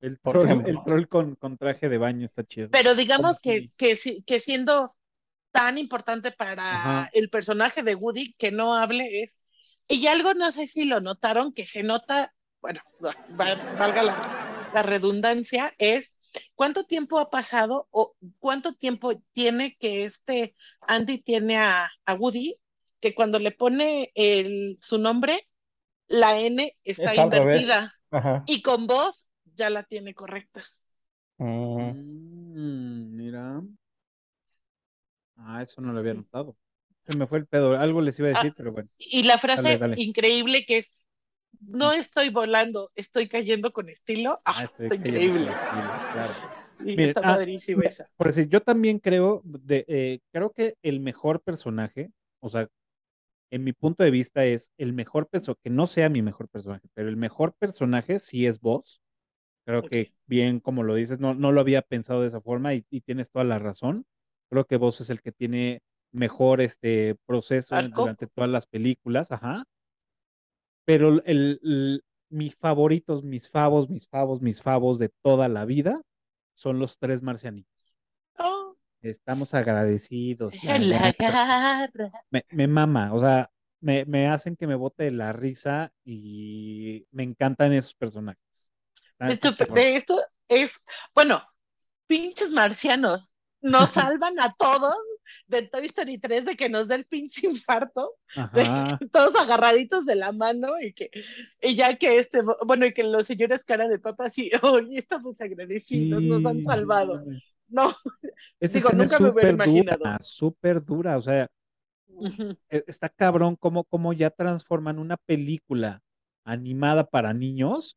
[0.00, 0.68] El troll, ejemplo.
[0.70, 2.68] el troll con, con traje de baño está chido.
[2.70, 4.96] Pero digamos que, que, si- que siendo
[5.52, 7.10] tan importante para Ajá.
[7.12, 9.42] el personaje de Woody que no hable es,
[9.88, 14.82] y algo no sé si lo notaron, que se nota, bueno, va- valga la, la
[14.82, 16.16] redundancia, es
[16.54, 20.54] cuánto tiempo ha pasado o cuánto tiempo tiene que este
[20.86, 22.56] Andy tiene a, a Woody,
[23.00, 25.48] que cuando le pone el, su nombre,
[26.08, 27.94] la N está invertida
[28.46, 30.62] y con voz ya la tiene correcta.
[31.38, 31.90] Mm.
[32.54, 33.62] Mm, mira.
[35.36, 36.56] Ah, eso no lo había notado.
[37.02, 37.76] Se me fue el pedo.
[37.78, 38.54] Algo les iba a decir, Ah.
[38.56, 38.88] pero bueno.
[38.98, 39.94] Y la frase Dale, dale.
[40.02, 40.94] increíble que es,
[41.60, 44.40] no estoy volando, estoy cayendo con estilo.
[44.44, 45.40] Ah, Ah, estoy está increíble.
[45.40, 45.52] estilo,
[46.12, 46.32] claro.
[46.74, 48.08] Sí, Miren, está ah, padrísima esa.
[48.16, 52.10] Por decir, yo también creo, de, eh, creo que el mejor personaje,
[52.40, 52.68] o sea,
[53.50, 56.88] en mi punto de vista es el mejor personaje, que no sea mi mejor personaje,
[56.94, 59.00] pero el mejor personaje sí es vos.
[59.66, 62.84] Creo que bien, como lo dices, no, no lo había pensado de esa forma y,
[62.90, 64.04] y tienes toda la razón.
[64.48, 65.82] Creo que vos es el que tiene
[66.12, 68.02] mejor este proceso Arco.
[68.02, 69.64] durante todas las películas, ajá.
[70.84, 71.22] Pero el,
[71.62, 76.00] el- mis favoritos, mis favos, mis favos, mis favos de toda la vida
[76.54, 77.72] son los tres marcianitos.
[78.38, 80.54] Oh, Estamos agradecidos.
[80.62, 82.12] la garra.
[82.30, 83.50] Me, me mama, o sea,
[83.80, 88.70] me, me hacen que me bote de la risa y me encantan esos personajes.
[89.18, 90.80] Esto- de esto es,
[91.14, 91.42] bueno,
[92.06, 93.34] pinches marcianos.
[93.60, 94.94] Nos salvan a todos
[95.46, 98.14] de Toy Story 3 de que nos dé el pinche infarto,
[98.52, 101.10] de que todos agarraditos de la mano y que,
[101.60, 105.40] y ya que este, bueno, y que los señores cara de papa así, hoy estamos
[105.40, 107.22] agradecidos, nos han Sí, salvado.
[107.68, 107.94] no
[108.60, 109.98] Esa Digo, nunca me hubiera imaginado.
[109.98, 111.16] dura, súper dura.
[111.16, 111.48] O sea,
[112.70, 116.02] e- está cabrón cómo, cómo ya transforman una película
[116.44, 117.96] animada para niños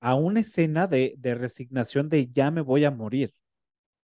[0.00, 3.32] a una escena de, de resignación de ya me voy a morir.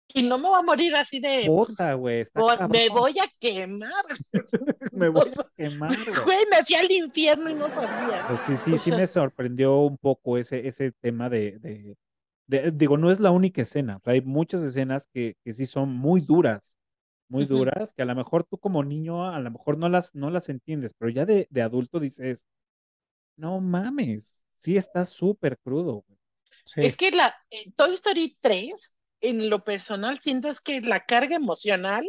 [0.08, 2.70] Y no me voy a morir así de, Bota, güey, está "Voy- cabrón.
[2.72, 4.04] me voy a quemar.
[4.92, 6.38] Me voy o sea, a quemar, güey.
[6.50, 8.24] Me fui al infierno y no sabía.
[8.28, 11.96] Pues sí, sí, O sí me sorprendió un poco ese, ese tema de, de-
[12.46, 15.64] de- digo, no es la única escena, o sea, hay muchas escenas que, que sí
[15.64, 16.76] son muy duras,
[17.28, 20.28] muy duras, que a lo mejor tú como niño a lo mejor no las, no
[20.30, 22.44] las entiendes, pero ya de, de adulto dices,
[23.36, 26.04] no mames, sí está súper crudo.
[26.66, 26.82] Sí.
[26.82, 31.36] Es que la eh, Toy Story 3, en lo personal, siento es que la carga
[31.36, 32.06] emocional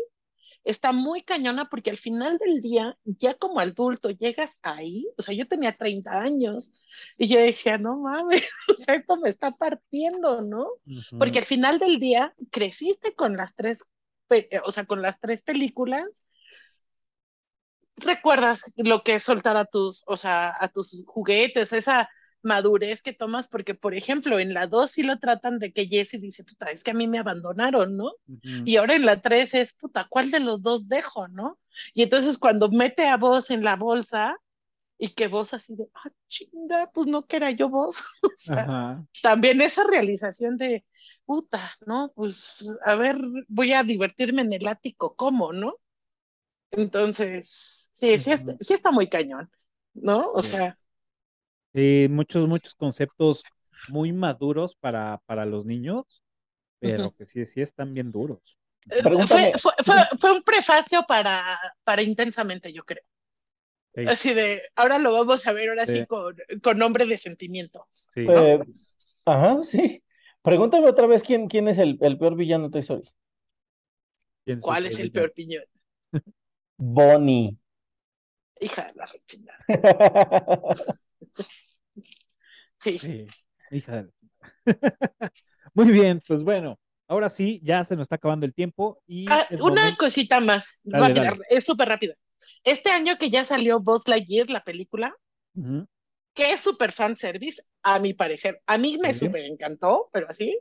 [0.63, 5.35] está muy cañona porque al final del día, ya como adulto, llegas ahí, o sea,
[5.35, 6.81] yo tenía 30 años
[7.17, 10.67] y yo decía, no mames, o sea, esto me está partiendo, ¿no?
[11.17, 13.85] Porque al final del día creciste con las tres,
[14.65, 16.27] o sea, con las tres películas.
[17.97, 22.09] Recuerdas lo que es soltar a tus, o sea, a tus juguetes, esa
[22.43, 26.19] madurez que tomas, porque por ejemplo, en la 2 sí lo tratan de que Jesse
[26.21, 28.11] dice, puta, es que a mí me abandonaron, ¿no?
[28.65, 31.59] Y ahora en la 3 es, puta, ¿cuál de los dos dejo, no?
[31.93, 34.37] Y entonces cuando mete a vos en la bolsa
[34.97, 38.03] y que vos así de, ah, chinga, pues no que era yo vos.
[38.21, 39.05] o sea, Ajá.
[39.21, 40.85] también esa realización de,
[41.25, 42.11] puta, ¿no?
[42.15, 43.17] Pues a ver,
[43.47, 45.75] voy a divertirme en el ático, ¿cómo, no?
[46.71, 49.51] Entonces, sí, sí, está, sí está muy cañón,
[49.93, 50.31] ¿no?
[50.31, 50.77] O sea,
[51.73, 53.43] Sí, muchos, muchos conceptos
[53.89, 56.23] muy maduros para, para los niños,
[56.79, 58.59] pero que sí, sí están bien duros.
[58.89, 61.41] eh, fue, fue, fue, fue un prefacio para,
[61.83, 63.03] para intensamente, yo creo.
[63.95, 66.05] Sí, Así de, ahora lo vamos a ver, ahora sí, Sí.
[66.07, 67.87] con, con nombre de sentimiento.
[68.13, 68.25] sí.
[68.27, 68.59] Eh,
[69.25, 70.03] ajá, sí.
[70.41, 73.09] Pregúntame otra vez quién, quién es el, el peor villano de Toy Story.
[74.45, 75.63] ¿Quién ¿Cuál es el peor piñón?
[76.77, 77.57] Bonnie.
[78.59, 79.53] Hija de la rechina.
[82.83, 82.97] Sí.
[82.97, 83.27] Sí,
[83.71, 84.11] hija de
[85.73, 86.77] Muy bien, pues bueno,
[87.07, 90.79] ahora sí, ya se nos está acabando el tiempo y Ah, una momento- cosita más,
[90.83, 91.43] Dale, rápida, dale.
[91.49, 92.13] es súper rápida.
[92.63, 95.15] Este año que ya salió Buzz Lightyear, la película,
[95.55, 95.87] Ujú,
[96.33, 98.61] que es súper fan service, a mi parecer.
[98.65, 100.59] A mí me súper encantó, pero así.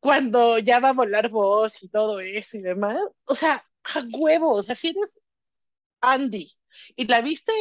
[0.00, 4.52] Cuando ya va a volar Buzz y todo eso y demás, o sea, a huevo,
[4.54, 5.20] o sea, si eres
[6.00, 6.50] Andy
[6.96, 7.52] y la viste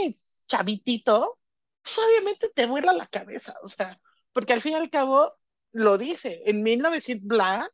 [0.47, 1.39] chavitito,
[1.81, 3.99] pues obviamente te vuela la cabeza, o sea,
[4.33, 5.33] porque al fin y al cabo
[5.71, 7.69] lo dice, en 1900 bla,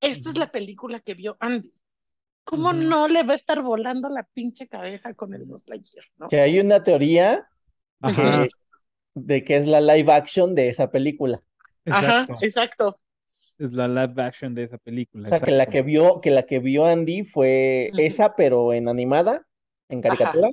[0.00, 1.72] esta es la película que vio Andy.
[2.44, 6.28] ¿Cómo no le va a estar volando la pinche cabeza con el Buzz Lightyear, no?
[6.28, 7.48] Que hay una teoría
[9.14, 11.40] de que es la live action de esa película.
[11.86, 12.98] Ajá, exacto.
[13.58, 15.28] Es la live action de esa película.
[15.28, 18.88] O sea, que la que vio, que la que vio Andy fue esa, pero en
[18.88, 19.46] animada,
[19.88, 20.50] en caricatura.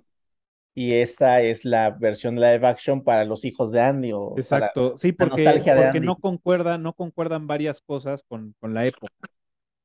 [0.75, 4.97] Y esta es la versión live action para los hijos de Andy o para Exacto,
[4.97, 6.07] sí, porque, nostalgia de porque Andy.
[6.07, 9.13] no concuerdan, no concuerdan varias cosas con, con la época.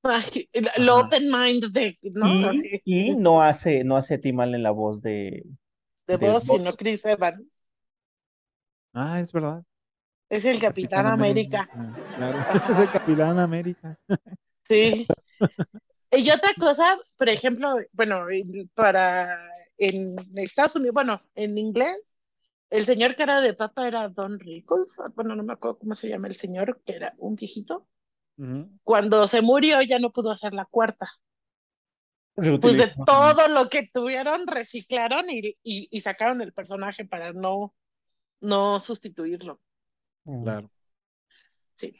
[0.02, 0.48] Ay,
[0.78, 1.06] lo Ajá.
[1.06, 2.26] open mind de, ¿no?
[2.28, 5.44] Y, Así, y no hace, no hace Tim Allen la voz de,
[6.06, 6.44] de Buzz.
[6.44, 7.66] sino Chris Evans.
[8.92, 9.64] Ah, es verdad.
[10.28, 11.68] Es el Capitán América.
[11.72, 12.38] Ah, Claro,
[12.70, 13.98] es el Capitán América.
[14.68, 15.06] Sí.
[16.16, 22.16] Y otra cosa, por ejemplo, bueno, en- para en Estados Unidos, bueno, en inglés,
[22.70, 26.28] el señor cara de papa era Don Rickles, bueno, no me acuerdo cómo se llama
[26.28, 27.86] el señor, que era un viejito.
[28.36, 28.68] Ujú.
[28.82, 31.08] Cuando se murió ya no pudo hacer la cuarta.
[32.34, 37.74] Pues de todo lo que tuvieron, reciclaron y, y, y sacaron el personaje para no,
[38.40, 39.60] no sustituirlo.
[40.42, 40.68] Claro.
[41.74, 41.94] Sí.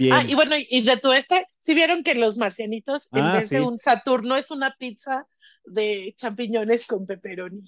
[0.00, 0.14] Bien.
[0.14, 3.50] Ah, y bueno, y de tu este, si vieron que los marcianitos, en Ah, vez
[3.50, 5.28] de un Saturno, es una pizza
[5.66, 7.62] de champiñones con pepperoni.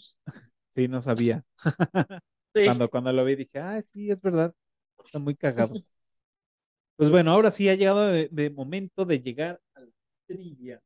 [0.70, 1.44] Sí, no sabía.
[2.54, 2.66] Sí.
[2.66, 4.54] Cuando, cuando lo vi dije, ah, sí, es verdad.
[5.02, 5.74] Está muy cagado.
[6.96, 9.86] Pues bueno, ahora sí ha llegado de, de momento de llegar a la
[10.26, 10.78] trivia.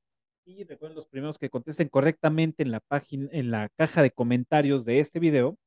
[0.44, 4.84] Y recuerden los primeros que contesten correctamente en la página, en la caja de comentarios
[4.84, 5.58] de este video,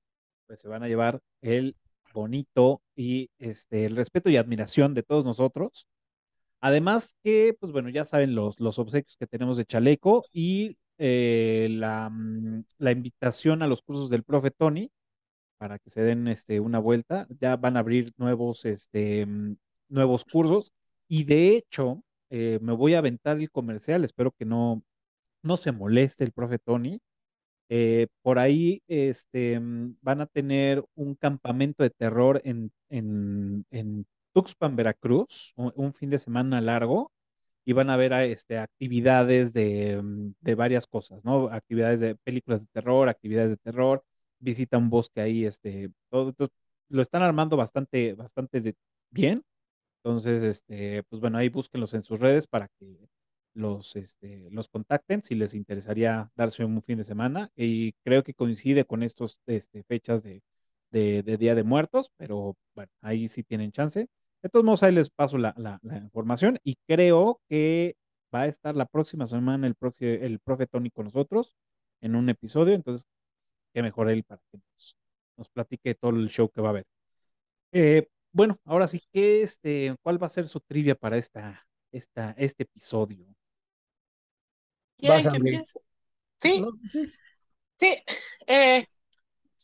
[0.47, 1.75] pues se van a llevar el
[2.13, 5.87] bonito y este el respeto y admiración de todos nosotros.
[6.61, 11.67] Además que, pues bueno, ya saben los, los obsequios que tenemos de chaleco y eh,
[11.71, 14.91] la, mm, la invitación a los cursos del profe Tony
[15.57, 17.27] para que se den este, una vuelta.
[17.39, 19.57] Ya van a abrir nuevos, este, mm,
[19.89, 20.73] nuevos cursos
[21.07, 24.03] y de hecho eh, me voy a aventar el comercial.
[24.03, 24.83] Espero que no,
[25.43, 26.99] no se moleste el profe Tony.
[27.69, 34.05] Eh, por ahí este, mm, van a tener un campamento de terror en, en, en
[34.33, 37.11] Tuxpan, Veracruz, un, fin de semana largo
[37.65, 41.49] y van a ver este, actividades de, mm, de varias cosas, ¿no?
[41.49, 44.03] Actividades de películas de terror, actividades de terror,
[44.39, 46.33] visita un bosque ahí, este, todo,
[46.89, 48.75] lo están armando bastante, bastante
[49.11, 49.43] bien.
[50.03, 52.97] Entonces, este, pues bueno, ahí búsquenlos en sus redes para que
[53.59, 57.51] los, este, los contacten si les interesaría darse un fin de semana.
[57.55, 60.41] Y creo que coincide con estos este, fechas de,
[60.91, 64.07] de, de Día de Muertos, pero bueno, ahí sí tienen chance.
[64.41, 67.95] De todos modos, ahí les paso la, la- la información y creo que
[68.33, 71.55] va a estar la próxima semana el, profe- el profe Tony con nosotros
[72.01, 73.05] en un episodio, entonces,
[73.73, 74.97] qué mejor él para que nos,
[75.37, 76.85] nos platique todo el show que va a haber.
[77.71, 82.31] Eh, bueno, ahora sí que este, ¿cuál va a ser su trivia para esta, esta,
[82.37, 83.27] este episodio?
[84.99, 85.79] ¿Quieren que empiece?
[86.41, 86.71] Sí, ¿No?
[87.79, 87.97] Sí.
[88.47, 88.85] Eh,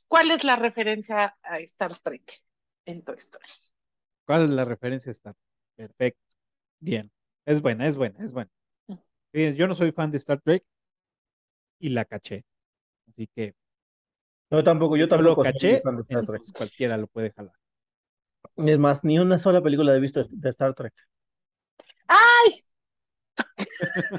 [0.07, 2.44] ¿cuál es la referencia a Star Trek
[2.86, 3.45] en Toy Story?
[4.26, 5.34] ¿Cuál es la referencia esta?
[5.76, 6.22] Perfecto.
[6.80, 7.12] Bien.
[7.45, 8.49] Es buena, es buena, es buena.
[9.34, 10.64] Bien, yo no soy fan de Star Trek
[11.80, 12.45] y la caché.
[13.10, 13.53] Así que
[14.49, 16.41] No, tampoco, yo lo tampoco soy caché, fan de Star Trek.
[16.57, 17.53] cualquiera lo puede jalar.
[18.57, 20.94] Es más, ni una sola película he visto de Star Trek.
[22.07, 22.64] ¡Ay!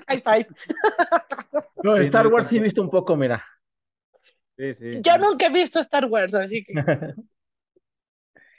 [0.09, 0.47] High five.
[1.83, 3.45] No, Star Wars sí he visto un poco, mira.
[4.57, 4.91] Sí, sí.
[5.03, 6.73] Yo nunca he visto Star Wars, así que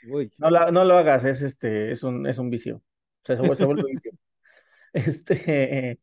[0.10, 2.78] Uy, No, la- no lo hagas, es este, es un, es un vicio.
[2.78, 2.82] O
[3.26, 4.12] sea, se vuelve, se vuelve un vicio.
[4.94, 6.00] Este,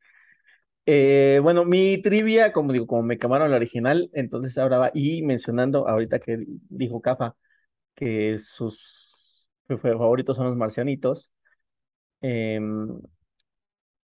[0.86, 5.22] eh, bueno, mi trivia, como digo, como me quemaron la original, entonces ahora va, y
[5.22, 7.34] mencionando ahorita que dijo Cafa
[7.94, 9.34] que sus
[9.66, 11.30] favoritos son los marcianitos,
[12.20, 13.00] em,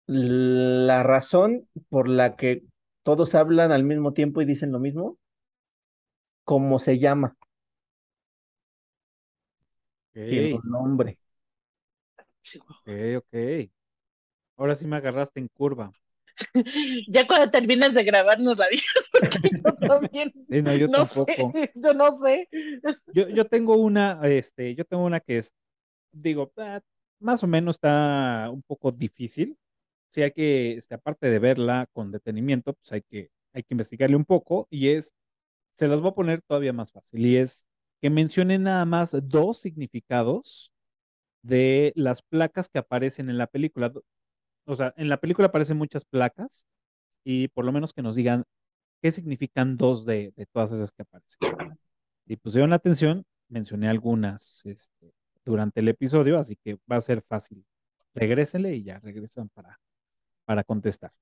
[0.09, 2.64] la razón por la que
[3.05, 5.18] todos hablan al mismo tiempo y dicen lo mismo,
[6.44, 7.36] ¿cómo se llama?
[10.26, 11.18] Tiene ok, un nombre.
[12.56, 13.70] ok, ok.
[14.59, 15.94] Ahora sí me agarraste en curva.
[17.09, 21.05] ya cuando termines de grabar nos la digas porque yo también Sí, no, yo no
[21.05, 21.55] tampoco.
[21.55, 22.48] sé, yo no sé.
[23.10, 25.55] Yo, yo tengo una, este, yo tengo una que es,
[26.12, 26.80] digo, ah,
[27.20, 29.59] más o menos está un poco difícil.
[30.09, 34.16] Sí, hay que, este, aparte de verla con detenimiento, pues hay que, hay que investigarle
[34.16, 35.12] un poco y es,
[35.74, 37.66] se las voy a poner todavía más fácil y es
[38.01, 40.72] que mencione nada más dos significados
[41.43, 43.93] de las placas que aparecen en la película.
[44.66, 46.66] O sea, en la película aparecen muchas placas
[47.24, 48.44] y por lo menos que nos digan
[49.02, 51.78] qué significan dos de, de todas esas que aparecen.
[52.26, 55.12] Si pusieron atención, mencioné algunas este,
[55.44, 57.64] durante el episodio, así que va a ser fácil.
[58.14, 59.80] Regrésenle y ya regresan para,
[60.48, 61.12] para contestar.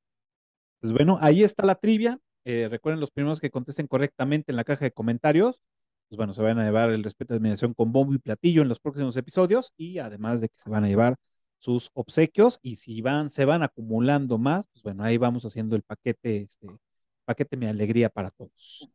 [0.80, 2.20] Pues bueno, ahí está la trivia.
[2.44, 5.60] Eh, recuerden los primeros que contesten correctamente en la caja de comentarios.
[6.08, 8.68] Pues bueno, se van a llevar el respeto de admiración con bombo y platillo en
[8.68, 11.16] los próximos episodios y además de que se van a llevar
[11.58, 15.82] sus obsequios y si van, se van acumulando más, pues bueno, ahí vamos haciendo el
[15.82, 16.68] paquete, este,
[17.24, 18.88] paquete mi alegría para todos.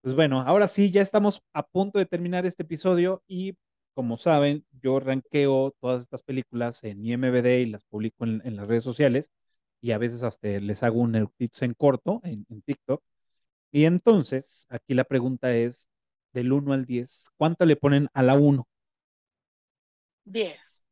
[0.00, 3.56] Pues bueno, ahora sí, ya estamos a punto de terminar este episodio y
[3.94, 8.68] como saben, yo ranqueo todas estas películas en IMBD y las publico en, en las
[8.68, 9.32] redes sociales
[9.80, 13.02] y a veces hasta les hago un eructitos en corto en, en TikTok.
[13.72, 15.90] Y entonces, aquí la pregunta es,
[16.32, 18.66] del 1 al 10, ¿cuánto le ponen a la 1?
[20.24, 20.84] 10.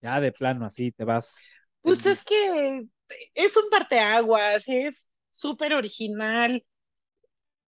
[0.00, 1.36] Ya de plano, así te vas.
[1.80, 2.86] Pues es que
[3.34, 6.64] es un parteaguas, es súper original.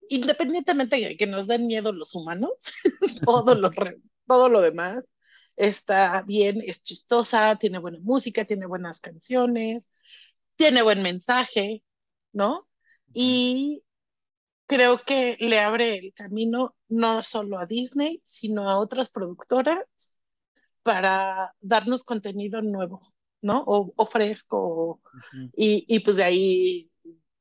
[0.10, 2.52] Independientemente de que nos den miedo los humanos,
[3.26, 3.72] todo lo,
[4.28, 5.06] todo lo demás
[5.56, 9.92] está bien, es chistosa, tiene buena música, tiene buenas canciones,
[10.56, 11.84] tiene buen mensaje,
[12.34, 12.68] ¿no?
[13.14, 13.84] Y
[14.68, 19.86] creo que le abre el camino no solo a Disney, sino a otras productoras
[20.84, 23.02] para darnos contenido nuevo,
[23.42, 23.64] ¿no?
[23.66, 25.02] O, o fresco.
[25.56, 26.92] Y, y pues de ahí,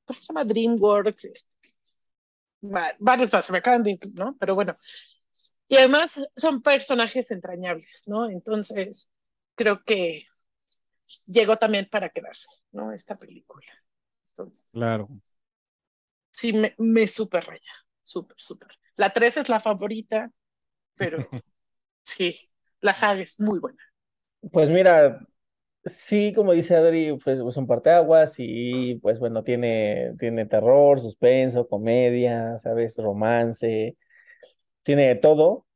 [0.06, 0.44] ¿cómo se llama?
[0.44, 1.74] DreamWorks, este,
[2.62, 4.36] va- varios más, me acaban de ir, ¿no?
[4.38, 4.74] Pero bueno.
[5.68, 8.30] Y además son personajes entrañables, ¿no?
[8.30, 9.10] Entonces,
[9.56, 10.26] creo que
[11.26, 12.92] llegó también para quedarse, ¿no?
[12.92, 13.66] Esta película.
[14.30, 15.08] Entonces, Claro.
[16.30, 17.72] sí, me, me súper raya,
[18.02, 18.68] súper, súper.
[18.96, 20.30] La 3 es la favorita,
[20.96, 21.32] pero
[22.04, 22.38] sí,
[22.80, 23.82] la saga es muy buena.
[24.52, 25.26] Pues mira,
[25.86, 31.68] sí, como dice Adri, pues es un parteaguas y pues bueno, tiene, tiene terror, suspenso,
[31.68, 32.96] comedia, ¿sabes?
[32.98, 33.96] Romance,
[34.84, 35.66] tiene de todo,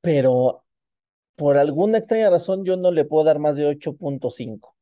[0.00, 0.64] pero
[1.36, 4.75] por alguna extraña razón yo no le puedo dar más de 8.5.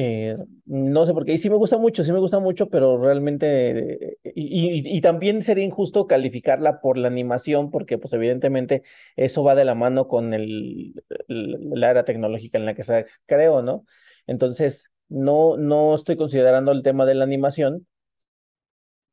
[0.00, 2.98] Eh, no sé por qué, y sí me gusta mucho, sí me gusta mucho, pero
[3.02, 8.84] realmente, eh, y, también sería injusto calificarla por la animación, porque pues evidentemente
[9.16, 10.94] eso va de la mano con el-
[11.26, 13.86] la era tecnológica en la que se creó, ¿no?
[14.28, 17.86] Entonces, no, no estoy considerando el tema de la animación,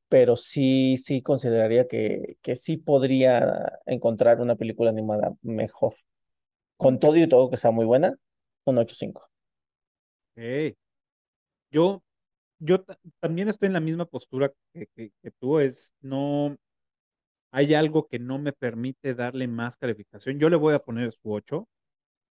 [0.10, 5.96] pero sí, sí consideraría que, que sí podría encontrar una película animada mejor.
[6.78, 8.16] Con todo y todo que sea muy buena,
[8.66, 9.30] un 8.5.
[10.38, 10.76] Ok.
[11.72, 12.04] Yo,
[12.60, 16.58] yo ta- también estoy en la misma postura que, que- que tú, es no,
[17.52, 20.40] hay algo que no me permite darle más calificación.
[20.40, 21.68] Yo le voy a poner su 8.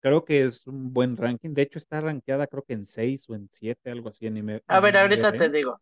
[0.01, 1.55] Creo que es un buen ranking.
[1.55, 4.81] De hecho, está rankeada creo que en 6 o en 7, algo así en A
[4.81, 5.81] ver, ahorita te digo.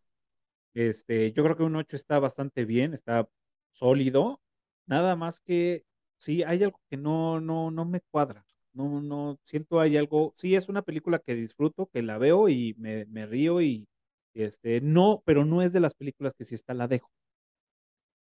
[0.73, 3.27] Este, yo creo que un 8 está bastante bien, está
[3.73, 4.41] sólido.
[4.87, 5.85] Nada más que
[6.17, 8.45] sí, hay algo que no, no, no me cuadra.
[8.73, 10.33] No, no, siento hay algo.
[10.37, 13.87] Sí, es una película que disfruto, que la veo y me, me río y,
[14.33, 17.11] y, este, no, pero no es de las películas que si está la dejo.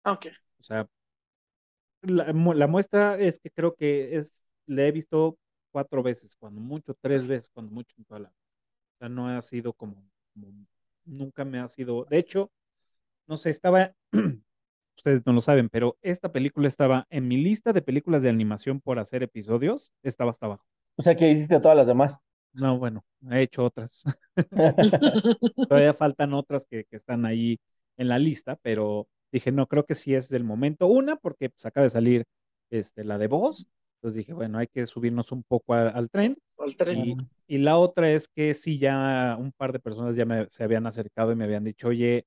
[0.05, 0.25] Ok.
[0.59, 0.87] O sea,
[2.01, 5.37] la, la muestra es que creo que es, la he visto
[5.71, 8.29] cuatro veces, cuando mucho, tres veces, cuando mucho en toda la.
[8.29, 8.33] O
[8.99, 9.95] sea, no ha sido como,
[10.33, 10.67] como-
[11.05, 12.05] nunca me ha sido.
[12.05, 12.51] De hecho,
[13.27, 13.93] no sé, estaba,
[15.01, 18.79] ustedes no lo saben, pero esta película estaba en mi lista de películas de animación
[18.79, 20.63] por hacer episodios, estaba hasta abajo.
[20.95, 22.19] O sea, que hiciste todas las demás.
[22.53, 24.03] No, bueno, he hecho otras.
[25.69, 27.59] Todavía faltan otras que, que están ahí
[27.97, 30.87] en la lista, pero dije, no, creo que sí es del momento.
[30.87, 32.25] Una, porque pues acaba de salir
[32.69, 33.67] este, la de voz.
[33.95, 36.37] Entonces dije, bueno, hay que subirnos un poco a- al tren.
[36.57, 36.99] Al tren.
[37.47, 40.63] Y, y la otra es que sí, ya un par de personas ya me, se
[40.63, 42.25] habían acercado y me habían dicho, oye,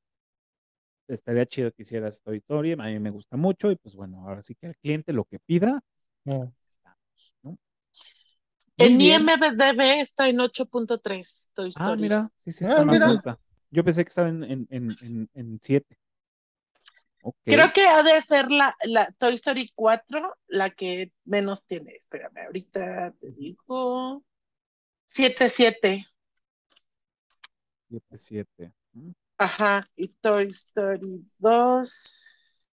[1.08, 4.42] estaría chido que hicieras Toy Story, a mí me gusta mucho, y pues bueno, ahora
[4.42, 5.80] sí que al cliente lo que pida,
[6.24, 6.44] Mm.
[6.66, 7.58] estamos, ¿no?
[8.78, 9.22] En bien.
[9.28, 11.92] IMDB está en 8.3 Toy Story.
[11.92, 13.10] Ah, mira, sí, sí Ah, está más mira.
[13.10, 13.38] alta.
[13.70, 15.98] Yo pensé que estaba en, en, en, en, en siete.
[17.22, 17.36] Ok.
[17.44, 21.92] Creo que ha de ser la, la Toy Story 4 la que menos tiene.
[21.94, 24.24] Espérame, ahorita te digo.
[25.06, 26.04] 7.7.
[27.88, 28.66] Siete, siete.
[28.68, 28.72] Mm,
[29.44, 29.84] Ajá.
[29.96, 32.66] Y Toy Story 2.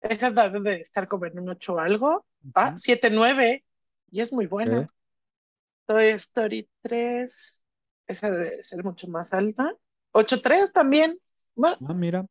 [0.00, 2.24] Esa debe de estar como en un 8 algo.
[2.54, 2.78] Ah, ujú.
[2.78, 3.64] 7.9.
[4.10, 4.78] Y es muy buena.
[4.78, 4.90] Ok.
[5.86, 7.62] Toy Story 3.
[8.06, 9.72] Esa debe ser mucho más alta.
[10.12, 11.18] 8.3 también.
[11.54, 12.26] Bueno, Ah, mira.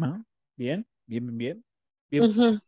[0.00, 0.22] Ah,
[0.56, 1.64] bien, bien, bien, bien.
[2.10, 2.60] Bien, ujú.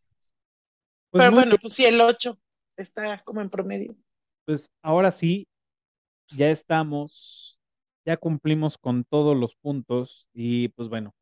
[1.10, 1.60] pues Pero bueno, bien.
[1.60, 2.38] pues sí, el 8
[2.76, 3.96] está como en promedio.
[4.44, 5.46] Pues ahora sí,
[6.32, 7.53] ya estamos,
[8.04, 11.14] ya cumplimos con todos los puntos y pues bueno,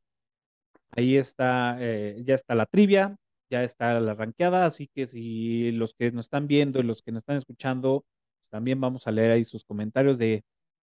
[0.93, 3.17] ahí está, eh, ya está la trivia,
[3.51, 7.13] ya está la ranqueada, así que si los que nos están viendo y los que
[7.13, 8.05] nos están escuchando,
[8.41, 10.45] pues también vamos a leer ahí sus comentarios de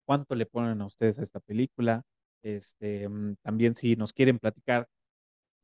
[0.06, 2.02] cuánto le ponen a ustedes a esta película.
[2.42, 4.88] Este, mm, también si nos quieren platicar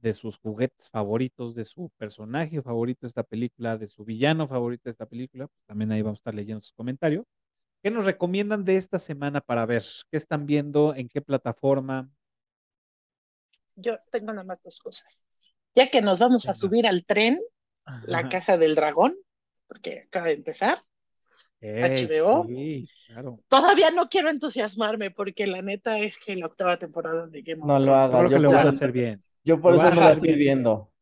[0.00, 4.82] de sus juguetes favoritos, de su personaje favorito de esta película, de su villano favorito
[4.86, 7.24] de esta película, pues también ahí vamos a estar leyendo sus comentarios.
[7.82, 9.84] ¿Qué nos recomiendan de esta semana para ver?
[10.08, 10.94] ¿Qué están viendo?
[10.94, 12.08] ¿En qué plataforma?
[13.74, 15.26] Yo tengo nada más dos cosas.
[15.74, 17.40] Ya que nos vamos a subir al tren,
[18.04, 18.28] La.
[18.28, 19.16] Casa del Dragón,
[19.66, 20.78] porque acaba de empezar.
[21.60, 22.46] HBO.
[22.46, 23.40] sí, claro.
[23.48, 27.68] Todavía no quiero entusiasmarme porque la neta es que la octava temporada de Game of
[27.68, 28.22] No lo hagas.
[28.22, 29.24] Yo que lo van a hacer bien.
[29.44, 30.92] Yo por Lo eso no la hacer estoy viendo.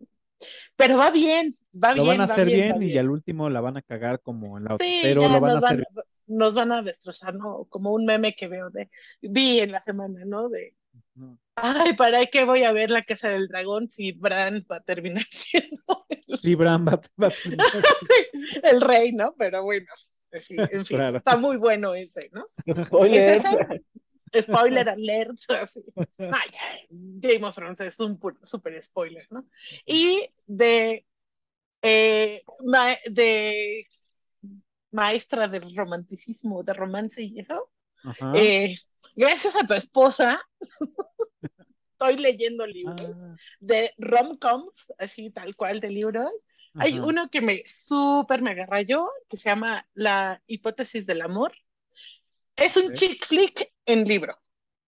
[0.76, 3.50] Pero va bien, va Lo bien, van a va hacer bien, bien y al último
[3.50, 5.62] la van a cagar como en la otra, Sí, pero ya lo van a nos
[5.62, 5.86] van, hacer.
[6.30, 7.66] Nos van a destrozar, ¿no?
[7.68, 8.90] Como un meme que veo de,
[9.20, 10.48] vi en la semana, ¿no?
[10.48, 10.74] De,
[11.14, 11.38] No.
[11.56, 15.26] ay, ¿para qué voy a ver la Casa del Dragón si Bran va a terminar
[15.30, 17.66] siendo el, Sí, Bran va, va a terminar
[18.08, 19.34] sí, el rey, ¿no?
[19.38, 19.86] Pero bueno,
[20.30, 21.16] pues sí, en fin, Claro.
[21.16, 22.46] está muy bueno ese, ¿no?
[22.66, 23.34] ¿Es Spoiler.
[23.34, 23.50] esa?
[24.40, 25.38] Spoiler alert.
[25.60, 25.84] Así.
[26.18, 26.48] Ay,
[26.88, 29.44] Game of Thrones es un super spoiler, ¿no?
[29.84, 31.04] Y de,
[31.82, 32.44] eh,
[33.10, 33.88] de
[34.90, 37.70] maestra del romanticismo, de romance y eso.
[38.34, 38.76] Eh,
[39.14, 40.40] gracias a tu esposa,
[41.92, 43.36] estoy leyendo libros ah.
[43.60, 46.30] de rom-coms, así tal cual de libros.
[46.74, 51.52] Hay uno que me súper me agarra yo, que se llama La hipótesis del amor.
[52.54, 54.38] Es un chick flick en libro.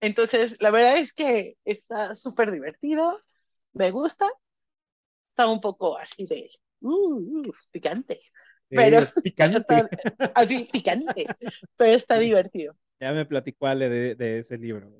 [0.00, 3.20] Entonces, la verdad es que está súper divertido,
[3.72, 4.28] me gusta.
[5.24, 6.50] Está un poco así de
[6.80, 8.20] uh, uh, picante.
[8.74, 9.88] Pero picante.
[10.34, 11.26] así, picante.
[11.76, 12.76] Pero está divertido.
[13.00, 14.90] Ya me platicó Ale de, de ese libro.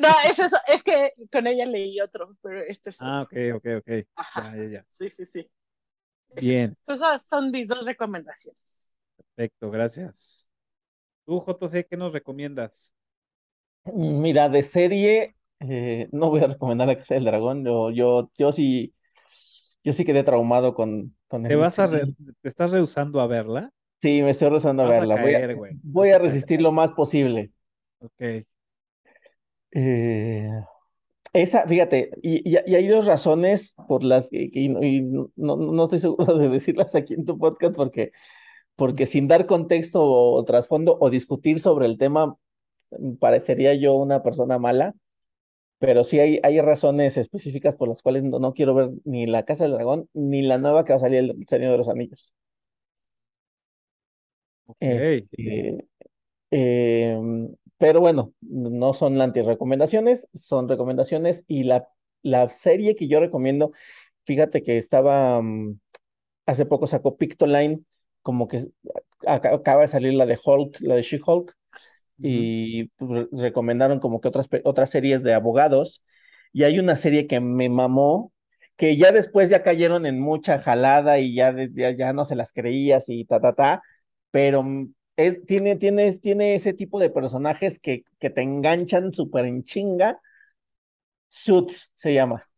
[0.00, 2.98] No, es eso, es que con ella leí otro, pero este es.
[3.02, 3.88] Ah, ok, ok, ok.
[3.88, 4.86] Ya, ya, ya.
[4.88, 5.50] Sí, sí, sí.
[6.34, 6.76] Bien.
[6.86, 8.90] Esas son mis dos recomendaciones.
[9.34, 10.48] Perfecto, gracias.
[11.26, 12.94] Tú, JC, ¿qué nos recomiendas?
[13.84, 17.64] Mira, de serie, eh, no voy a recomendar la Casa del Dragón.
[17.64, 18.94] Yo, yo, yo sí,
[19.84, 23.72] yo sí quedé traumado con, con ¿Te, vas a ¿Te estás rehusando a verla?
[24.00, 25.16] Sí, me estoy rehusando a verla.
[25.82, 27.52] voy a, resistir lo más posible.
[28.00, 28.44] Ok.
[29.74, 30.50] Eh,
[31.32, 36.48] esa, fíjate, y, hay dos razones por las que y, no, no, estoy seguro de
[36.48, 38.12] decirlas aquí en tu podcast porque,
[38.76, 42.36] porque sin dar contexto o, trasfondo o discutir sobre el tema,
[43.18, 44.94] parecería yo una persona mala,
[45.82, 49.64] pero sí hay, hay razones específicas por las cuales no, quiero ver ni La Casa
[49.64, 52.32] del Dragón ni la nueva que va a salir el Señor de los Anillos.
[54.66, 55.26] Okay.
[55.32, 55.88] Este,
[56.52, 61.88] em, pero bueno, no son anti-recomendaciones, son recomendaciones y la,
[62.22, 63.72] la serie que yo recomiendo,
[64.24, 65.80] fíjate que estaba, mm,
[66.46, 67.84] hace poco sacó Pictoline,
[68.22, 68.68] como que
[69.26, 71.56] acaba de salir la de Hulk, la de She-Hulk,
[72.22, 76.02] y pues, recomendaron como que otras, otras series de abogados,
[76.52, 78.32] y hay una serie que me mamó,
[78.76, 82.52] que ya después ya cayeron en mucha jalada y ya, ya, ya no se las
[82.52, 83.82] creías y ta, ta, ta,
[84.30, 84.92] pero mm,
[85.46, 90.20] tiene, tiene, tiene ese tipo de personajes que, que te enganchan súper en chinga.
[91.28, 92.48] Suits se llama.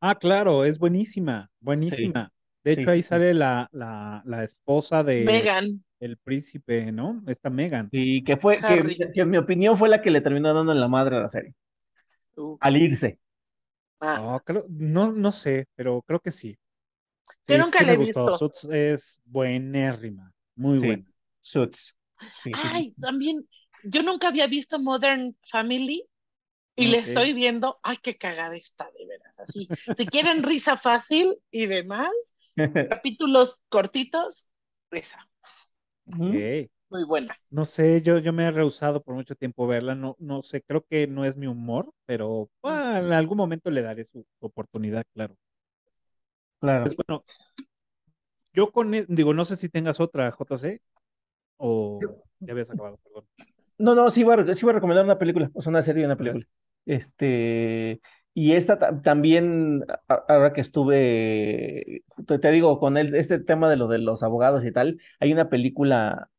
[0.00, 2.32] Ah, claro, es buenísima, buenísima.
[2.64, 5.84] De hecho, ahí sale la, la, la, esposa de Megan.
[5.98, 7.22] El príncipe, ¿no?
[7.26, 7.88] Esta Megan.
[7.90, 10.88] Y que fue, que, en mi opinión fue la que le terminó dando en la
[10.88, 11.54] madre a la serie.
[12.36, 12.56] Uh.
[12.60, 13.18] Al irse.
[14.00, 14.40] Ah.
[14.68, 16.58] No, no, sé, pero creo que sí.
[17.48, 18.36] Yo nunca le he visto.
[18.36, 21.04] Suits es buenérrima, muy buena.
[21.40, 21.94] Suits.
[22.54, 23.48] Ay, también,
[23.84, 26.06] yo nunca había visto Modern Family
[26.76, 29.66] y le estoy viendo, ay, qué cagada está, de veras, así.
[29.96, 32.10] Si quieren risa fácil y demás,
[32.90, 34.50] capítulos cortitos,
[34.90, 35.26] risa.
[36.06, 37.36] Muy buena.
[37.50, 40.84] No sé, yo, yo me he rehusado por mucho tiempo verla, no, no sé, creo
[40.88, 45.36] que no es mi humor, pero en algún momento le daré su oportunidad, claro.
[46.60, 46.84] Claro.
[46.84, 47.24] Pues, bueno,
[48.52, 50.80] yo con, e, digo, no sé si tengas otra, JC.
[51.58, 52.00] ¿O
[52.40, 52.98] ya habías acabado?
[53.02, 53.24] Perdón.
[53.78, 56.02] No, no, sí voy, a, sí voy a recomendar una película, o sea, una serie
[56.02, 56.46] y una película.
[56.86, 58.00] Este,
[58.36, 63.98] y esta también, ahora que estuve, te, digo, con el, este tema de lo de
[63.98, 66.30] los abogados y tal, hay una película,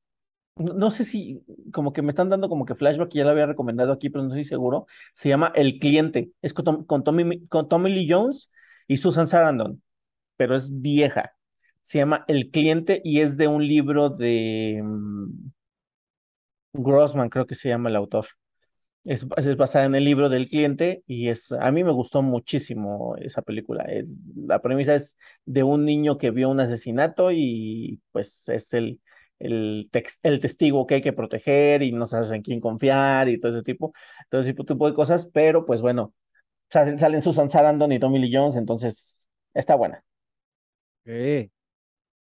[0.57, 1.43] no, sé si,
[1.73, 4.29] como que me están dando como que flashback, ya la había recomendado aquí, pero no
[4.29, 8.51] estoy seguro, se llama El Cliente, es con, con, Tommy, con Tommy Lee Jones
[8.87, 9.81] y Susan Sarandon,
[10.37, 11.33] pero es vieja
[11.81, 15.51] se llama El cliente y es de un libro de mm,
[16.73, 18.27] Grossman, creo que se llama el autor.
[19.07, 23.15] Es, es, basada en el libro del cliente y es, a mí me gustó muchísimo
[23.17, 23.83] esa película.
[23.85, 28.99] Es, la premisa es de un niño que vio un asesinato y pues es el,
[29.39, 29.89] el,
[30.23, 33.63] el testigo que hay que proteger y no sabes en quién confiar y todo ese
[33.63, 33.93] tipo,
[34.29, 36.13] todo ese tipo de cosas, pero pues bueno,
[36.69, 40.03] salen, salen Susan Sarandon y Tommy Lee Jones, entonces está buena.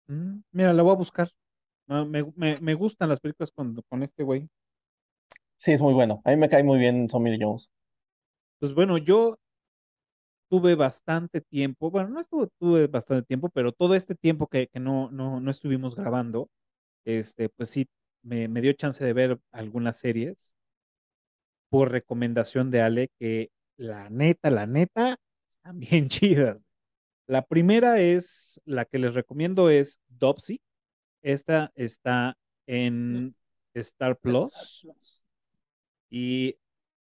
[0.08, 1.30] Mm, mira, la voy a buscar.
[1.88, 4.50] Ah, me, me, me gustan las películas con, con este güey.
[5.58, 6.22] Sí, es muy bueno.
[6.26, 7.70] A mí me cae muy bien Tommy Jones.
[8.60, 9.38] Pues bueno, yo
[10.50, 14.80] tuve bastante tiempo, bueno, no estuve, tuve bastante tiempo, pero todo este tiempo que, que
[14.80, 16.48] no, no, no estuvimos grabando,
[17.06, 17.88] este, pues sí,
[18.22, 20.56] me, me dio chance de ver algunas series
[21.70, 25.18] por recomendación de Ale, que la neta, la neta,
[25.50, 26.64] están bien chidas.
[27.26, 30.62] La primera es, la que les recomiendo es Dopsy.
[31.24, 33.36] Esta está en
[33.74, 34.88] Star Plus
[36.14, 36.60] y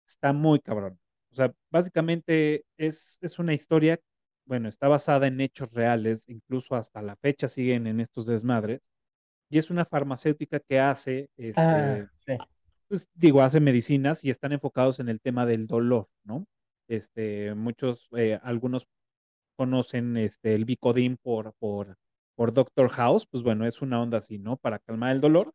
[0.08, 0.98] está muy cabrón.
[1.32, 4.00] O sea, básicamente es, es una historia,
[4.46, 8.80] bueno, está basada en hechos reales, incluso hasta la fecha siguen en estos desmadres.
[9.50, 12.08] Y es una farmacéutica que hace, este, ah,
[12.88, 16.46] pues digo, hace medicinas y están enfocados en el tema del dolor, ¿no?
[16.88, 18.88] Este, muchos, eh, algunos
[19.56, 21.96] conocen este, el Vicodin por, por,
[22.34, 24.56] por Doctor House, pues bueno, es una onda así, ¿no?
[24.56, 25.52] Para calmar el dolor.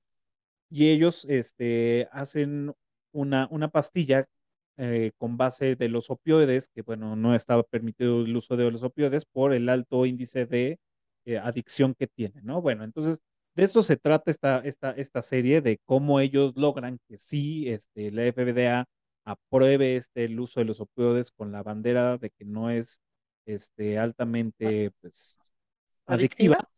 [0.70, 2.74] Y ellos este, hacen
[3.12, 4.28] una, una pastilla
[4.78, 8.84] eh, con base de los opioides, que bueno, no estaba permitido el uso de los
[8.84, 10.80] opioides por el alto índice de
[11.26, 12.62] eh, adicción que tienen, ¿no?
[12.62, 13.20] Bueno, entonces
[13.56, 18.12] de esto se trata esta, esta, esta serie, de cómo ellos logran que sí, este,
[18.12, 18.86] la FDA
[19.26, 23.02] apruebe este, el uso de los opioides con la bandera de que no es
[23.48, 25.40] este, altamente pues,
[26.06, 26.70] adictiva.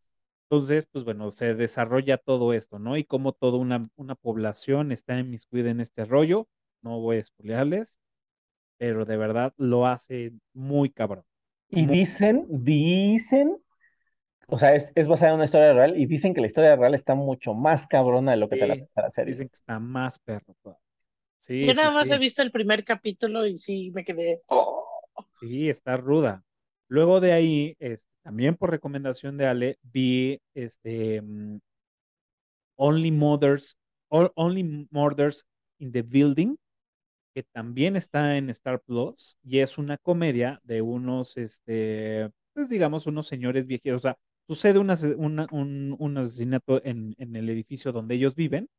[0.51, 2.97] Entonces, pues bueno, se desarrolla todo esto, ¿no?
[2.97, 6.47] Y cómo toda una, una población está inmiscuida en este rollo.
[6.81, 7.99] No voy a spoilearles,
[8.80, 11.23] pero de verdad lo hace muy cabrón.
[11.69, 13.57] Y dicen, dicen,
[14.47, 16.95] o sea, es, es, basada en una historia real y dicen que la historia real
[16.95, 19.34] está mucho más cabrona de lo que te la, la serie.
[19.34, 20.55] Dicen que está más perro
[21.41, 22.13] Sí, Yo nada sí, más sí.
[22.13, 24.41] he visto el primer capítulo y sí me quedé.
[24.47, 24.84] "Oh".
[25.39, 26.43] Sí, está ruda.
[26.90, 31.60] Luego de ahí, este, también por recomendación de Ale, vi este mm,
[32.78, 33.78] Only Mothers,
[34.10, 35.44] Only Murders
[35.80, 36.56] in the Building,
[37.36, 43.07] que también está en Star Plus, y es una comedia de unos, este, pues digamos,
[43.07, 43.98] unos señores viejitos.
[43.98, 44.18] O sea,
[44.48, 44.95] sucede una-
[45.52, 48.70] un, un asesinato en, en el edificio donde ellos viven,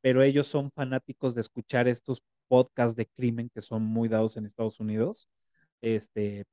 [0.00, 4.46] pero ellos son fanáticos de escuchar estos podcasts de crimen que son muy dados en
[4.46, 5.28] Estados Unidos,
[5.82, 6.44] este,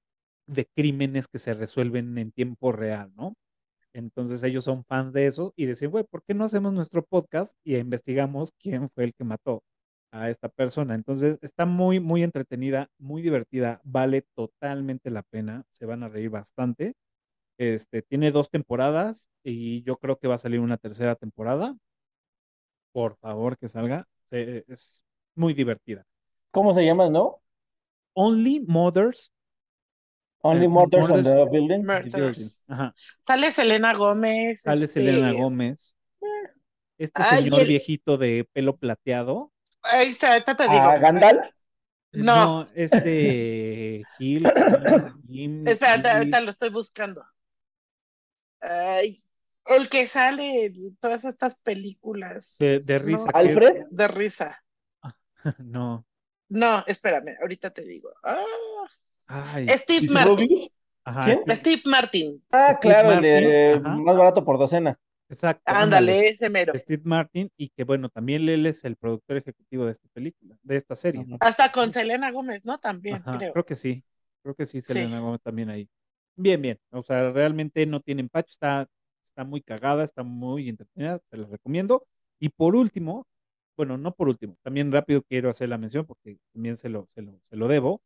[0.47, 3.35] de crímenes que se resuelven en tiempo real, ¿no?
[3.93, 7.53] Entonces ellos son fans de eso y decían, güey, ¿por qué no hacemos nuestro podcast
[7.63, 9.63] y investigamos quién fue el que mató
[10.11, 10.95] a esta persona?
[10.95, 16.29] Entonces está muy, muy entretenida, muy divertida, vale totalmente la pena, se van a reír
[16.29, 16.93] bastante.
[17.57, 21.75] Este, tiene dos temporadas y yo creo que va a salir una tercera temporada.
[22.91, 24.07] Por favor, que salga.
[24.29, 25.03] Se- es
[25.35, 26.05] muy divertida.
[26.51, 27.41] ¿Cómo se llama, no?
[28.13, 29.33] Only Mothers
[30.41, 31.35] Only Eh, Murders on the Building.
[31.35, 31.83] in the Building.
[31.85, 32.65] Murders.
[32.67, 32.93] Ajá.
[33.25, 34.61] Sale Selena Gómez.
[34.61, 35.95] Sale este, Selena Gómez.
[36.97, 39.51] Este Ay, señor el- viejito de pelo plateado.
[39.83, 40.75] Ahí está, ahorita te digo.
[40.75, 41.45] ¿A Gandalf?
[42.11, 42.67] No.
[42.75, 44.43] este Gil.
[45.27, 45.65] Gil-
[46.05, 47.23] ahorita lo estoy buscando.
[48.61, 49.23] Ay,
[49.65, 53.25] el que sale en todas estas películas de, de risa.
[53.25, 53.29] No.
[53.29, 53.75] es- ¿Alfred?
[53.89, 54.63] de risa.
[55.59, 56.05] No.
[56.49, 58.09] No, espérame, ahorita te digo.
[58.23, 58.43] Ah,
[59.27, 59.67] Ay.
[59.67, 60.49] Steve ¿Steve Martin.
[60.49, 60.69] Rogers?
[61.03, 61.37] Ajá, ¿quién?
[61.39, 62.43] Steve- Steve Martin.
[62.51, 63.97] Ah, Steve claro, el de Martin, ajá.
[63.97, 64.97] más barato por docena.
[65.29, 65.61] Exacto.
[65.65, 66.73] Ándale, ese mero.
[66.77, 70.75] Steve Martin, y que bueno, también él es el productor ejecutivo de esta película, de
[70.77, 71.25] esta serie.
[71.41, 72.77] Hasta con Selena Gómez, ¿no?
[72.79, 73.51] También, Ajá, creo.
[73.53, 74.03] creo que sí,
[74.41, 74.87] creo que sí, Sí.
[74.93, 75.89] Selena Gómez también ahí.
[76.37, 78.87] Bien, bien, o sea, realmente no tiene empacho, está,
[79.25, 82.05] está muy cagada, está muy entretenida, te la recomiendo.
[82.39, 83.25] Y por último,
[83.75, 87.21] bueno, no por último, también rápido quiero hacer la mención porque también se lo, se
[87.21, 88.01] lo, se lo debo.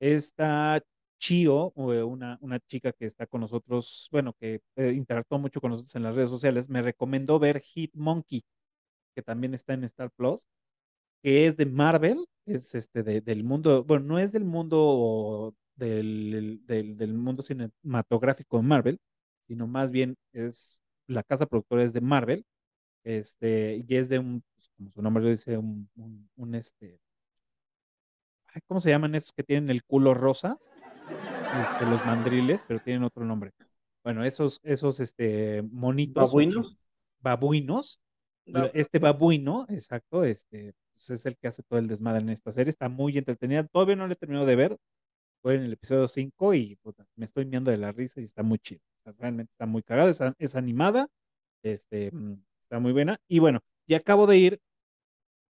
[0.00, 0.82] Esta
[1.18, 5.70] Chio, eh, una, una chica que está con nosotros, bueno, que eh, interactuó mucho con
[5.70, 8.44] nosotros en las redes sociales, me recomendó ver Hit Monkey,
[9.14, 10.40] que también está en Star Plus
[11.22, 16.60] que es de Marvel, es este de- del mundo, bueno, no es del mundo del,
[16.66, 19.00] del, del mundo cinematográfico de Marvel,
[19.48, 22.44] sino más bien es la casa productora es de Marvel,
[23.04, 27.00] este, y es de un, pues, como su nombre lo dice, un, un, un, este,
[28.66, 30.58] ¿cómo se llaman esos que tienen el culo rosa?
[31.08, 33.52] Este, los mandriles, pero tienen otro nombre.
[34.02, 36.24] Bueno, esos, esos, este, monitos.
[36.24, 36.76] ¿Babuinos?
[37.20, 38.00] Babuinos.
[38.46, 38.66] No.
[38.74, 42.68] Este babuino, exacto, este pues, es el que hace todo el desmadre en esta serie.
[42.68, 43.64] Está muy entretenida.
[43.64, 44.76] Todavía no la he terminado de ver.
[45.40, 48.42] Fue en el episodio 5 y puta, me estoy miando de la risa y está
[48.42, 48.80] muy chido.
[49.00, 50.10] O sea, realmente está muy cagado.
[50.10, 51.08] Es, es animada.
[51.62, 53.18] Este, mm, está muy buena.
[53.28, 54.60] Y bueno, ya acabo de ir.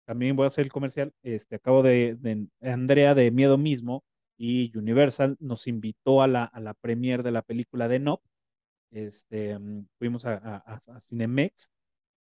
[0.06, 1.12] También voy a hacer el comercial.
[1.22, 4.04] Este, acabo de, de Andrea de Miedo Mismo
[4.36, 8.26] y Universal nos invitó a la, a la premiere de la película de Nope.
[8.90, 10.34] Este, mm, fuimos a,
[10.66, 11.70] a- a Cinemex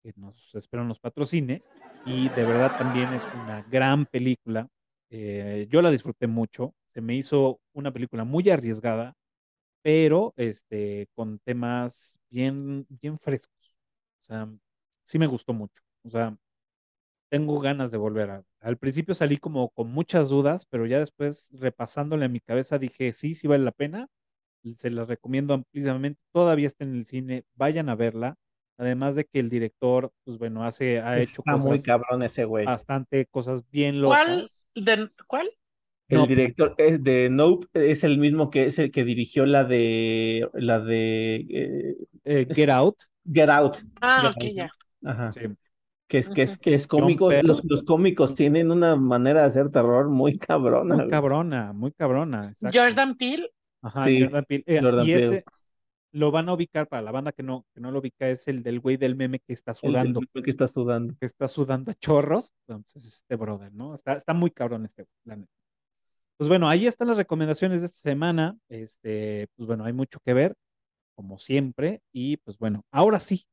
[0.03, 1.63] que nos espero nos patrocine
[2.05, 4.67] y de verdad también es una gran película.
[5.09, 9.15] Eh, yo la disfruté mucho, se me hizo una película muy arriesgada,
[9.81, 13.75] pero este, con temas bien, bien frescos.
[14.23, 14.49] O sea,
[15.03, 15.81] sí me gustó mucho.
[16.03, 16.35] O sea,
[17.33, 18.43] tengo ganas de volver a.
[18.61, 23.13] Al principio salí como con muchas dudas, pero ya después repasándole en mi cabeza dije,
[23.13, 24.07] sí, sí vale la pena.
[24.77, 26.21] Se las recomiendo ampliamente.
[26.33, 28.35] Todavía está en el cine, vayan a verla.
[28.77, 32.45] Además de que el director, pues bueno, hace, ha hecho Está muy cosas, cabrón ese
[32.45, 32.65] güey.
[32.65, 34.47] bastante cosas bien ¿Cuál?
[34.47, 34.67] locas.
[34.75, 35.49] de- ¿Cuál?
[36.09, 36.27] El Nope.
[36.27, 40.79] director es de Nope es el mismo que es el que dirigió la de la
[40.79, 41.95] de eh,
[42.25, 42.97] Eh, Get Out.
[43.25, 43.77] Get Out.
[44.01, 44.69] Ah, Ya, ok, ya.
[45.03, 45.31] Ajá.
[45.31, 45.39] sí.
[46.13, 47.31] Que es, que es, que es cómico.
[47.41, 50.95] Los, los, cómicos tienen una manera de hacer terror muy cabrona.
[50.95, 52.53] Muy cabrona, muy cabrona.
[52.71, 53.49] Jordan Peele.
[53.81, 54.63] Ajá, Jordan Peele.
[54.67, 55.43] Eh, y ese
[56.11, 58.61] lo van a ubicar para la banda que no, que no lo ubica, es el
[58.61, 60.19] del güey del meme que está sudando.
[60.35, 61.15] El que está sudando.
[61.19, 62.53] Que está sudando a chorros.
[62.67, 63.95] Entonces, este brother, ¿no?
[63.95, 65.51] Está, está muy cabrón este planeta.
[66.37, 68.55] Pues bueno, ahí están las recomendaciones de esta semana.
[68.69, 70.53] Este, pues bueno, hay mucho que ver,
[71.15, 72.03] como siempre.
[72.11, 73.47] Y pues bueno, ahora sí,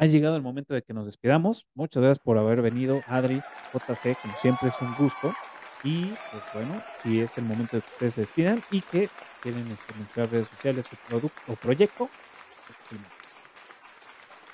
[0.00, 1.66] ha llegado el momento de que nos despidamos.
[1.74, 3.42] Muchas gracias por haber venido, Adri,
[3.74, 5.34] JC, como siempre es un gusto.
[5.84, 9.42] Y pues bueno, si es el momento de que ustedes se despidan y que si
[9.42, 12.08] quieren mencionar redes sociales, su producto o proyecto.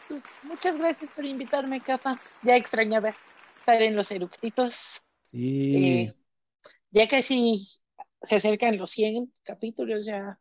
[0.09, 2.21] Pues muchas gracias por invitarme, Cafa.
[2.43, 3.15] Ya extrañaba
[3.61, 5.03] estar en los eructitos.
[5.27, 5.77] Sí.
[5.77, 6.15] Eh,
[6.91, 7.69] ya casi
[8.25, 10.41] se acercan los 100 capítulos, ya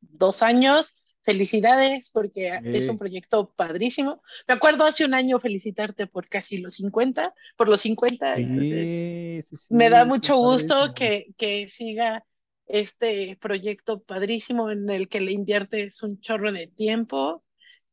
[0.00, 4.22] dos años felicidades porque es un proyecto padrísimo.
[4.48, 8.36] Me acuerdo hace un año felicitarte por casi los 50, por los 50.
[8.36, 12.24] entonces me da mucho gusto que, que siga
[12.66, 17.44] este proyecto padrísimo en el que le inviertes un chorro de tiempo,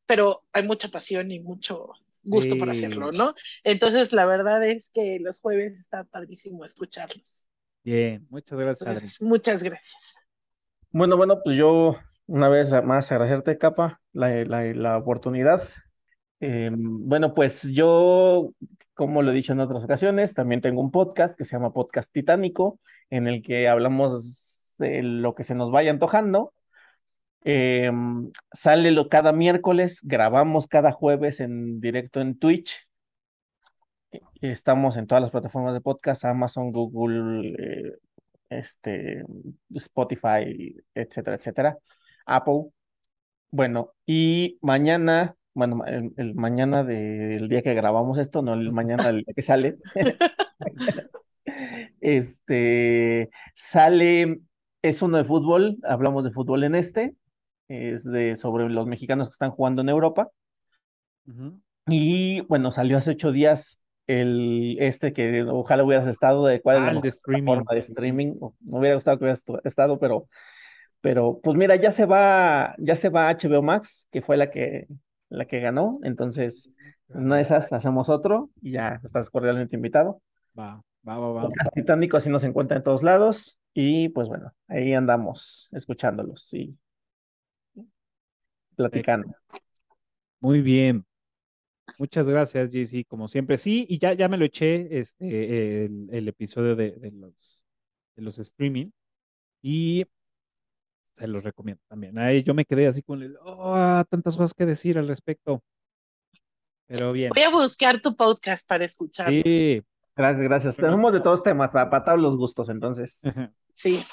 [0.06, 1.92] pero hay mucha pasión y mucho
[2.24, 3.34] gusto por hacerlo, ¿no?
[3.64, 7.48] Entonces, la verdad es que los jueves está padrísimo escucharlos.
[7.84, 9.08] Bien, muchas gracias, Adri.
[9.22, 10.30] muchas gracias.
[10.92, 11.98] Bueno, bueno, pues yo
[12.30, 15.68] una vez más agradecerte, Capa, la, la, oportunidad.
[16.40, 18.52] Eh, bueno, pues yo,
[18.94, 22.12] como lo he dicho en otras ocasiones, también tengo un podcast que se llama Podcast
[22.14, 22.80] Titánico,
[23.10, 26.54] en el que hablamos de lo que se nos vaya antojando.
[27.46, 27.92] Eh,
[28.54, 32.88] sale lo, cada miércoles, grabamos cada jueves en directo en Twitch.
[34.42, 37.94] Estamos en todas las plataformas de podcast, Amazon, Google, eh,
[38.50, 39.24] este,
[39.74, 41.78] Spotify, etcétera, etcétera.
[42.36, 42.72] Apple.
[43.52, 49.24] Bueno, y mañana, bueno, el, mañana del día que grabamos esto, no el mañana del
[49.24, 49.78] día que sale,
[52.02, 54.42] este, sale,
[54.82, 57.16] es uno de fútbol, hablamos de fútbol en este,
[57.68, 60.30] es de sobre los mexicanos que están jugando en Europa.
[61.88, 66.82] Y bueno, salió hace ocho días el este que ojalá hubieras estado de cuál es
[66.82, 67.46] la ah, de streaming.
[67.46, 68.34] forma de streaming.
[68.62, 70.28] Me hubiera gustado que hubieras estado, pero
[71.02, 74.88] pero pues mira, ya se va, ya se va HBO Max, que fue la que,
[75.30, 75.98] la que ganó.
[76.04, 76.70] Entonces,
[77.08, 80.22] una de esas hacemos otro y ya estás cordialmente invitado.
[80.58, 81.50] Va, va, va, va.
[81.74, 83.58] Titánico así nos encuentra en todos lados.
[83.74, 86.76] Y pues bueno, ahí andamos escuchándolos y
[88.76, 89.34] platicando.
[90.40, 91.06] Muy bien.
[91.98, 93.58] Muchas gracias, JC, como siempre.
[93.58, 97.68] Sí, y ya, ya me lo eché este, el, el episodio de, de, los,
[98.16, 98.92] de los streaming.
[99.62, 100.06] Y
[101.20, 102.18] se los recomiendo también.
[102.18, 105.62] Ahí yo me quedé así con el, oh, tantas cosas que decir al respecto.
[106.88, 107.32] Pero bien.
[107.36, 109.30] Voy a buscar tu podcast para escuchar.
[109.30, 109.84] Sí.
[110.16, 110.76] Gracias, gracias.
[110.76, 113.22] Tenemos de todos temas, para todos los gustos, entonces.
[113.74, 114.04] Sí.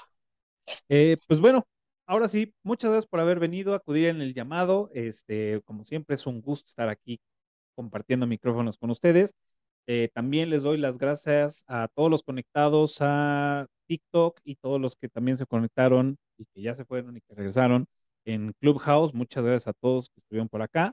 [0.88, 1.66] Eh, pues bueno,
[2.06, 4.90] ahora sí, muchas gracias por haber venido a acudir en el llamado.
[4.94, 7.20] Este, como siempre, es un gusto estar aquí
[7.74, 9.34] compartiendo micrófonos con ustedes.
[9.86, 14.96] Eh, también les doy las gracias a todos los conectados a TikTok y todos los
[14.96, 17.86] que también se conectaron y que ya se fueron y que regresaron
[18.24, 19.14] en Clubhouse.
[19.14, 20.92] Muchas gracias a todos que estuvieron por acá.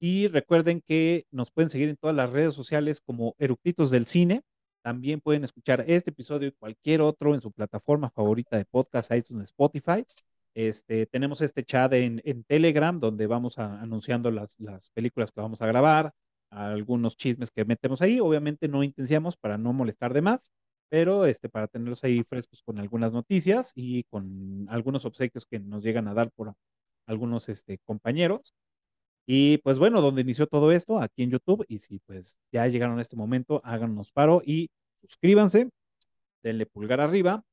[0.00, 4.42] Y recuerden que nos pueden seguir en todas las redes sociales como Eructitos del Cine.
[4.82, 9.50] También pueden escuchar este episodio y cualquier otro en su plataforma favorita de podcast, iTunes,
[9.50, 10.04] Spotify.
[10.54, 15.62] Este, tenemos este chat en, en Telegram donde vamos anunciando las, las películas que vamos
[15.62, 16.12] a grabar,
[16.50, 18.20] algunos chismes que metemos ahí.
[18.20, 20.52] Obviamente no intenciamos para no molestar de más,
[20.88, 25.82] pero este, para tenerlos ahí frescos con algunas noticias y con algunos obsequios que nos
[25.82, 26.54] llegan a dar por
[27.06, 28.54] algunos este, compañeros.
[29.26, 32.98] Y pues bueno, donde inició todo esto, aquí en YouTube, y si pues ya llegaron
[32.98, 34.70] a este momento, háganos paro y
[35.02, 35.70] suscríbanse,
[36.42, 37.44] denle pulgar arriba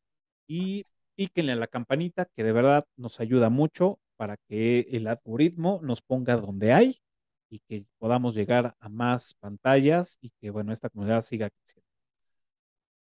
[0.48, 5.80] y píquenle a la campanita, que de verdad nos ayuda mucho para que el algoritmo
[5.84, 7.00] nos ponga donde hay
[7.50, 11.88] y que podamos llegar a más pantallas y que, bueno, esta comunidad siga creciendo.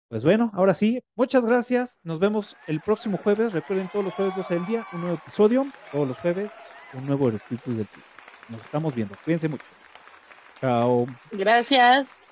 [0.08, 2.00] Pues bueno, ahora sí, muchas gracias.
[2.04, 3.54] Nos vemos el próximo jueves.
[3.54, 5.66] Recuerden, todos los jueves 12 del día, un nuevo episodio.
[5.92, 6.52] Todos los jueves,
[6.94, 8.04] un nuevo Eructitus del Cine.
[8.50, 9.16] Nos estamos viendo.
[9.24, 9.66] Cuídense mucho.
[10.60, 11.06] Chao.
[11.32, 12.26] Gracias.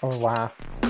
[0.00, 0.89] Oh, wow.